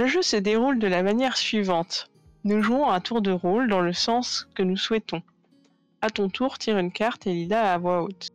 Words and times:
Le 0.00 0.06
jeu 0.06 0.22
se 0.22 0.36
déroule 0.36 0.78
de 0.78 0.86
la 0.86 1.02
manière 1.02 1.36
suivante. 1.36 2.10
Nous 2.44 2.62
jouons 2.62 2.88
un 2.88 3.00
tour 3.00 3.20
de 3.20 3.32
rôle 3.32 3.68
dans 3.68 3.82
le 3.82 3.92
sens 3.92 4.48
que 4.54 4.62
nous 4.62 4.78
souhaitons. 4.78 5.20
À 6.00 6.08
ton 6.08 6.30
tour, 6.30 6.56
tire 6.56 6.78
une 6.78 6.90
carte 6.90 7.26
et 7.26 7.34
lis-la 7.34 7.74
à 7.74 7.76
voix 7.76 8.04
haute. 8.04 8.30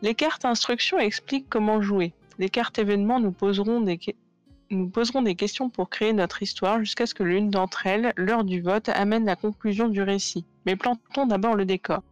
Les 0.00 0.14
cartes 0.14 0.46
instructions 0.46 0.98
expliquent 0.98 1.50
comment 1.50 1.82
jouer. 1.82 2.14
Les 2.38 2.48
cartes 2.48 2.78
événements 2.78 3.20
nous 3.20 3.30
poseront 3.30 3.82
des, 3.82 5.34
questions 5.34 5.68
pour 5.68 5.90
créer 5.90 6.14
notre 6.14 6.42
histoire 6.42 6.78
jusqu'à 6.78 7.04
ce 7.04 7.12
que 7.12 7.24
l'une 7.24 7.50
d'entre 7.50 7.86
elles, 7.86 8.14
l'heure 8.16 8.44
du 8.44 8.62
vote, 8.62 8.88
amène 8.88 9.26
la 9.26 9.36
conclusion 9.36 9.90
du 9.90 10.00
récit. 10.00 10.46
Mais 10.64 10.76
plantons 10.76 11.26
d'abord 11.26 11.56
le 11.56 11.66
décor. 11.66 12.02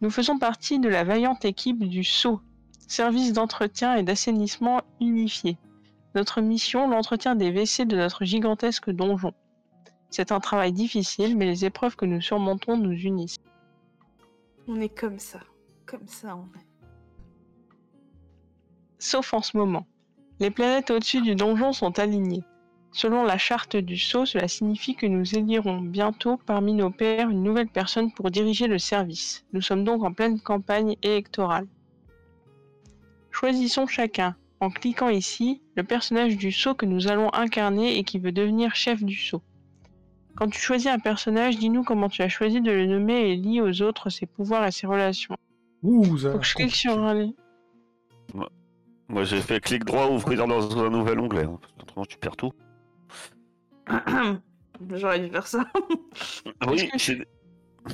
Nous 0.00 0.08
faisons 0.08 0.38
partie 0.38 0.78
de 0.78 0.88
la 0.88 1.04
vaillante 1.04 1.44
équipe 1.44 1.86
du 1.86 2.04
SO, 2.04 2.40
service 2.88 3.34
d'entretien 3.34 3.96
et 3.96 4.02
d'assainissement 4.02 4.80
unifié. 4.98 5.58
Notre 6.16 6.40
mission, 6.40 6.88
l'entretien 6.88 7.36
des 7.36 7.50
WC 7.50 7.84
de 7.84 7.94
notre 7.94 8.24
gigantesque 8.24 8.88
donjon. 8.88 9.34
C'est 10.08 10.32
un 10.32 10.40
travail 10.40 10.72
difficile, 10.72 11.36
mais 11.36 11.44
les 11.44 11.66
épreuves 11.66 11.94
que 11.94 12.06
nous 12.06 12.22
surmontons 12.22 12.78
nous 12.78 12.98
unissent. 12.98 13.36
On 14.66 14.80
est 14.80 14.88
comme 14.88 15.18
ça. 15.18 15.40
Comme 15.84 16.06
ça, 16.06 16.34
on 16.34 16.46
est. 16.58 16.66
Sauf 18.98 19.34
en 19.34 19.42
ce 19.42 19.58
moment. 19.58 19.86
Les 20.40 20.50
planètes 20.50 20.90
au-dessus 20.90 21.20
du 21.20 21.34
donjon 21.34 21.74
sont 21.74 21.98
alignées. 21.98 22.44
Selon 22.92 23.22
la 23.22 23.36
charte 23.36 23.76
du 23.76 23.98
sceau, 23.98 24.24
cela 24.24 24.48
signifie 24.48 24.94
que 24.94 25.04
nous 25.04 25.36
élirons 25.36 25.82
bientôt 25.82 26.38
parmi 26.46 26.72
nos 26.72 26.90
pairs 26.90 27.28
une 27.28 27.42
nouvelle 27.42 27.68
personne 27.68 28.10
pour 28.10 28.30
diriger 28.30 28.68
le 28.68 28.78
service. 28.78 29.44
Nous 29.52 29.60
sommes 29.60 29.84
donc 29.84 30.02
en 30.02 30.14
pleine 30.14 30.40
campagne 30.40 30.96
électorale. 31.02 31.66
Choisissons 33.30 33.86
chacun, 33.86 34.34
en 34.60 34.70
cliquant 34.70 35.08
ici, 35.08 35.60
le 35.76 35.84
personnage 35.84 36.36
du 36.36 36.50
sceau 36.52 36.74
que 36.74 36.86
nous 36.86 37.08
allons 37.08 37.32
incarner 37.34 37.98
et 37.98 38.04
qui 38.04 38.18
veut 38.18 38.32
devenir 38.32 38.74
chef 38.74 39.02
du 39.04 39.14
sceau. 39.14 39.42
Quand 40.36 40.48
tu 40.48 40.58
choisis 40.60 40.86
un 40.88 40.98
personnage, 40.98 41.58
dis-nous 41.58 41.82
comment 41.82 42.08
tu 42.08 42.22
as 42.22 42.28
choisi 42.28 42.60
de 42.60 42.70
le 42.70 42.86
nommer 42.86 43.30
et 43.30 43.36
lis 43.36 43.60
aux 43.60 43.82
autres 43.82 44.10
ses 44.10 44.26
pouvoirs 44.26 44.66
et 44.66 44.70
ses 44.72 44.86
relations. 44.86 45.36
Ouh, 45.82 46.18
ça 46.18 46.32
Faut 46.32 46.38
que 46.38 46.44
je 46.46 46.54
clique 46.54 46.74
sur 46.74 46.98
un 46.98 47.14
lien. 47.14 47.32
Moi, 49.08 49.22
j'ai 49.24 49.40
fait 49.40 49.60
clic 49.60 49.84
droit, 49.84 50.08
ouvrir 50.08 50.46
dans 50.46 50.78
un 50.78 50.90
nouvel 50.90 51.20
onglet. 51.20 51.44
hein, 51.44 51.58
parce 51.94 52.08
tu 52.08 52.18
perds 52.18 52.36
tout. 52.36 52.52
J'aurais 54.94 55.20
dû 55.20 55.30
faire 55.30 55.46
ça. 55.46 55.64
Oui, 56.68 56.90
c'est- 56.98 57.26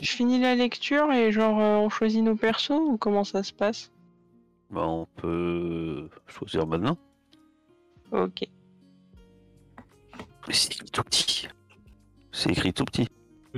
Je 0.01 0.11
finis 0.11 0.41
la 0.41 0.55
lecture 0.55 1.13
et 1.13 1.31
genre 1.33 1.61
euh, 1.61 1.77
on 1.77 1.91
choisit 1.91 2.23
nos 2.23 2.35
persos 2.35 2.71
ou 2.71 2.97
comment 2.97 3.25
ça 3.25 3.43
se 3.43 3.53
passe? 3.53 3.93
Bah, 4.73 4.87
on 4.87 5.07
peut 5.17 6.09
choisir 6.27 6.67
maintenant. 6.67 6.97
Ok. 8.11 8.43
Mais 10.49 10.55
c'est 10.55 10.73
écrit 10.75 10.91
tout 10.91 11.03
petit. 11.05 11.49
C'est 12.33 12.51
écrit 12.51 12.73
tout 12.73 12.85
petit. 12.85 13.09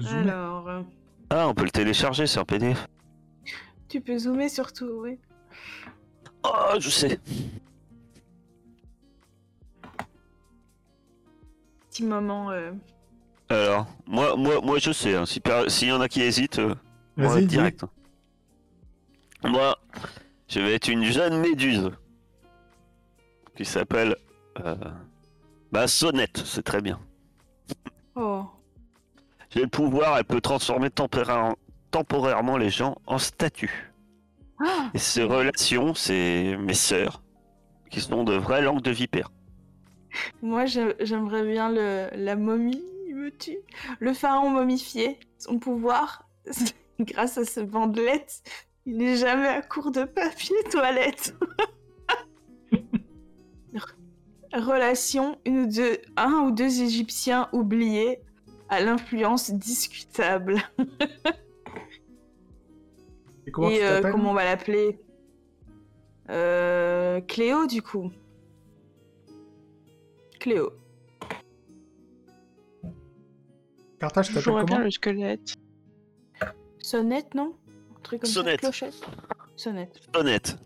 Alors, 0.07 0.69
euh, 0.69 0.83
Ah, 1.31 1.49
on 1.49 1.55
peut 1.55 1.65
le 1.65 1.71
télécharger, 1.71 2.27
c'est 2.27 2.39
un 2.41 2.45
PDF. 2.45 2.87
tu 3.89 4.01
peux 4.01 4.19
zoomer 4.19 4.49
surtout, 4.49 4.91
oui. 5.03 5.19
Oh, 6.43 6.75
je 6.79 6.91
sais. 6.91 7.19
Petit 11.91 12.05
moment. 12.05 12.51
euh, 12.51 12.73
Alors, 13.49 13.87
moi, 14.07 14.37
moi, 14.37 14.61
moi 14.61 14.79
je 14.79 14.91
sais. 14.93 15.15
hein, 15.15 15.27
si 15.27 15.41
per- 15.41 15.69
S'il 15.69 15.89
y 15.89 15.93
en 15.93 16.01
a 16.01 16.09
qui 16.09 16.23
hésitent, 16.23 16.59
euh, 16.59 16.75
moi, 17.17 17.29
Vas-y, 17.35 17.43
dis. 17.43 17.47
direct. 17.57 17.85
hein. 17.85 17.91
Moi, 19.49 19.77
je 20.49 20.61
vais 20.61 20.75
être 20.75 20.89
une 20.89 21.05
jeune 21.05 21.41
méduse 21.41 21.91
qui 23.57 23.65
s'appelle 23.65 24.17
euh, 24.65 24.75
bah, 25.73 25.87
Sonnette, 25.87 26.43
c'est 26.45 26.63
très 26.63 26.81
bien. 26.81 27.01
Oh. 28.17 28.45
J'ai 29.51 29.63
le 29.63 29.69
pouvoir, 29.69 30.19
elle 30.19 30.25
peut 30.25 30.41
transformer 30.41 30.91
temporairement 30.91 32.57
les 32.57 32.71
gens 32.71 32.97
en 33.07 33.19
statues. 33.19 33.93
Ah 34.61 34.91
Et 34.95 34.99
ces 34.99 35.23
relations, 35.23 35.95
c'est 35.95 36.57
mes 36.57 36.75
sœurs, 36.75 37.23
qui 37.91 38.01
sont 38.01 38.25
de 38.25 38.35
vraies 38.35 38.63
langues 38.63 38.83
de 38.83 38.91
vipère. 38.91 39.31
Moi, 40.43 40.65
j'aimerais 40.67 41.45
bien 41.45 41.71
le, 41.71 42.09
la 42.15 42.37
momie, 42.37 42.83
me 43.13 43.31
tue. 43.31 43.59
Le 44.01 44.13
pharaon 44.13 44.51
momifié, 44.51 45.19
son 45.39 45.59
pouvoir, 45.59 46.29
grâce 47.01 47.39
à 47.39 47.45
ce 47.45 47.61
bandelette, 47.61 48.43
il 48.87 48.97
n'est 48.99 49.17
jamais 49.17 49.49
à 49.49 49.63
court 49.63 49.91
de 49.91 50.05
papier 50.05 50.57
toilette. 50.71 51.35
Relation, 54.53 55.39
une 55.45 55.61
ou 55.61 55.67
deux, 55.67 55.99
un 56.17 56.45
ou 56.47 56.51
deux 56.53 56.83
Égyptiens 56.83 57.49
oubliés 57.53 58.21
à 58.69 58.81
l'influence 58.81 59.51
discutable. 59.51 60.63
Et 63.47 63.51
comment 63.51 63.71
tu 63.71 63.83
euh, 63.83 64.01
comment 64.01 64.31
on 64.31 64.35
va 64.35 64.45
l'appeler? 64.45 65.01
Euh, 66.31 67.21
Cléo, 67.23 67.67
du 67.67 67.83
coup. 67.83 68.11
Cléo. 70.39 70.71
Cartage, 73.99 74.29
tu 74.29 74.35
t'appelles 74.35 74.45
J'aurais 74.45 74.65
bien 74.65 74.77
comment? 74.77 74.85
le 74.85 74.91
squelette. 74.91 75.55
Sonnette, 76.79 77.35
non? 77.35 77.57
Truc 78.05 78.21
comme 78.23 78.31
Sonnette. 78.31 78.61
ça 78.61 78.69
Clochette 78.69 79.01
Sonnette. 79.57 80.01
Sonnette. 80.15 80.59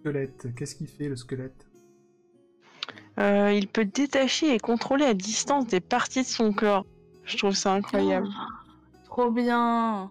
Squelette. 0.00 0.54
Qu'est-ce 0.54 0.74
qu'il 0.74 0.88
fait 0.88 1.08
le 1.08 1.16
squelette? 1.16 1.66
Euh, 3.18 3.52
il 3.52 3.68
peut 3.68 3.84
détacher 3.84 4.54
et 4.54 4.58
contrôler 4.58 5.04
à 5.04 5.14
distance 5.14 5.66
des 5.66 5.80
parties 5.80 6.22
de 6.22 6.26
son 6.26 6.52
corps. 6.52 6.86
Je 7.24 7.36
trouve 7.36 7.54
ça 7.54 7.74
incroyable. 7.74 8.28
Trop 9.04 9.30
bien 9.30 10.10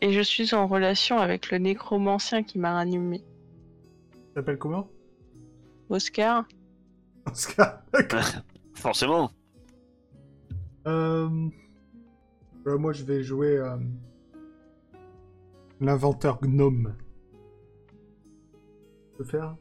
Et 0.00 0.12
je 0.12 0.20
suis 0.20 0.54
en 0.54 0.66
relation 0.66 1.18
avec 1.18 1.50
le 1.50 1.58
nécromancien 1.58 2.42
qui 2.42 2.58
m'a 2.58 2.72
ranimé. 2.72 3.22
Tu 4.12 4.34
t'appelles 4.34 4.58
comment? 4.58 4.88
Oscar 5.90 6.46
Oscar. 7.26 7.82
Forcément. 8.74 9.30
Euh... 10.86 11.50
euh, 12.66 12.78
moi, 12.78 12.92
je 12.92 13.04
vais 13.04 13.22
jouer 13.22 13.56
euh, 13.58 13.76
l'inventeur 15.80 16.40
gnome. 16.40 16.94
Je 19.12 19.18
peux 19.18 19.24
faire? 19.24 19.56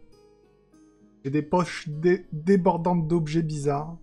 J'ai 1.24 1.32
des 1.32 1.42
poches 1.42 1.90
dé- 1.90 2.26
débordantes 2.32 3.08
d'objets 3.08 3.42
bizarres. 3.44 3.98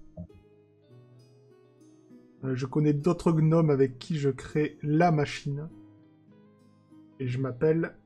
Euh, 2.45 2.55
je 2.55 2.67
connais 2.67 2.93
d'autres 2.93 3.33
gnomes 3.33 3.71
avec 3.71 3.99
qui 3.99 4.17
je 4.19 4.29
crée 4.31 4.79
la 4.83 5.11
machine. 5.11 5.69
Et 7.19 7.27
je 7.29 7.39
m'appelle 7.41 7.97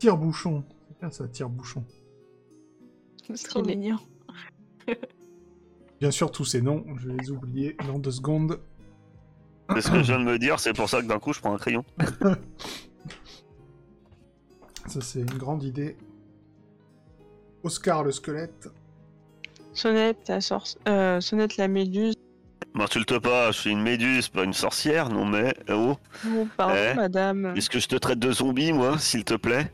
Tire-Bouchon. 0.00 0.64
C'est 0.88 0.98
bien 0.98 1.10
ça, 1.10 1.28
Tire-Bouchon. 1.28 1.84
Trop 3.24 3.34
Stylé. 3.36 3.76
mignon. 3.76 3.96
Bien 6.00 6.10
sûr, 6.10 6.30
tous 6.30 6.44
ces 6.44 6.60
noms, 6.62 6.84
je 6.96 7.08
vais 7.08 7.16
les 7.16 7.30
oublier 7.30 7.76
dans 7.86 7.98
deux 7.98 8.10
secondes. 8.10 8.60
C'est 9.74 9.80
ce 9.80 9.90
que 9.90 9.98
je 9.98 10.02
viens 10.12 10.18
de 10.20 10.24
me 10.24 10.38
dire, 10.38 10.60
c'est 10.60 10.72
pour 10.72 10.88
ça 10.88 11.02
que 11.02 11.06
d'un 11.06 11.18
coup 11.18 11.32
je 11.32 11.40
prends 11.40 11.54
un 11.54 11.58
crayon. 11.58 11.84
Ça, 14.86 15.00
c'est 15.00 15.18
une 15.20 15.26
grande 15.36 15.64
idée. 15.64 15.96
Oscar 17.64 18.04
le 18.04 18.12
squelette. 18.12 18.68
Sonnette 19.72 20.28
la, 20.28 20.38
sorc- 20.38 20.76
euh, 20.86 21.20
Sonnette 21.20 21.56
la 21.56 21.66
méduse. 21.66 22.14
M'insulte 22.74 23.18
pas, 23.18 23.50
je 23.50 23.58
suis 23.60 23.70
une 23.70 23.82
méduse, 23.82 24.28
pas 24.28 24.44
une 24.44 24.52
sorcière, 24.52 25.08
non 25.08 25.24
mais, 25.24 25.54
oh, 25.70 25.96
Oh, 26.26 26.46
pardon, 26.56 26.74
Eh 26.76 26.94
madame. 26.94 27.54
est-ce 27.56 27.68
que 27.68 27.80
je 27.80 27.88
te 27.88 27.96
traite 27.96 28.18
de 28.20 28.30
zombie, 28.30 28.72
moi, 28.72 28.96
s'il 28.98 29.24
te 29.24 29.34
plaît? 29.34 29.72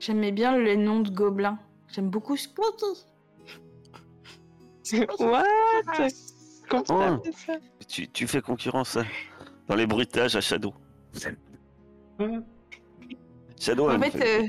J'aimais 0.00 0.32
bien 0.32 0.58
les 0.58 0.76
noms 0.76 1.00
de 1.00 1.10
gobelins. 1.10 1.58
J'aime 1.88 2.08
beaucoup 2.10 2.36
Spooky. 2.36 3.04
What 5.20 5.44
Comment 6.68 7.20
Oh. 7.24 7.30
ça? 7.46 7.54
Tu, 7.88 8.08
tu 8.08 8.26
fais 8.26 8.40
concurrence 8.40 8.96
hein, 8.96 9.04
dans 9.68 9.76
les 9.76 9.86
bruitages 9.86 10.34
à 10.36 10.40
Shadow. 10.40 10.74
Shadow, 13.60 13.90
En 13.90 14.00
fait, 14.00 14.10
fait- 14.10 14.42
euh, 14.42 14.46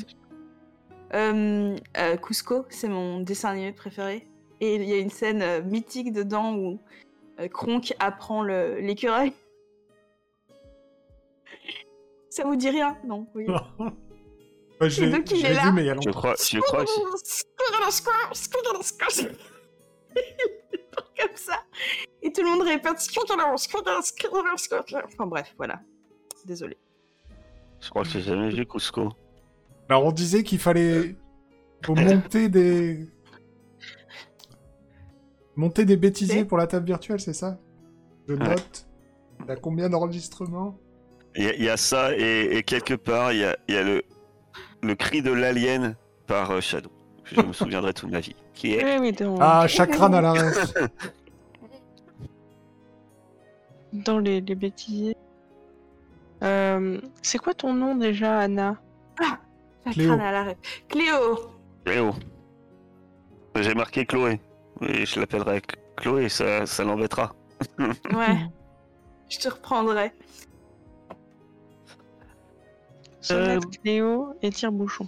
euh, 1.13 1.75
euh, 1.97 2.17
Cusco, 2.17 2.65
c'est 2.69 2.89
mon 2.89 3.19
dessin 3.21 3.49
animé 3.51 3.71
préféré. 3.71 4.27
Et 4.59 4.75
il 4.75 4.83
y 4.83 4.93
a 4.93 4.97
une 4.97 5.11
scène 5.11 5.41
euh, 5.43 5.61
mythique 5.61 6.11
dedans 6.11 6.55
où 6.55 6.79
euh, 7.39 7.47
Kronk 7.47 7.93
apprend 7.99 8.41
l'écureuil. 8.43 9.31
Ça 12.29 12.43
vous 12.43 12.55
dit 12.55 12.69
rien? 12.69 12.97
Non. 13.05 13.27
Oui. 13.35 13.45
Ouais, 14.79 14.91
je 14.91 15.05
donc, 15.05 15.31
il 15.31 15.37
je 15.39 15.45
est 15.47 15.53
là. 15.55 15.63
vu, 15.63 15.71
mais 15.71 15.81
il 15.81 15.85
y 15.87 15.89
a 15.89 15.93
je 15.93 15.95
longtemps. 16.05 16.11
crois, 16.11 16.35
je 16.39 16.59
crois 16.59 16.85
Comme 21.19 21.35
ça. 21.35 21.59
Et 22.21 22.31
tout 22.31 22.41
le 22.43 22.49
monde 22.49 22.61
répète. 22.63 22.97
Enfin 25.05 25.25
bref, 25.25 25.53
voilà. 25.57 25.79
Désolé. 26.45 26.77
je 27.81 27.89
crois 27.89 28.03
que 28.03 28.09
j'ai 28.09 28.21
jamais 28.21 28.49
vu 28.49 28.65
Cusco. 28.65 29.09
Alors 29.89 30.05
on 30.05 30.11
disait 30.11 30.43
qu'il 30.43 30.59
fallait 30.59 31.15
faut 31.85 31.95
monter 31.95 32.49
des 32.49 33.07
monter 35.55 35.85
des 35.85 35.97
bêtisiers 35.97 36.45
pour 36.45 36.57
la 36.57 36.67
table 36.67 36.85
virtuelle, 36.85 37.19
c'est 37.19 37.33
ça? 37.33 37.57
Je 38.27 38.33
Ouais. 38.33 38.39
note. 38.49 38.87
Il 39.41 39.47
y 39.47 39.51
a 39.51 39.55
combien 39.55 39.89
d'enregistrements? 39.89 40.77
Il 41.35 41.43
y, 41.59 41.63
y 41.63 41.69
a 41.69 41.77
ça, 41.77 42.15
et, 42.17 42.57
et 42.57 42.63
quelque 42.63 42.93
part, 42.95 43.31
il 43.33 43.39
y 43.39 43.43
a, 43.43 43.57
il 43.67 43.75
y 43.75 43.77
a 43.77 43.83
le, 43.83 44.03
le 44.81 44.95
cri 44.95 45.21
de 45.21 45.31
l'alien 45.31 45.95
par 46.25 46.51
euh, 46.51 46.61
Shadow. 46.61 46.89
Je 47.25 47.41
me 47.41 47.53
souviendrai 47.53 47.93
toute 47.93 48.09
ma 48.09 48.19
vie. 48.19 48.35
Qui 48.57 48.73
est... 48.73 48.83
Oui, 48.83 48.97
oui, 48.99 49.11
dans, 49.11 49.37
Ah, 49.39 49.67
chakran 49.67 50.11
à 50.13 50.21
la 50.21 50.31
ref. 50.33 50.73
dans 53.93 54.17
les, 54.17 54.41
les 54.41 54.55
bêtisiers. 54.55 55.15
Euh, 56.43 56.99
c'est 57.21 57.37
quoi 57.37 57.53
ton 57.53 57.73
nom 57.73 57.95
déjà, 57.95 58.39
Anna? 58.39 58.77
Crâne 59.85 60.19
à 60.19 60.31
l'arrêt. 60.31 60.57
Cléo 60.89 61.51
Cléo. 61.85 62.13
J'ai 63.55 63.75
marqué 63.75 64.05
Chloé. 64.07 64.41
Et 64.81 65.05
je 65.05 65.19
l'appellerai 65.19 65.61
Chloé, 65.95 66.27
ça, 66.27 66.65
ça 66.65 66.83
l'embêtera. 66.83 67.33
Ouais. 67.79 68.37
Je 69.29 69.37
te 69.39 69.49
reprendrai. 69.49 70.11
Euh, 73.31 73.59
Cléo 73.83 74.33
et 74.41 74.49
Tire-Bouchon. 74.49 75.07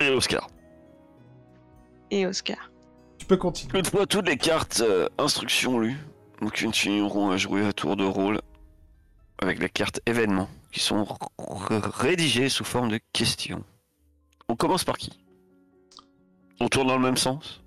Et 0.00 0.10
Oscar. 0.10 0.48
Et 2.14 2.26
Oscar. 2.26 2.70
Tu 3.18 3.26
peux 3.26 3.36
continuer. 3.36 3.76
Une 3.76 3.84
fois 3.84 4.06
toutes 4.06 4.28
les 4.28 4.36
cartes 4.36 4.80
euh, 4.80 5.08
instructions 5.18 5.80
lues, 5.80 5.98
nous 6.40 6.48
continuerons 6.50 7.30
à 7.32 7.36
jouer 7.36 7.66
à 7.66 7.72
tour 7.72 7.96
de 7.96 8.04
rôle 8.04 8.40
avec 9.38 9.58
les 9.58 9.68
cartes 9.68 10.00
événements 10.06 10.48
qui 10.70 10.78
sont 10.78 11.04
rédigées 11.38 12.48
sous 12.48 12.62
forme 12.64 12.88
de 12.90 13.00
questions. 13.12 13.64
On 14.48 14.54
commence 14.54 14.84
par 14.84 14.96
qui? 14.96 15.18
On 16.60 16.68
tourne 16.68 16.86
dans 16.86 16.96
le 16.96 17.02
même 17.02 17.16
sens? 17.16 17.64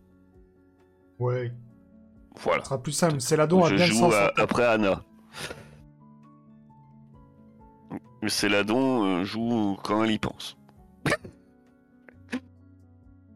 Ouais, 1.20 1.52
Voilà. 2.40 2.62
ce 2.62 2.68
sera 2.70 2.82
plus 2.82 2.94
simple. 2.94 3.20
C'est 3.20 3.36
la 3.36 3.48
don 3.48 3.66
à 3.66 3.70
Je 3.70 3.76
bien 3.76 3.86
joue 3.86 3.96
sens. 4.00 4.14
à- 4.14 4.32
après 4.38 4.66
Anna. 4.66 5.04
Mais 8.22 8.30
Céladon 8.30 9.04
euh, 9.04 9.24
joue 9.26 9.78
quand 9.84 10.04
elle 10.06 10.12
y 10.12 10.20
pense. 10.20 10.58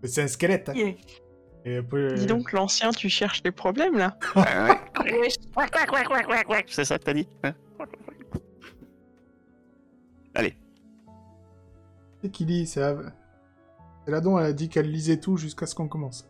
Mais 0.01 0.07
C'est 0.09 0.21
un 0.24 0.27
squelette. 0.27 0.69
hein. 0.69 0.74
Yeah. 0.75 0.94
Et 1.63 1.77
après, 1.77 2.13
Dis 2.15 2.25
donc, 2.25 2.53
l'ancien, 2.53 2.89
tu 2.92 3.07
cherches 3.09 3.42
les 3.45 3.51
problèmes 3.51 3.95
là 3.98 4.18
C'est 6.68 6.86
ça 6.86 6.98
que 6.98 7.03
t'as 7.03 7.13
dit 7.13 7.27
hein 7.44 7.53
Allez. 10.33 10.56
C'est 12.21 12.30
qui 12.31 12.45
lit 12.45 12.65
C'est 12.65 12.81
Av- 12.81 13.12
c'est 14.06 14.12
la 14.12 14.21
don, 14.21 14.39
elle 14.39 14.45
a 14.48 14.53
dit 14.53 14.68
qu'elle 14.69 14.89
lisait 14.89 15.18
tout 15.19 15.38
jusqu'à 15.38 15.68
ce 15.68 15.75
qu'on 15.75 15.88
commence. 15.88 16.27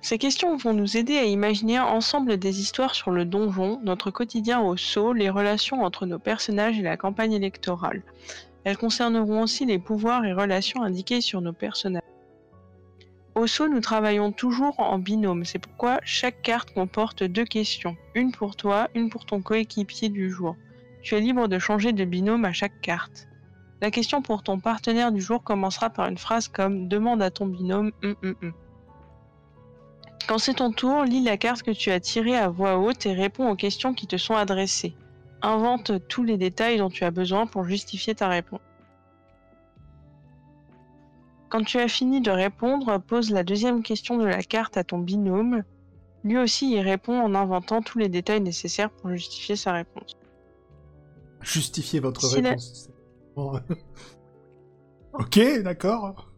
Ces 0.00 0.18
questions 0.18 0.56
vont 0.56 0.72
nous 0.72 0.96
aider 0.96 1.16
à 1.18 1.24
imaginer 1.24 1.80
ensemble 1.80 2.36
des 2.36 2.60
histoires 2.60 2.94
sur 2.94 3.10
le 3.10 3.24
donjon, 3.24 3.80
notre 3.82 4.12
quotidien 4.12 4.60
au 4.60 4.76
sceau, 4.76 5.12
les 5.12 5.28
relations 5.30 5.82
entre 5.82 6.06
nos 6.06 6.20
personnages 6.20 6.78
et 6.78 6.82
la 6.82 6.96
campagne 6.96 7.32
électorale. 7.32 8.02
Elles 8.62 8.76
concerneront 8.76 9.42
aussi 9.42 9.66
les 9.66 9.80
pouvoirs 9.80 10.24
et 10.24 10.32
relations 10.32 10.84
indiqués 10.84 11.20
sur 11.20 11.40
nos 11.40 11.52
personnages. 11.52 12.02
Au 13.38 13.46
sceau, 13.46 13.68
nous 13.68 13.80
travaillons 13.80 14.32
toujours 14.32 14.80
en 14.80 14.98
binôme, 14.98 15.44
c'est 15.44 15.60
pourquoi 15.60 16.00
chaque 16.02 16.42
carte 16.42 16.74
comporte 16.74 17.22
deux 17.22 17.44
questions, 17.44 17.96
une 18.16 18.32
pour 18.32 18.56
toi, 18.56 18.88
une 18.96 19.10
pour 19.10 19.26
ton 19.26 19.42
coéquipier 19.42 20.08
du 20.08 20.28
jour. 20.28 20.56
Tu 21.02 21.14
es 21.14 21.20
libre 21.20 21.46
de 21.46 21.60
changer 21.60 21.92
de 21.92 22.04
binôme 22.04 22.44
à 22.44 22.52
chaque 22.52 22.80
carte. 22.80 23.28
La 23.80 23.92
question 23.92 24.22
pour 24.22 24.42
ton 24.42 24.58
partenaire 24.58 25.12
du 25.12 25.20
jour 25.20 25.44
commencera 25.44 25.88
par 25.88 26.08
une 26.08 26.18
phrase 26.18 26.48
comme 26.48 26.88
Demande 26.88 27.22
à 27.22 27.30
ton 27.30 27.46
binôme. 27.46 27.92
hum, 28.02 28.16
hum, 28.24 28.34
hum. 28.42 28.52
Quand 30.26 30.38
c'est 30.38 30.54
ton 30.54 30.72
tour, 30.72 31.04
lis 31.04 31.22
la 31.22 31.36
carte 31.36 31.62
que 31.62 31.70
tu 31.70 31.92
as 31.92 32.00
tirée 32.00 32.36
à 32.36 32.48
voix 32.48 32.76
haute 32.78 33.06
et 33.06 33.12
réponds 33.12 33.48
aux 33.48 33.54
questions 33.54 33.94
qui 33.94 34.08
te 34.08 34.16
sont 34.16 34.34
adressées. 34.34 34.96
Invente 35.42 35.92
tous 36.08 36.24
les 36.24 36.38
détails 36.38 36.78
dont 36.78 36.90
tu 36.90 37.04
as 37.04 37.12
besoin 37.12 37.46
pour 37.46 37.62
justifier 37.62 38.16
ta 38.16 38.26
réponse. 38.26 38.58
Quand 41.48 41.64
tu 41.64 41.78
as 41.78 41.88
fini 41.88 42.20
de 42.20 42.30
répondre, 42.30 42.98
pose 42.98 43.30
la 43.30 43.42
deuxième 43.42 43.82
question 43.82 44.18
de 44.18 44.26
la 44.26 44.42
carte 44.42 44.76
à 44.76 44.84
ton 44.84 44.98
binôme. 44.98 45.62
Lui 46.24 46.36
aussi 46.36 46.70
y 46.72 46.80
répond 46.80 47.18
en 47.18 47.34
inventant 47.34 47.80
tous 47.80 47.98
les 47.98 48.08
détails 48.08 48.40
nécessaires 48.40 48.90
pour 48.90 49.10
justifier 49.10 49.56
sa 49.56 49.72
réponse. 49.72 50.16
Justifiez 51.40 52.00
votre 52.00 52.26
Si 52.26 52.40
réponse. 52.40 52.90
Ok, 55.14 55.40
d'accord. 55.62 56.30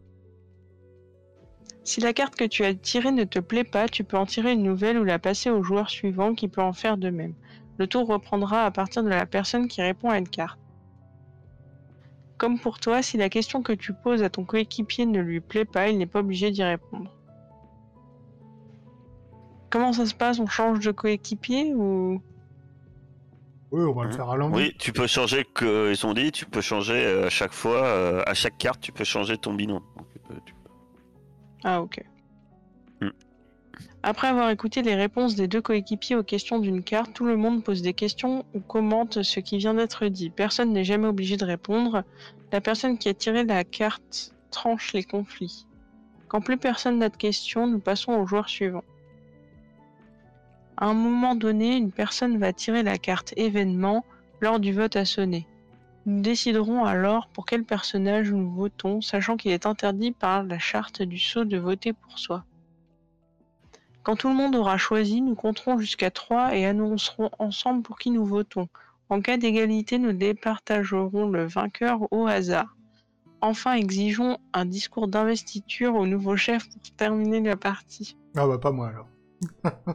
Si 1.83 1.99
la 1.99 2.13
carte 2.13 2.35
que 2.35 2.45
tu 2.45 2.63
as 2.63 2.73
tirée 2.73 3.11
ne 3.11 3.25
te 3.25 3.39
plaît 3.39 3.63
pas, 3.63 3.87
tu 3.87 4.03
peux 4.03 4.17
en 4.17 4.25
tirer 4.25 4.53
une 4.53 4.63
nouvelle 4.63 4.97
ou 4.97 5.03
la 5.03 5.19
passer 5.19 5.49
au 5.49 5.61
joueur 5.61 5.89
suivant 5.89 6.33
qui 6.33 6.47
peut 6.47 6.61
en 6.61 6.73
faire 6.73 6.97
de 6.97 7.09
même. 7.09 7.33
Le 7.77 7.87
tour 7.87 8.07
reprendra 8.07 8.65
à 8.65 8.71
partir 8.71 9.03
de 9.03 9.09
la 9.09 9.25
personne 9.25 9.67
qui 9.67 9.81
répond 9.81 10.09
à 10.09 10.17
une 10.17 10.27
carte. 10.27 10.59
Comme 12.41 12.57
pour 12.57 12.79
toi, 12.79 13.03
si 13.03 13.17
la 13.17 13.29
question 13.29 13.61
que 13.61 13.71
tu 13.71 13.93
poses 13.93 14.23
à 14.23 14.31
ton 14.31 14.45
coéquipier 14.45 15.05
ne 15.05 15.19
lui 15.19 15.41
plaît 15.41 15.63
pas, 15.63 15.89
il 15.89 15.99
n'est 15.99 16.07
pas 16.07 16.21
obligé 16.21 16.49
d'y 16.49 16.63
répondre. 16.63 17.15
Comment 19.69 19.93
ça 19.93 20.07
se 20.07 20.15
passe? 20.15 20.39
On 20.39 20.47
change 20.47 20.79
de 20.79 20.89
coéquipier 20.89 21.75
ou? 21.75 22.19
Oui, 23.71 23.83
on 23.83 23.93
va 23.93 24.05
le 24.05 24.11
faire 24.11 24.27
à 24.27 24.37
l'envers. 24.37 24.57
Oui, 24.57 24.73
tu 24.79 24.91
peux 24.91 25.05
changer, 25.05 25.45
que 25.53 25.91
ils 25.91 26.03
ont 26.07 26.15
dit, 26.15 26.31
tu 26.31 26.47
peux 26.47 26.61
changer 26.61 27.05
euh, 27.05 27.27
à 27.27 27.29
chaque 27.29 27.53
fois, 27.53 27.85
euh, 27.85 28.23
à 28.25 28.33
chaque 28.33 28.57
carte, 28.57 28.81
tu 28.81 28.91
peux 28.91 29.03
changer 29.03 29.37
ton 29.37 29.53
binôme. 29.53 29.83
Tu- 30.43 30.55
Ah 31.63 31.79
ok. 31.79 32.03
Après 34.03 34.27
avoir 34.27 34.49
écouté 34.49 34.81
les 34.81 34.95
réponses 34.95 35.35
des 35.35 35.47
deux 35.47 35.61
coéquipiers 35.61 36.15
aux 36.15 36.23
questions 36.23 36.57
d'une 36.57 36.81
carte, 36.81 37.13
tout 37.13 37.25
le 37.25 37.37
monde 37.37 37.63
pose 37.63 37.83
des 37.83 37.93
questions 37.93 38.45
ou 38.55 38.59
commente 38.59 39.21
ce 39.21 39.39
qui 39.39 39.59
vient 39.59 39.75
d'être 39.75 40.07
dit. 40.07 40.31
Personne 40.31 40.73
n'est 40.73 40.83
jamais 40.83 41.07
obligé 41.07 41.37
de 41.37 41.45
répondre. 41.45 42.03
La 42.51 42.61
personne 42.61 42.97
qui 42.97 43.09
a 43.09 43.13
tiré 43.13 43.43
la 43.43 43.63
carte 43.63 44.33
tranche 44.49 44.93
les 44.93 45.03
conflits. 45.03 45.67
Quand 46.29 46.41
plus 46.41 46.57
personne 46.57 46.97
n'a 46.97 47.09
de 47.09 47.15
questions, 47.15 47.67
nous 47.67 47.79
passons 47.79 48.13
au 48.13 48.25
joueur 48.25 48.49
suivant. 48.49 48.83
À 50.77 50.87
un 50.87 50.95
moment 50.95 51.35
donné, 51.35 51.75
une 51.75 51.91
personne 51.91 52.39
va 52.39 52.53
tirer 52.53 52.81
la 52.81 52.97
carte 52.97 53.35
événement 53.37 54.03
lors 54.39 54.59
du 54.59 54.73
vote 54.73 54.95
à 54.95 55.05
sonner. 55.05 55.45
Nous 56.07 56.21
déciderons 56.21 56.85
alors 56.85 57.27
pour 57.27 57.45
quel 57.45 57.63
personnage 57.63 58.31
nous 58.31 58.49
votons, 58.49 59.01
sachant 59.01 59.37
qu'il 59.37 59.51
est 59.51 59.67
interdit 59.67 60.11
par 60.11 60.41
la 60.41 60.57
charte 60.57 61.03
du 61.03 61.19
sceau 61.19 61.45
de 61.45 61.57
voter 61.59 61.93
pour 61.93 62.17
soi. 62.17 62.43
Quand 64.03 64.15
tout 64.15 64.29
le 64.29 64.35
monde 64.35 64.55
aura 64.55 64.77
choisi, 64.77 65.21
nous 65.21 65.35
compterons 65.35 65.77
jusqu'à 65.77 66.09
3 66.09 66.55
et 66.55 66.65
annoncerons 66.65 67.29
ensemble 67.37 67.83
pour 67.83 67.99
qui 67.99 68.09
nous 68.09 68.25
votons. 68.25 68.67
En 69.09 69.21
cas 69.21 69.37
d'égalité, 69.37 69.99
nous 69.99 70.13
départagerons 70.13 71.29
le 71.29 71.45
vainqueur 71.45 72.07
au 72.11 72.25
hasard. 72.25 72.75
Enfin, 73.41 73.73
exigeons 73.73 74.37
un 74.53 74.65
discours 74.65 75.07
d'investiture 75.07 75.95
au 75.95 76.07
nouveau 76.07 76.35
chef 76.35 76.67
pour 76.69 76.81
terminer 76.95 77.41
la 77.41 77.57
partie. 77.57 78.17
Ah 78.35 78.47
bah 78.47 78.57
pas 78.57 78.71
moi 78.71 78.87
alors. 78.89 79.07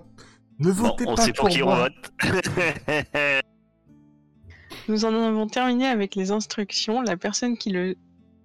ne 0.59 0.73
Bon, 0.73 0.89
votez 0.89 1.05
on 1.07 1.15
pas 1.15 1.23
sait 1.23 1.33
pour 1.33 1.49
qui 1.49 1.63
on 1.63 1.75
vote. 1.75 2.13
Nous 4.89 5.05
en 5.05 5.15
avons 5.15 5.47
terminé 5.47 5.87
avec 5.87 6.15
les 6.15 6.31
instructions. 6.31 7.01
La 7.01 7.17
personne 7.17 7.57
qui 7.57 7.71
le 7.71 7.97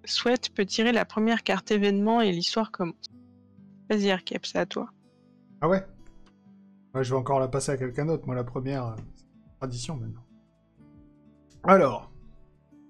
souhaite 0.05 0.49
peut 0.53 0.65
tirer 0.65 0.91
la 0.91 1.05
première 1.05 1.43
carte 1.43 1.71
événement 1.71 2.21
et 2.21 2.31
l'histoire 2.31 2.71
commence. 2.71 2.95
Vas-y, 3.89 4.09
Arkep, 4.09 4.45
c'est 4.45 4.57
à 4.57 4.65
toi. 4.65 4.89
Ah 5.61 5.69
ouais 5.69 5.83
je 6.95 7.09
vais 7.13 7.17
encore 7.17 7.39
la 7.39 7.47
passer 7.47 7.71
à 7.71 7.77
quelqu'un 7.77 8.05
d'autre. 8.05 8.25
Moi, 8.25 8.35
la 8.35 8.43
première, 8.43 8.87
euh, 8.87 8.95
c'est 9.15 9.23
une 9.23 9.57
tradition 9.59 9.95
maintenant. 9.95 10.25
Alors, 11.63 12.11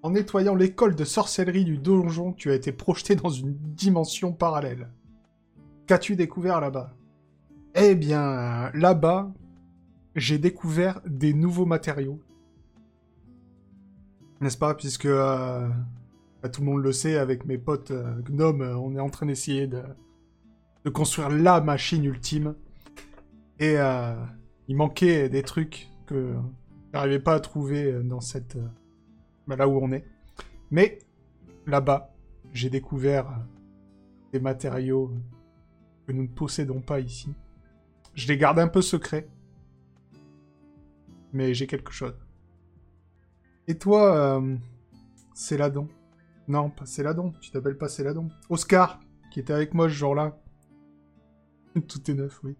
en 0.01 0.11
nettoyant 0.11 0.55
l'école 0.55 0.95
de 0.95 1.03
sorcellerie 1.03 1.65
du 1.65 1.77
donjon, 1.77 2.33
tu 2.33 2.49
as 2.49 2.55
été 2.55 2.71
projeté 2.71 3.15
dans 3.15 3.29
une 3.29 3.53
dimension 3.53 4.33
parallèle. 4.33 4.89
Qu'as-tu 5.85 6.15
découvert 6.15 6.61
là-bas? 6.61 6.95
Eh 7.75 7.95
bien, 7.95 8.71
là-bas, 8.73 9.31
j'ai 10.15 10.37
découvert 10.37 11.01
des 11.05 11.33
nouveaux 11.33 11.65
matériaux. 11.65 12.19
N'est-ce 14.39 14.57
pas? 14.57 14.73
Puisque 14.73 15.05
euh, 15.05 15.69
bah, 16.41 16.49
tout 16.49 16.61
le 16.61 16.67
monde 16.67 16.81
le 16.81 16.91
sait, 16.91 17.17
avec 17.17 17.45
mes 17.45 17.57
potes 17.57 17.91
euh, 17.91 18.21
gnomes, 18.23 18.61
euh, 18.61 18.75
on 18.75 18.95
est 18.95 18.99
en 18.99 19.09
train 19.09 19.27
d'essayer 19.27 19.67
de, 19.67 19.83
de 20.83 20.89
construire 20.89 21.29
la 21.29 21.61
machine 21.61 22.03
ultime. 22.03 22.55
Et 23.59 23.77
euh, 23.77 24.15
il 24.67 24.75
manquait 24.75 25.29
des 25.29 25.43
trucs 25.43 25.89
que 26.07 26.35
j'arrivais 26.93 27.19
pas 27.19 27.35
à 27.35 27.39
trouver 27.39 28.01
dans 28.03 28.21
cette... 28.21 28.55
euh, 28.55 29.55
là 29.55 29.67
où 29.67 29.77
on 29.77 29.91
est. 29.91 30.05
Mais 30.71 30.99
là-bas, 31.67 32.13
j'ai 32.53 32.69
découvert 32.69 33.27
euh, 33.27 33.43
des 34.31 34.39
matériaux 34.39 35.11
que 36.07 36.13
nous 36.13 36.23
ne 36.23 36.27
possédons 36.27 36.81
pas 36.81 36.99
ici. 36.99 37.33
Je 38.15 38.27
les 38.27 38.37
garde 38.37 38.59
un 38.59 38.67
peu 38.67 38.81
secrets. 38.81 39.27
Mais 41.33 41.53
j'ai 41.53 41.67
quelque 41.67 41.91
chose. 41.91 42.15
Et 43.67 43.77
toi, 43.77 44.15
euh, 44.15 44.57
Céladon? 45.33 45.87
Non, 46.47 46.69
pas 46.69 46.85
Céladon. 46.85 47.33
Tu 47.39 47.51
t'appelles 47.51 47.77
pas 47.77 47.87
Céladon. 47.87 48.29
Oscar, 48.49 48.99
qui 49.31 49.39
était 49.39 49.53
avec 49.53 49.73
moi 49.73 49.87
ce 49.87 49.93
jour-là. 49.93 50.40
Tout 51.87 52.09
est 52.09 52.13
neuf, 52.13 52.39
oui. 52.43 52.55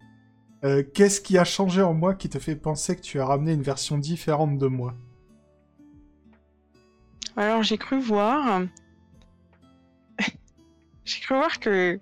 Euh, 0.64 0.82
Qu'est-ce 0.94 1.20
qui 1.20 1.38
a 1.38 1.44
changé 1.44 1.82
en 1.82 1.94
moi 1.94 2.14
qui 2.14 2.28
te 2.28 2.38
fait 2.38 2.56
penser 2.56 2.94
que 2.96 3.00
tu 3.00 3.20
as 3.20 3.26
ramené 3.26 3.52
une 3.52 3.62
version 3.62 3.98
différente 3.98 4.58
de 4.58 4.66
moi? 4.66 4.94
Alors 7.36 7.62
j'ai 7.62 7.78
cru 7.78 7.98
voir. 7.98 8.62
j'ai 11.04 11.20
cru 11.20 11.34
voir 11.34 11.58
que 11.58 11.98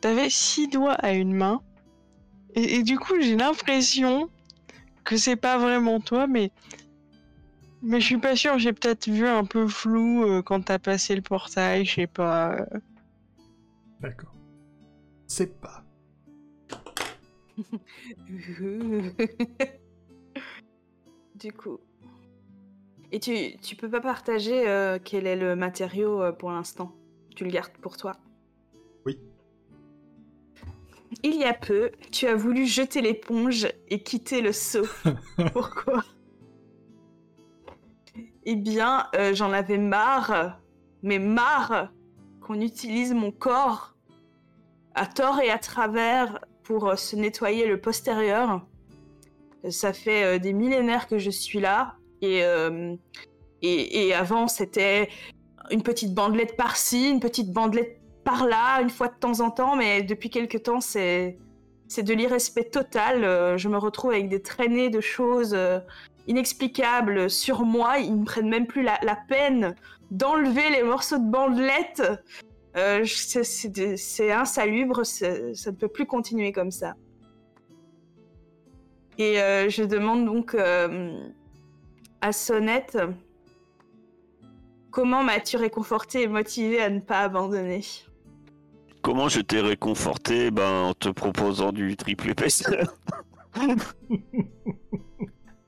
t'avais 0.00 0.30
six 0.30 0.68
doigts 0.68 0.94
à 0.94 1.12
une 1.12 1.34
main. 1.34 1.62
Et, 2.54 2.76
et 2.76 2.82
du 2.82 2.98
coup, 2.98 3.14
j'ai 3.20 3.36
l'impression 3.36 4.30
que 5.04 5.16
c'est 5.16 5.36
pas 5.36 5.56
vraiment 5.56 6.00
toi, 6.00 6.26
mais. 6.26 6.50
Mais 7.82 8.00
je 8.00 8.06
suis 8.06 8.18
pas 8.18 8.34
sûre, 8.34 8.58
j'ai 8.58 8.72
peut-être 8.72 9.08
vu 9.08 9.26
un 9.26 9.44
peu 9.44 9.68
flou 9.68 10.24
euh, 10.24 10.42
quand 10.42 10.64
t'as 10.64 10.78
passé 10.78 11.14
le 11.14 11.22
portail, 11.22 11.84
je 11.84 11.94
sais 11.94 12.06
pas. 12.06 12.66
D'accord. 14.00 14.34
C'est 15.26 15.60
pas. 15.60 15.85
du 21.34 21.52
coup. 21.52 21.78
Et 23.12 23.20
tu, 23.20 23.56
tu 23.58 23.76
peux 23.76 23.88
pas 23.88 24.00
partager 24.00 24.68
euh, 24.68 24.98
quel 25.02 25.26
est 25.26 25.36
le 25.36 25.54
matériau 25.54 26.22
euh, 26.22 26.32
pour 26.32 26.50
l'instant? 26.50 26.92
Tu 27.34 27.44
le 27.44 27.50
gardes 27.50 27.76
pour 27.80 27.96
toi? 27.96 28.16
Oui. 29.04 29.18
Il 31.22 31.36
y 31.36 31.44
a 31.44 31.54
peu, 31.54 31.92
tu 32.10 32.26
as 32.26 32.34
voulu 32.34 32.66
jeter 32.66 33.00
l'éponge 33.00 33.68
et 33.88 34.02
quitter 34.02 34.40
le 34.40 34.52
seau. 34.52 34.86
Pourquoi? 35.52 36.04
Eh 38.44 38.56
bien, 38.56 39.06
euh, 39.14 39.34
j'en 39.34 39.52
avais 39.52 39.78
marre, 39.78 40.60
mais 41.02 41.18
marre 41.18 41.92
qu'on 42.40 42.60
utilise 42.60 43.12
mon 43.12 43.32
corps 43.32 43.96
à 44.94 45.06
tort 45.06 45.40
et 45.40 45.50
à 45.50 45.58
travers 45.58 46.40
pour 46.66 46.88
euh, 46.88 46.96
se 46.96 47.16
nettoyer 47.16 47.66
le 47.66 47.80
postérieur. 47.80 48.66
Ça 49.70 49.92
fait 49.92 50.24
euh, 50.24 50.38
des 50.38 50.52
millénaires 50.52 51.06
que 51.06 51.18
je 51.18 51.30
suis 51.30 51.60
là. 51.60 51.94
Et, 52.22 52.44
euh, 52.44 52.94
et, 53.62 54.08
et 54.08 54.14
avant, 54.14 54.48
c'était 54.48 55.08
une 55.70 55.82
petite 55.82 56.14
bandelette 56.14 56.56
par-ci, 56.56 57.10
une 57.10 57.20
petite 57.20 57.52
bandelette 57.52 58.00
par-là, 58.24 58.80
une 58.82 58.90
fois 58.90 59.08
de 59.08 59.16
temps 59.18 59.40
en 59.40 59.50
temps. 59.50 59.76
Mais 59.76 60.02
depuis 60.02 60.30
quelque 60.30 60.58
temps, 60.58 60.80
c'est, 60.80 61.38
c'est 61.88 62.02
de 62.02 62.14
l'irrespect 62.14 62.70
total. 62.70 63.56
Je 63.58 63.68
me 63.68 63.78
retrouve 63.78 64.12
avec 64.12 64.28
des 64.28 64.42
traînées 64.42 64.90
de 64.90 65.00
choses 65.00 65.56
inexplicables 66.26 67.30
sur 67.30 67.62
moi. 67.62 67.98
Ils 67.98 68.20
ne 68.20 68.24
prennent 68.24 68.48
même 68.48 68.66
plus 68.66 68.82
la, 68.82 68.98
la 69.02 69.16
peine 69.28 69.74
d'enlever 70.10 70.70
les 70.70 70.82
morceaux 70.82 71.18
de 71.18 71.30
bandelette. 71.30 72.02
Euh, 72.76 73.04
c'est, 73.04 74.32
insalubre, 74.32 75.04
ça 75.04 75.28
ne 75.30 75.70
peut 75.70 75.88
plus 75.88 76.06
continuer 76.06 76.52
comme 76.52 76.70
ça. 76.70 76.94
Et 79.18 79.40
euh, 79.40 79.70
je 79.70 79.82
demande 79.82 80.26
donc 80.26 80.54
euh, 80.54 81.18
à 82.20 82.32
Sonnette 82.32 82.98
comment 84.96 85.22
m'as-tu 85.22 85.58
réconforté 85.58 86.22
et 86.22 86.26
motivé 86.26 86.80
à 86.80 86.88
ne 86.88 87.00
pas 87.00 87.20
abandonner? 87.20 87.82
Comment 89.02 89.28
je 89.28 89.42
t'ai 89.42 89.60
réconforté 89.60 90.50
ben, 90.50 90.84
en 90.84 90.94
te 90.94 91.10
proposant 91.10 91.70
du 91.70 91.98
triple 91.98 92.30
épaisseur. 92.30 92.96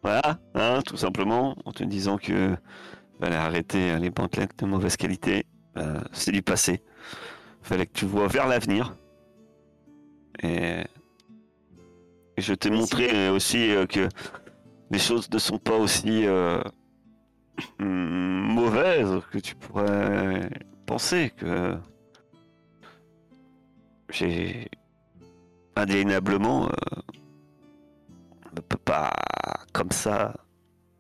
voilà, 0.03 0.39
hein, 0.55 0.81
tout 0.87 0.97
simplement, 0.97 1.57
en 1.67 1.73
te 1.73 1.85
disant 1.85 2.17
que 2.17 2.57
fallait 3.21 3.37
arrêter 3.37 3.91
hein, 3.91 3.99
les 3.99 4.09
bandelettes 4.09 4.59
de 4.59 4.65
mauvaise 4.65 4.97
qualité. 4.97 5.45
Ben, 5.79 6.03
c'est 6.13 6.33
du 6.33 6.43
passé. 6.43 6.83
Fallait 7.63 7.87
que 7.87 7.93
tu 7.93 8.05
vois 8.05 8.27
vers 8.27 8.49
l'avenir. 8.49 8.97
Et... 10.43 10.83
et 12.37 12.41
je 12.41 12.53
t'ai 12.55 12.71
montré 12.71 13.11
euh, 13.13 13.33
aussi 13.33 13.71
euh, 13.71 13.87
que 13.87 14.09
les 14.91 14.99
choses 14.99 15.31
ne 15.31 15.39
sont 15.39 15.59
pas 15.59 15.77
aussi 15.77 16.27
euh, 16.27 16.61
hum, 17.79 18.41
mauvaises 18.55 19.21
que 19.31 19.39
tu 19.39 19.55
pourrais 19.55 20.51
penser 20.87 21.33
que 21.37 21.77
j'ai 24.11 24.69
indéniablement 25.77 26.67
euh, 26.67 27.01
ne 28.57 28.61
peut 28.61 28.79
pas 28.79 29.13
comme 29.73 29.93
ça 29.93 30.35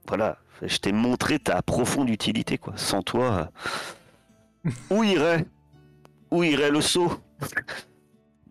voilà 0.07 0.39
je 0.63 0.77
t'ai 0.79 0.93
montré 0.93 1.39
ta 1.39 1.63
profonde 1.63 2.11
utilité 2.11 2.59
quoi 2.59 2.75
sans 2.77 3.03
toi 3.03 3.33
euh, 3.33 3.47
où 4.91 5.03
irait 5.05 5.45
où 6.31 6.43
irait 6.45 6.71
le 6.71 6.81
saut? 6.81 7.13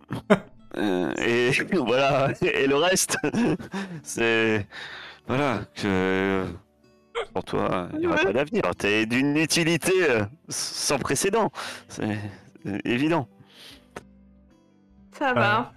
Euh, 0.78 1.12
et 1.18 1.52
voilà 1.78 2.32
et 2.42 2.68
le 2.68 2.76
reste 2.76 3.18
c'est 4.04 4.68
voilà 5.26 5.62
que 5.74 6.46
pour 7.34 7.44
toi 7.46 7.90
il 7.94 8.00
n'y 8.00 8.06
aura 8.08 8.18
pas 8.18 8.34
d'avenir 8.34 8.62
t'es 8.78 9.06
d'une 9.08 9.38
utilité 9.38 9.92
euh, 10.08 10.26
sans 10.50 11.00
précédent 11.00 11.52
c'est 11.88 12.20
évident 12.86 13.28
Ça 15.18 15.34
va, 15.34 15.74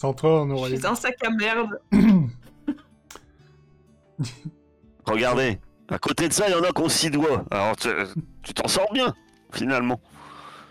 Sans 0.00 0.12
toi, 0.14 0.42
on 0.44 0.48
je 0.50 0.54
aurait. 0.54 0.76
suis 0.76 0.86
un 0.86 0.94
sac 0.94 1.16
à 1.24 1.30
merde. 1.30 1.80
Regardez, 5.06 5.58
à 5.88 5.98
côté 5.98 6.28
de 6.28 6.32
ça, 6.32 6.48
il 6.48 6.52
y 6.52 6.54
en 6.54 6.62
a 6.62 6.70
qui 6.70 6.82
ont 6.82 6.88
six 6.88 7.10
doigts. 7.10 7.44
Alors 7.50 7.74
tu 8.42 8.54
t'en 8.54 8.68
sors 8.68 8.92
bien, 8.92 9.14
finalement. 9.52 10.00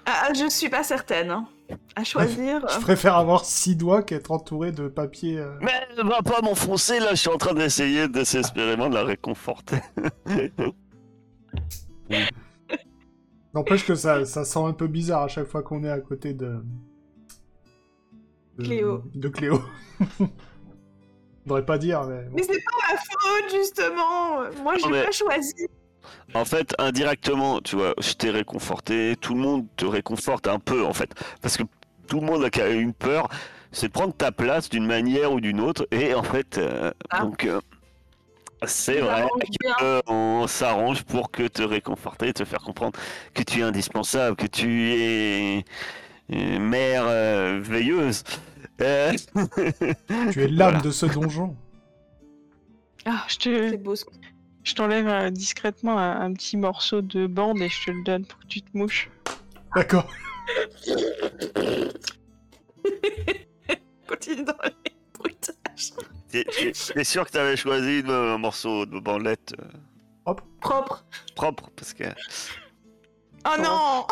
Ah, 0.06 0.30
je 0.34 0.50
suis 0.50 0.70
pas 0.70 0.84
certaine. 0.84 1.30
hein. 1.32 1.48
À 1.96 2.04
choisir. 2.04 2.66
Je 2.74 2.80
préfère 2.80 3.16
avoir 3.16 3.46
six 3.46 3.76
doigts 3.76 4.02
qu'être 4.02 4.32
entouré 4.32 4.72
de 4.72 4.88
papier. 4.88 5.38
euh. 5.38 5.52
Mais 5.62 5.88
va 6.04 6.24
pas 6.24 6.42
m'enfoncer, 6.42 7.00
là, 7.00 7.10
je 7.12 7.16
suis 7.16 7.30
en 7.30 7.38
train 7.38 7.54
d'essayer 7.54 8.08
désespérément 8.08 8.90
de 8.90 8.96
la 8.96 9.04
réconforter. 9.04 9.78
N'empêche 13.54 13.86
que 13.86 13.96
ça, 13.96 14.26
ça 14.26 14.46
sent 14.46 14.60
un 14.64 14.74
peu 14.74 14.88
bizarre 14.88 15.24
à 15.24 15.28
chaque 15.28 15.48
fois 15.48 15.62
qu'on 15.64 15.84
est 15.84 15.90
à 15.90 16.00
côté 16.00 16.34
de. 16.34 16.64
de- 18.58 18.64
Cléo. 18.64 19.04
De 19.14 19.30
Cléo. 19.30 19.62
On 20.20 20.28
devrait 21.46 21.66
pas 21.66 21.78
dire, 21.78 22.04
mais. 22.04 22.24
bon. 22.26 22.32
Mais 22.36 22.44
c'est 22.44 22.64
pas 22.64 22.94
ma 22.94 22.98
faute, 22.98 23.52
justement. 23.56 24.64
Moi, 24.64 24.78
je 24.78 24.86
l'ai 24.86 24.92
mais- 24.92 25.06
pas 25.06 25.12
choisi. 25.12 25.68
En 26.34 26.46
fait, 26.46 26.76
indirectement, 26.80 27.60
tu 27.62 27.76
vois, 27.76 27.94
je 28.00 28.14
t'ai 28.14 28.30
réconforté, 28.30 29.16
tout 29.20 29.34
le 29.34 29.42
monde 29.42 29.66
te 29.78 29.86
réconforte 29.86 30.48
un 30.48 30.60
peu, 30.60 30.86
en 30.86 30.94
fait. 30.94 31.12
Parce 31.42 31.58
que 31.58 31.64
tout 32.08 32.20
le 32.20 32.26
monde 32.26 32.44
a 32.44 32.50
quand 32.50 32.64
même 32.64 32.80
une 32.80 32.94
peur, 32.94 33.28
c'est 33.72 33.88
de 33.88 33.92
prendre 33.92 34.14
ta 34.14 34.32
place 34.32 34.70
d'une 34.70 34.86
manière 34.86 35.32
ou 35.34 35.40
d'une 35.42 35.60
autre. 35.62 35.88
Et 35.92 36.14
en 36.14 36.24
fait, 36.24 36.58
euh, 36.58 36.92
Ah. 37.10 37.22
donc, 37.22 37.46
euh, 37.46 37.60
c'est 38.66 39.00
vrai 39.00 39.26
qu'on 40.08 40.46
s'arrange 40.48 41.04
pour 41.04 41.32
que 41.32 41.48
te 41.48 41.62
réconforter, 41.62 42.34
te 42.34 42.44
faire 42.46 42.60
comprendre 42.62 42.98
que 43.34 43.42
tu 43.44 43.60
es 43.60 43.64
indispensable, 43.64 44.36
que 44.36 44.48
tu 44.48 44.92
es 44.94 45.66
euh, 46.34 46.60
mère 46.60 47.04
euh, 47.08 47.60
veilleuse. 47.64 48.24
Euh, 48.82 49.14
Tu 50.32 50.42
es 50.44 50.48
l'âme 50.48 50.72
Voilà. 50.74 50.80
de 50.82 50.92
ce 50.92 51.06
donjon. 51.06 51.56
Ah, 53.06 53.24
Je 53.28 53.38
te, 53.38 53.70
c'est 53.70 53.78
beau 53.78 53.96
ce 53.96 54.06
je 54.64 54.74
t'enlève 54.76 55.08
euh, 55.08 55.30
discrètement 55.30 55.98
un, 55.98 56.22
un 56.22 56.34
petit 56.34 56.58
morceau 56.58 57.02
de 57.02 57.28
bande 57.28 57.60
et 57.62 57.70
je 57.70 57.86
te 57.86 57.92
le 57.92 58.04
donne 58.04 58.26
pour 58.26 58.40
que 58.40 58.48
tu 58.48 58.62
te 58.62 58.78
mouches. 58.78 59.10
D'accord. 59.76 60.08
continue 64.08 64.44
dans 64.44 64.54
les 64.64 64.92
bruitages. 65.18 65.92
T'es 66.30 66.44
t'es- 66.44 66.72
t'es 66.72 67.04
sûr 67.04 67.26
que 67.26 67.32
t'avais 67.32 67.56
choisi 67.58 68.00
une- 68.00 68.10
un 68.12 68.38
morceau 68.38 68.86
de 68.86 69.00
bandelette 69.00 69.54
euh, 69.60 70.34
Propre. 70.62 71.04
propre 71.36 71.70
parce 71.76 71.94
que 71.94 72.04
Oh 73.46 73.56
non 73.60 74.06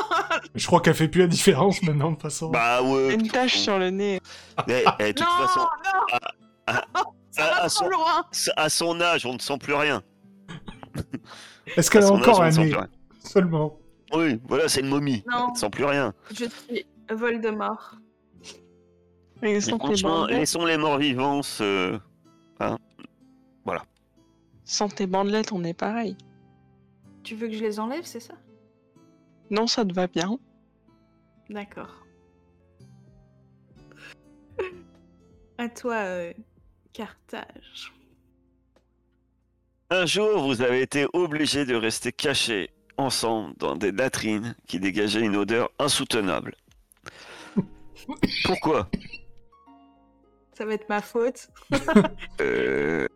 Je 0.55 0.65
crois 0.65 0.79
qu'elle 0.79 0.95
fait 0.95 1.09
plus 1.09 1.21
la 1.21 1.27
différence 1.27 1.81
maintenant, 1.83 2.09
de 2.11 2.15
toute 2.15 2.23
façon. 2.23 2.49
bah 2.49 2.81
ouais. 2.81 3.13
Une 3.13 3.27
tache 3.27 3.57
sur 3.57 3.77
le 3.77 3.89
nez. 3.89 4.21
Eh, 4.69 4.83
eh, 4.99 5.03
de 5.07 5.11
toute 5.11 5.27
Non, 5.27 5.45
façon, 5.45 5.59
non 5.59 6.17
à, 6.67 6.83
à 7.37 7.57
trop 7.57 7.69
son, 7.69 7.89
loin 7.89 8.25
à 8.55 8.69
son 8.69 9.01
âge, 9.01 9.25
on 9.25 9.33
ne 9.33 9.39
sent 9.39 9.57
plus 9.59 9.73
rien. 9.73 10.01
Est-ce 11.77 11.91
qu'elle 11.91 12.03
a 12.03 12.11
encore 12.11 12.41
un 12.41 12.51
nez. 12.51 12.73
Seulement. 13.19 13.77
Oui, 14.13 14.39
voilà, 14.47 14.69
c'est 14.69 14.81
une 14.81 14.89
momie. 14.89 15.23
Non. 15.29 15.53
Sent 15.55 15.69
plus 15.69 15.85
rien. 15.85 16.13
Je 16.31 16.45
suis 16.45 16.85
Voldemort. 17.09 17.95
Et 19.41 19.53
Mais 19.53 19.61
sans 19.61 19.77
franchement, 19.77 20.25
laissons 20.25 20.65
les 20.65 20.77
morts 20.77 20.97
vivants 20.97 21.43
se... 21.43 21.99
sans 24.63 24.89
tes 24.89 25.07
bandelettes, 25.07 25.51
on 25.51 25.63
est 25.63 25.73
pareil. 25.73 26.17
Tu 27.23 27.35
veux 27.35 27.47
que 27.47 27.53
je 27.53 27.63
les 27.63 27.79
enlève, 27.79 28.03
c'est 28.03 28.19
ça? 28.19 28.33
Non, 29.49 29.67
ça 29.67 29.85
te 29.85 29.93
va 29.93 30.07
bien. 30.07 30.39
D'accord. 31.49 32.05
À 35.59 35.69
toi, 35.69 35.95
euh, 35.95 36.33
Carthage. 36.93 37.93
Un 39.89 40.05
jour, 40.05 40.45
vous 40.45 40.61
avez 40.61 40.81
été 40.81 41.07
obligé 41.13 41.65
de 41.65 41.73
rester 41.75 42.11
caché 42.11 42.69
ensemble 42.97 43.53
dans 43.57 43.75
des 43.75 43.91
latrines 43.91 44.55
qui 44.67 44.79
dégageaient 44.79 45.21
une 45.21 45.37
odeur 45.37 45.69
insoutenable. 45.79 46.55
Pourquoi? 48.43 48.89
Ça 50.53 50.65
va 50.65 50.73
être 50.73 50.89
ma 50.89 51.01
faute. 51.01 51.49
Euh, 52.41 53.07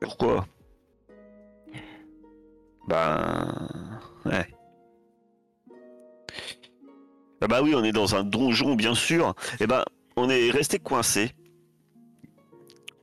Pourquoi? 0.00 0.46
Ben... 2.88 3.90
Ouais. 4.26 4.46
Ah 7.40 7.46
bah 7.46 7.62
oui, 7.62 7.74
on 7.74 7.84
est 7.84 7.92
dans 7.92 8.14
un 8.14 8.24
donjon, 8.24 8.74
bien 8.74 8.94
sûr. 8.94 9.34
Et 9.60 9.66
ben, 9.66 9.84
on 10.16 10.28
est 10.28 10.50
resté 10.50 10.78
coincé. 10.78 11.32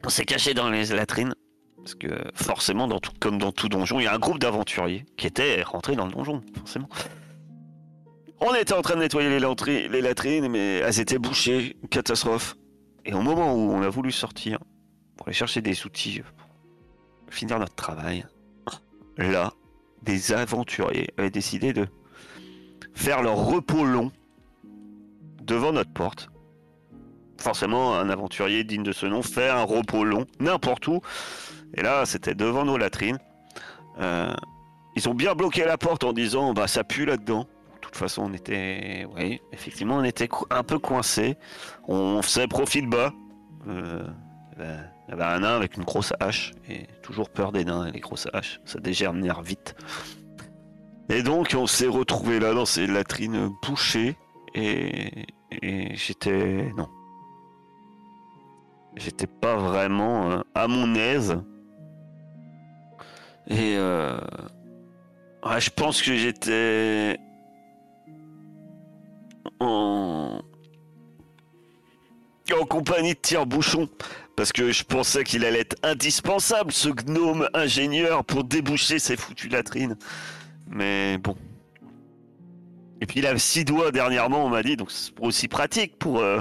On 0.06 0.10
s'est 0.10 0.26
caché 0.26 0.54
dans 0.54 0.70
les 0.70 0.86
latrines. 0.86 1.34
Parce 1.78 1.96
que 1.96 2.08
forcément, 2.36 2.88
comme 3.20 3.40
dans 3.40 3.52
tout 3.52 3.68
donjon, 3.68 4.00
il 4.00 4.04
y 4.04 4.08
a 4.08 4.14
un 4.14 4.20
groupe 4.20 4.38
d'aventuriers 4.40 5.06
qui 5.18 5.26
étaient 5.26 5.64
rentrés 5.64 5.96
dans 5.96 6.06
le 6.06 6.12
donjon, 6.12 6.42
forcément. 6.56 6.90
On 8.40 8.54
était 8.54 8.74
en 8.74 8.82
train 8.82 8.96
de 8.96 9.00
nettoyer 9.00 9.30
les, 9.30 9.88
les 9.88 10.02
latrines, 10.02 10.48
mais 10.48 10.78
elles 10.78 11.00
étaient 11.00 11.20
bouchées. 11.20 11.78
Catastrophe. 11.90 12.56
Et 13.06 13.14
au 13.14 13.22
moment 13.22 13.54
où 13.56 13.72
on 13.72 13.82
a 13.82 13.90
voulu 13.90 14.12
sortir, 14.12 14.60
pour 15.18 15.28
aller 15.28 15.36
chercher 15.36 15.62
des 15.62 15.86
outils 15.86 16.22
pour 17.26 17.34
finir 17.34 17.60
notre 17.60 17.76
travail, 17.76 18.26
là, 19.18 19.54
des 20.04 20.34
aventuriers 20.34 21.10
avaient 21.18 21.30
décidé 21.30 21.74
de 21.74 21.88
faire 22.94 23.22
leur 23.22 23.38
repos 23.38 23.86
long 23.86 24.12
devant 25.42 25.72
notre 25.72 25.92
porte. 25.92 26.31
Forcément, 27.42 27.96
un 27.96 28.08
aventurier 28.10 28.64
digne 28.64 28.84
de 28.84 28.92
ce 28.92 29.08
nom 29.08 29.24
fait 29.24 29.50
un 29.50 29.64
repos 29.64 30.04
long 30.04 30.28
n'importe 30.40 30.88
où. 30.88 31.02
Et 31.74 31.82
là, 31.82 32.06
c'était 32.06 32.36
devant 32.36 32.66
nos 32.66 32.78
latrines. 32.78 33.18
Euh, 34.00 34.32
ils 34.96 35.10
ont 35.10 35.16
bien 35.16 35.34
bloqué 35.34 35.66
la 35.66 35.76
porte 35.76 36.04
en 36.04 36.14
disant 36.14 36.54
bah 36.54 36.68
ça 36.68 36.84
pue 36.84 37.06
là-dedans. 37.06 37.48
De 37.74 37.80
toute 37.80 37.96
façon, 37.96 38.30
on 38.30 38.34
était, 38.34 39.08
oui, 39.16 39.42
effectivement, 39.52 39.98
on 39.98 40.04
était 40.04 40.30
un 40.52 40.62
peu 40.62 40.78
coincés. 40.78 41.36
On 41.88 42.22
faisait 42.22 42.48
profil 42.48 42.88
bas. 42.88 43.12
Euh, 43.68 44.06
il 44.60 45.10
y 45.10 45.14
avait 45.14 45.24
un 45.24 45.40
nain 45.40 45.56
avec 45.56 45.78
une 45.78 45.84
grosse 45.84 46.14
hache 46.20 46.52
et 46.70 46.86
toujours 47.02 47.32
peur 47.32 47.52
des 47.52 47.66
nains 47.66 47.88
et 47.88 47.92
les 47.92 48.02
grosses 48.02 48.28
haches. 48.34 48.60
Ça 48.66 48.80
dégénère 48.80 49.42
vite. 49.42 49.76
Et 51.10 51.24
donc, 51.24 51.56
on 51.58 51.66
s'est 51.66 51.88
retrouvé 51.88 52.40
là 52.40 52.54
dans 52.54 52.68
ces 52.68 52.86
latrines 52.86 53.50
bouchées 53.64 54.16
et 54.54 55.26
j'étais 55.96 56.72
non. 56.78 56.88
J'étais 58.96 59.28
pas 59.28 59.56
vraiment 59.56 60.32
euh, 60.32 60.42
à 60.54 60.68
mon 60.68 60.96
aise. 60.96 61.38
Et 63.48 63.76
euh, 63.78 64.20
je 65.58 65.70
pense 65.70 66.02
que 66.02 66.16
j'étais 66.16 67.18
en 69.60 70.42
en 72.54 72.66
compagnie 72.66 73.14
de 73.14 73.20
tire-bouchon 73.20 73.88
parce 74.36 74.52
que 74.52 74.72
je 74.72 74.84
pensais 74.84 75.24
qu'il 75.24 75.46
allait 75.46 75.62
être 75.62 75.78
indispensable 75.84 76.72
ce 76.72 76.90
gnome 76.90 77.48
ingénieur 77.54 78.26
pour 78.26 78.44
déboucher 78.44 79.00
ces 79.00 79.16
foutues 79.16 79.50
latrines. 79.50 79.96
Mais 80.68 81.18
bon. 81.18 81.36
Et 83.02 83.06
puis 83.06 83.20
il 83.20 83.26
a 83.26 83.38
six 83.38 83.66
doigts 83.66 83.92
dernièrement, 83.92 84.46
on 84.46 84.50
m'a 84.50 84.64
dit, 84.64 84.78
donc 84.78 84.92
c'est 84.92 85.12
aussi 85.20 85.48
pratique 85.48 85.98
pour 85.98 86.20
euh, 86.20 86.40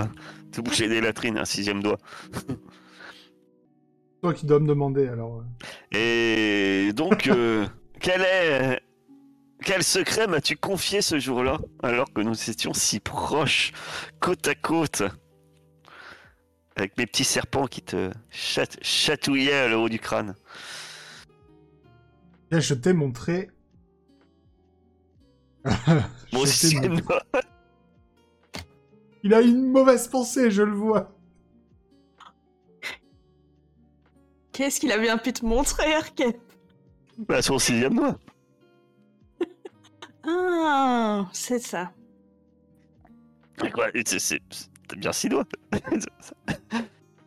déboucher 0.56 0.88
des 0.88 1.00
latrines, 1.00 1.38
un 1.38 1.44
sixième 1.44 1.82
doigt. 1.82 1.98
Toi 4.22 4.34
qui 4.34 4.44
dois 4.46 4.60
me 4.60 4.66
demander, 4.68 5.08
alors. 5.08 5.40
euh. 5.40 5.96
Et 5.96 6.92
donc, 6.92 7.26
euh, 7.28 7.66
quel 8.00 8.20
est. 8.22 8.80
Quel 9.62 9.82
secret 9.82 10.26
m'as-tu 10.26 10.56
confié 10.56 11.02
ce 11.02 11.18
jour-là, 11.18 11.58
alors 11.82 12.10
que 12.14 12.22
nous 12.22 12.50
étions 12.50 12.72
si 12.72 12.98
proches, 12.98 13.72
côte 14.18 14.48
à 14.48 14.54
côte? 14.54 15.02
Avec 16.76 16.96
mes 16.96 17.04
petits 17.04 17.24
serpents 17.24 17.66
qui 17.66 17.82
te 17.82 18.10
chat- 18.30 18.78
chatouillaient 18.80 19.52
à 19.52 19.68
le 19.68 19.76
haut 19.76 19.90
du 19.90 19.98
crâne. 19.98 20.34
Je 22.50 22.72
t'ai 22.72 22.94
montré. 22.94 23.50
T'ai 25.64 26.46
sixième 26.46 26.92
montré-. 26.94 27.18
Il 29.22 29.35
a 29.35 29.40
une 29.42 29.70
mauvaise 29.70 30.09
pensée, 30.09 30.50
je 30.50 30.62
le 30.62 30.72
vois. 30.72 31.14
Qu'est-ce 34.52 34.80
qu'il 34.80 34.92
a 34.92 34.98
bien 34.98 35.16
pu 35.18 35.33
te 35.33 35.44
montrer, 35.44 35.94
Arket 35.94 36.40
Bah, 37.18 37.40
son 37.42 37.59
sixième 37.59 37.94
doigt. 37.94 38.18
Ah, 40.26 41.28
c'est 41.33 41.59
ça. 41.59 41.92
Mais 43.62 43.70
quoi, 43.70 43.87
c'est- 44.04 44.40
bien 44.96 45.12
six 45.12 45.28
doigts. 45.28 45.46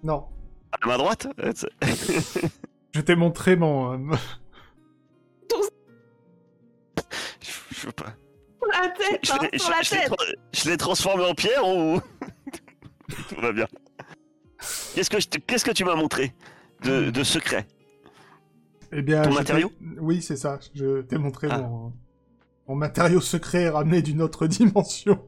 Non. 0.03 0.27
À 0.73 0.77
la 0.82 0.88
main 0.88 0.97
droite? 0.97 1.27
Je 2.93 2.99
t'ai 3.01 3.15
montré 3.15 3.56
mon. 3.56 3.93
euh, 4.12 4.15
je, 7.41 7.49
je 7.71 7.86
veux 7.86 7.91
pas. 7.93 8.13
La 8.71 8.89
tête, 8.89 9.19
Je 9.26 9.32
hein, 9.34 9.38
l'ai- 9.52 9.58
sur 9.60 9.69
la 9.71 9.82
je- 9.82 9.89
je 9.89 9.93
l'ai 9.95 9.99
tête. 10.02 10.10
tra- 10.12 10.36
je 10.54 10.69
l'ai 10.69 10.78
transformé 10.78 11.23
en 11.26 11.34
pierre 11.34 11.67
ou 11.67 11.99
tout 13.30 13.41
va 13.41 13.52
bien. 13.52 13.67
Qu'est-ce 14.95 15.10
que 15.10 15.38
qu'est-ce 15.39 15.65
que 15.65 15.71
tu 15.71 15.84
m'as 15.84 15.95
montré 15.95 16.34
de, 16.84 17.10
de 17.10 17.23
secret? 17.23 17.67
Eh 18.91 19.02
bien, 19.02 19.21
Ton 19.23 19.34
matériau? 19.34 19.71
Oui, 19.99 20.21
c'est 20.21 20.38
ça. 20.38 20.60
Je 20.76 21.02
t'ai 21.02 21.17
montré 21.17 21.47
Ah. 21.52 21.60
mon... 21.60 21.93
mon 22.67 22.76
matériau 22.76 23.19
secret 23.21 23.69
ramené 23.69 24.02
d'une 24.02 24.21
autre 24.21 24.47
dimension. 24.47 25.19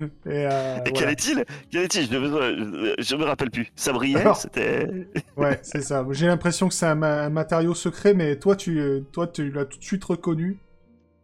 Et, 0.00 0.06
euh, 0.26 0.78
Et 0.84 0.90
voilà. 0.90 0.92
quel 0.92 1.08
est-il? 1.10 1.44
Quel 1.70 1.82
est-il? 1.84 2.06
Je, 2.10 2.16
ne- 2.16 2.94
je 2.98 3.14
me 3.16 3.24
rappelle 3.24 3.50
plus. 3.52 3.70
Ça 3.76 3.92
brillait 3.92 4.18
Alors. 4.20 4.36
C'était. 4.36 4.88
Ouais, 5.36 5.60
c'est 5.62 5.80
ça. 5.82 6.04
J'ai 6.10 6.26
l'impression 6.26 6.66
que 6.68 6.74
c'est 6.74 6.86
un, 6.86 6.96
ma- 6.96 7.22
un 7.22 7.30
matériau 7.30 7.72
secret, 7.74 8.12
mais 8.12 8.36
toi, 8.36 8.56
tu, 8.56 8.80
euh, 8.80 9.00
toi, 9.12 9.28
tu 9.28 9.50
l'as 9.52 9.64
tout 9.64 9.78
de 9.78 9.84
suite 9.84 10.02
reconnu. 10.04 10.58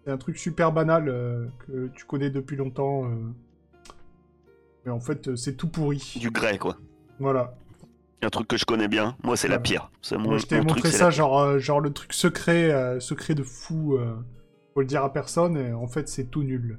C'est 0.09 0.13
un 0.15 0.17
truc 0.17 0.39
super 0.39 0.73
banal 0.73 1.11
euh, 1.11 1.49
que 1.67 1.89
tu 1.89 2.07
connais 2.07 2.31
depuis 2.31 2.57
longtemps. 2.57 3.05
euh. 3.05 3.31
Mais 4.87 4.91
en 4.91 5.01
fait, 5.01 5.29
euh, 5.29 5.37
c'est 5.37 5.53
tout 5.55 5.69
pourri. 5.69 6.15
Du 6.19 6.31
grès, 6.31 6.57
quoi. 6.57 6.79
Voilà. 7.19 7.55
Un 8.23 8.31
truc 8.31 8.49
que 8.49 8.57
je 8.57 8.65
connais 8.65 8.89
bien. 8.89 9.19
Moi, 9.23 9.37
c'est 9.37 9.49
la 9.49 9.59
pierre. 9.59 9.91
C'est 10.01 10.17
mon, 10.17 10.31
Moi, 10.31 10.39
je 10.39 10.47
t'ai 10.47 10.61
mon 10.63 10.69
montré 10.69 10.91
c'est 10.91 10.97
ça, 10.97 11.05
la 11.05 11.11
genre, 11.11 11.39
euh, 11.39 11.59
genre 11.59 11.83
le 11.83 11.93
truc 11.93 12.15
secret, 12.15 12.71
euh, 12.73 13.01
secret 13.01 13.35
de 13.35 13.43
fou. 13.43 13.97
euh, 13.97 14.17
faut 14.73 14.81
le 14.81 14.87
dire 14.87 15.05
à 15.05 15.13
personne, 15.13 15.59
et 15.59 15.75
en 15.75 15.87
fait, 15.89 16.09
c'est 16.09 16.31
tout 16.31 16.43
nul. 16.43 16.79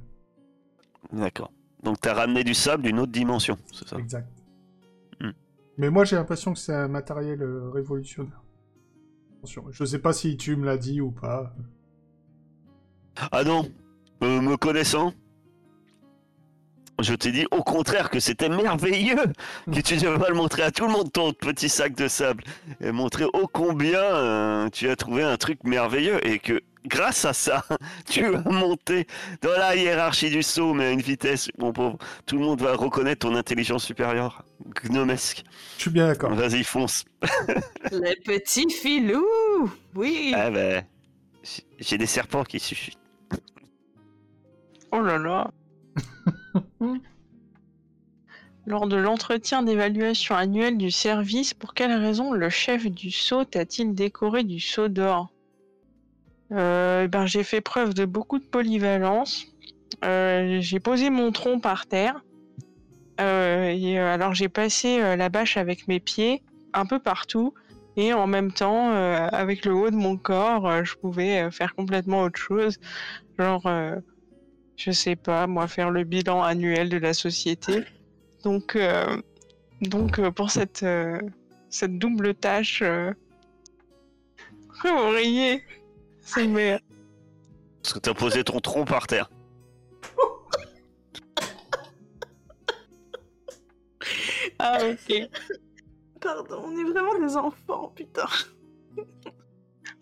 D'accord. 1.12 1.52
Donc, 1.84 2.00
t'as 2.00 2.14
ramené 2.14 2.42
du 2.42 2.54
sable 2.54 2.82
d'une 2.82 2.98
autre 2.98 3.12
dimension, 3.12 3.56
c'est 3.72 3.86
ça? 3.86 3.96
Exact. 3.96 4.28
Hmm. 5.20 5.30
Mais 5.78 5.88
moi, 5.88 6.04
j'ai 6.04 6.16
l'impression 6.16 6.52
que 6.52 6.58
c'est 6.58 6.74
un 6.74 6.88
matériel 6.88 7.40
euh, 7.42 7.70
révolutionnaire. 7.70 8.42
Attention, 9.38 9.66
je 9.70 9.84
sais 9.84 10.00
pas 10.00 10.12
si 10.12 10.36
tu 10.36 10.56
me 10.56 10.66
l'as 10.66 10.78
dit 10.78 11.00
ou 11.00 11.12
pas. 11.12 11.54
Ah 13.32 13.44
non 13.44 13.68
Euh, 14.22 14.40
Me 14.40 14.56
connaissant 14.56 15.12
je 17.02 17.14
t'ai 17.14 17.32
dit 17.32 17.46
au 17.50 17.62
contraire 17.62 18.10
que 18.10 18.20
c'était 18.20 18.50
merveilleux, 18.50 19.16
que 19.72 19.80
tu 19.80 19.96
devais 19.96 20.28
le 20.28 20.34
montrer 20.34 20.60
à 20.64 20.70
tout 20.70 20.84
le 20.84 20.92
monde 20.92 21.10
ton 21.10 21.32
petit 21.32 21.70
sac 21.70 21.94
de 21.96 22.08
sable 22.08 22.44
et 22.78 22.92
montrer 22.92 23.24
ô 23.24 23.48
combien 23.50 24.02
euh, 24.02 24.68
tu 24.68 24.86
as 24.90 24.96
trouvé 24.96 25.22
un 25.22 25.38
truc 25.38 25.64
merveilleux 25.64 26.20
et 26.28 26.38
que 26.38 26.60
grâce 26.84 27.24
à 27.24 27.32
ça, 27.32 27.64
tu 28.06 28.26
as 28.26 28.42
monté 28.50 29.06
dans 29.40 29.52
la 29.52 29.76
hiérarchie 29.76 30.28
du 30.28 30.42
saut 30.42 30.74
mais 30.74 30.84
à 30.88 30.90
une 30.90 31.00
vitesse, 31.00 31.48
mon 31.56 31.72
pauvre, 31.72 31.96
tout 32.26 32.36
le 32.36 32.42
monde 32.44 32.60
va 32.60 32.74
reconnaître 32.76 33.26
ton 33.26 33.34
intelligence 33.34 33.84
supérieure, 33.86 34.44
gnomesque. 34.84 35.42
Je 35.78 35.80
suis 35.84 35.90
bien 35.90 36.06
d'accord. 36.06 36.34
Vas-y, 36.34 36.62
fonce. 36.64 37.06
Les 37.92 38.16
petits 38.16 38.68
filous 38.68 39.24
Oui 39.94 40.34
Ah 40.36 40.50
ben, 40.50 40.84
j'ai- 41.42 41.64
j'ai 41.78 41.96
des 41.96 42.04
serpents 42.04 42.44
qui 42.44 42.60
suffisent. 42.60 42.98
Oh 44.92 45.00
là 45.00 45.18
là. 45.18 45.50
Lors 48.66 48.86
de 48.86 48.96
l'entretien 48.96 49.62
d'évaluation 49.62 50.36
annuel 50.36 50.76
du 50.76 50.90
service, 50.90 51.54
pour 51.54 51.74
quelle 51.74 51.92
raison 51.92 52.32
le 52.32 52.50
chef 52.50 52.86
du 52.86 53.10
SAUT 53.10 53.46
a-t-il 53.54 53.94
décoré 53.94 54.44
du 54.44 54.60
sceau 54.60 54.88
d'or? 54.88 55.32
Euh, 56.52 57.08
ben, 57.08 57.26
J'ai 57.26 57.42
fait 57.42 57.60
preuve 57.60 57.94
de 57.94 58.04
beaucoup 58.04 58.38
de 58.38 58.44
polyvalence. 58.44 59.46
Euh, 60.04 60.58
j'ai 60.60 60.80
posé 60.80 61.10
mon 61.10 61.32
tronc 61.32 61.60
par 61.60 61.86
terre. 61.86 62.22
Euh, 63.20 63.70
et, 63.70 63.98
alors 63.98 64.34
j'ai 64.34 64.48
passé 64.48 65.16
la 65.16 65.28
bâche 65.28 65.56
avec 65.56 65.88
mes 65.88 66.00
pieds 66.00 66.42
un 66.72 66.86
peu 66.86 66.98
partout. 66.98 67.54
Et 67.96 68.12
en 68.12 68.26
même 68.26 68.52
temps, 68.52 68.92
avec 68.92 69.64
le 69.64 69.74
haut 69.74 69.90
de 69.90 69.96
mon 69.96 70.16
corps, 70.16 70.84
je 70.84 70.94
pouvais 70.96 71.50
faire 71.50 71.74
complètement 71.74 72.22
autre 72.22 72.38
chose. 72.38 72.78
Genre, 73.38 73.68
je 74.80 74.92
sais 74.92 75.14
pas, 75.14 75.46
moi, 75.46 75.68
faire 75.68 75.90
le 75.90 76.04
bilan 76.04 76.42
annuel 76.42 76.88
de 76.88 76.96
la 76.96 77.12
société. 77.12 77.84
Donc, 78.44 78.76
euh, 78.76 79.20
donc 79.82 80.18
euh, 80.18 80.30
pour 80.30 80.50
cette, 80.50 80.82
euh, 80.82 81.20
cette 81.68 81.98
double 81.98 82.34
tâche, 82.34 82.80
euh, 82.80 83.12
Pourquoi 84.68 84.92
vous 84.92 85.10
riez 85.10 85.62
C'est 86.22 86.46
merde. 86.46 86.80
Parce 87.82 87.92
que 87.92 87.98
t'as 87.98 88.14
posé 88.14 88.42
ton 88.42 88.60
tronc 88.60 88.86
par 88.86 89.06
terre. 89.06 89.30
Ah, 94.62 94.78
ok. 94.82 95.28
Pardon, 96.20 96.62
on 96.66 96.78
est 96.78 96.84
vraiment 96.84 97.18
des 97.18 97.34
enfants, 97.34 97.92
putain. 97.96 98.26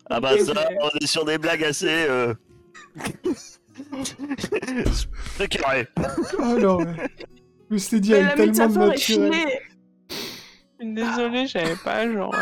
Ah 0.09 0.19
bah 0.19 0.37
ça, 0.37 0.67
on 0.81 0.89
est 0.99 1.07
sur 1.07 1.23
des 1.23 1.37
blagues 1.37 1.63
assez... 1.63 2.07
C'est 5.37 5.47
carré. 5.47 5.87
Mais... 5.97 6.61
Je 7.69 7.73
me 7.73 7.77
suis 7.77 8.01
dit, 8.01 8.11
tellement 8.11 8.67
de 8.67 8.77
naturel. 8.77 9.31
Désolée, 10.81 11.45
j'avais 11.47 11.75
pas 11.75 12.09
genre 12.11 12.33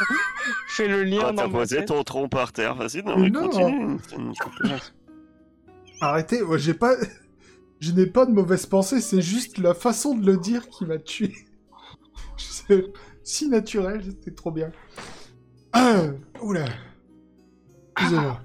fait 0.68 0.88
le 0.88 1.04
lien 1.04 1.22
Ah, 1.24 1.32
dans 1.32 1.44
t'as 1.44 1.50
posé 1.50 1.86
ton 1.86 2.04
tronc 2.04 2.30
par 2.30 2.54
terre. 2.54 2.76
Vas-y, 2.76 3.02
non, 3.04 3.18
Mais 3.18 3.24
mais 3.24 3.30
non. 3.32 3.50
continue. 3.50 3.98
Arrêtez, 6.02 6.42
moi 6.44 6.58
j'ai 6.58 6.76
pas... 6.76 6.96
Je 7.80 7.92
n'ai 7.92 8.06
pas 8.08 8.26
de 8.26 8.32
mauvaise 8.32 8.66
pensée, 8.66 9.02
c'est 9.02 9.22
juste 9.22 9.58
la 9.58 9.74
façon 9.74 10.16
de 10.16 10.26
le 10.26 10.38
dire 10.38 10.68
qui 10.70 10.86
m'a 10.86 10.98
tué. 10.98 11.34
C'est 12.38 12.86
si 13.24 13.50
naturel, 13.50 14.02
c'était 14.04 14.34
trop 14.34 14.52
bien. 14.52 14.72
Ah, 15.74 16.04
oula. 16.42 16.66
Excusez-moi. 17.98 18.42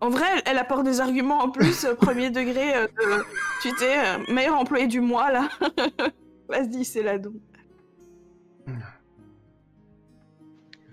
En 0.00 0.10
vrai, 0.10 0.26
elle, 0.36 0.42
elle 0.46 0.58
apporte 0.58 0.84
des 0.84 1.00
arguments 1.00 1.40
en 1.40 1.50
plus, 1.50 1.84
euh, 1.84 1.94
premier 1.94 2.30
degré. 2.30 2.74
euh, 2.76 2.86
de- 2.86 3.24
tu 3.62 3.70
sais, 3.76 3.98
euh, 3.98 4.18
meilleur 4.32 4.56
employé 4.56 4.86
du 4.86 5.00
mois, 5.00 5.32
là. 5.32 5.48
Vas-y, 6.48 6.84
c'est 6.84 7.02
la 7.02 7.18
don. 7.18 7.34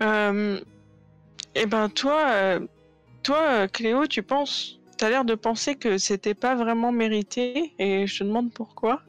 Euh, 0.02 0.60
eh 1.54 1.66
ben 1.66 1.88
toi, 1.88 2.58
toi 3.22 3.66
Cléo, 3.68 4.06
tu 4.06 4.22
penses, 4.22 4.78
t'as 4.98 5.08
l'air 5.08 5.24
de 5.24 5.34
penser 5.34 5.74
que 5.74 5.96
c'était 5.96 6.34
pas 6.34 6.54
vraiment 6.54 6.92
mérité, 6.92 7.72
et 7.78 8.06
je 8.06 8.18
te 8.18 8.24
demande 8.24 8.52
pourquoi. 8.52 9.00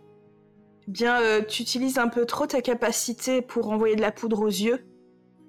Bien, 0.88 1.20
euh, 1.22 1.42
tu 1.42 1.64
utilises 1.64 1.98
un 1.98 2.08
peu 2.08 2.26
trop 2.26 2.46
ta 2.48 2.62
capacité 2.62 3.42
pour 3.42 3.70
envoyer 3.72 3.98
de 3.98 4.02
la 4.02 4.14
poudre 4.14 4.40
aux 4.42 4.48
yeux. 4.48 4.86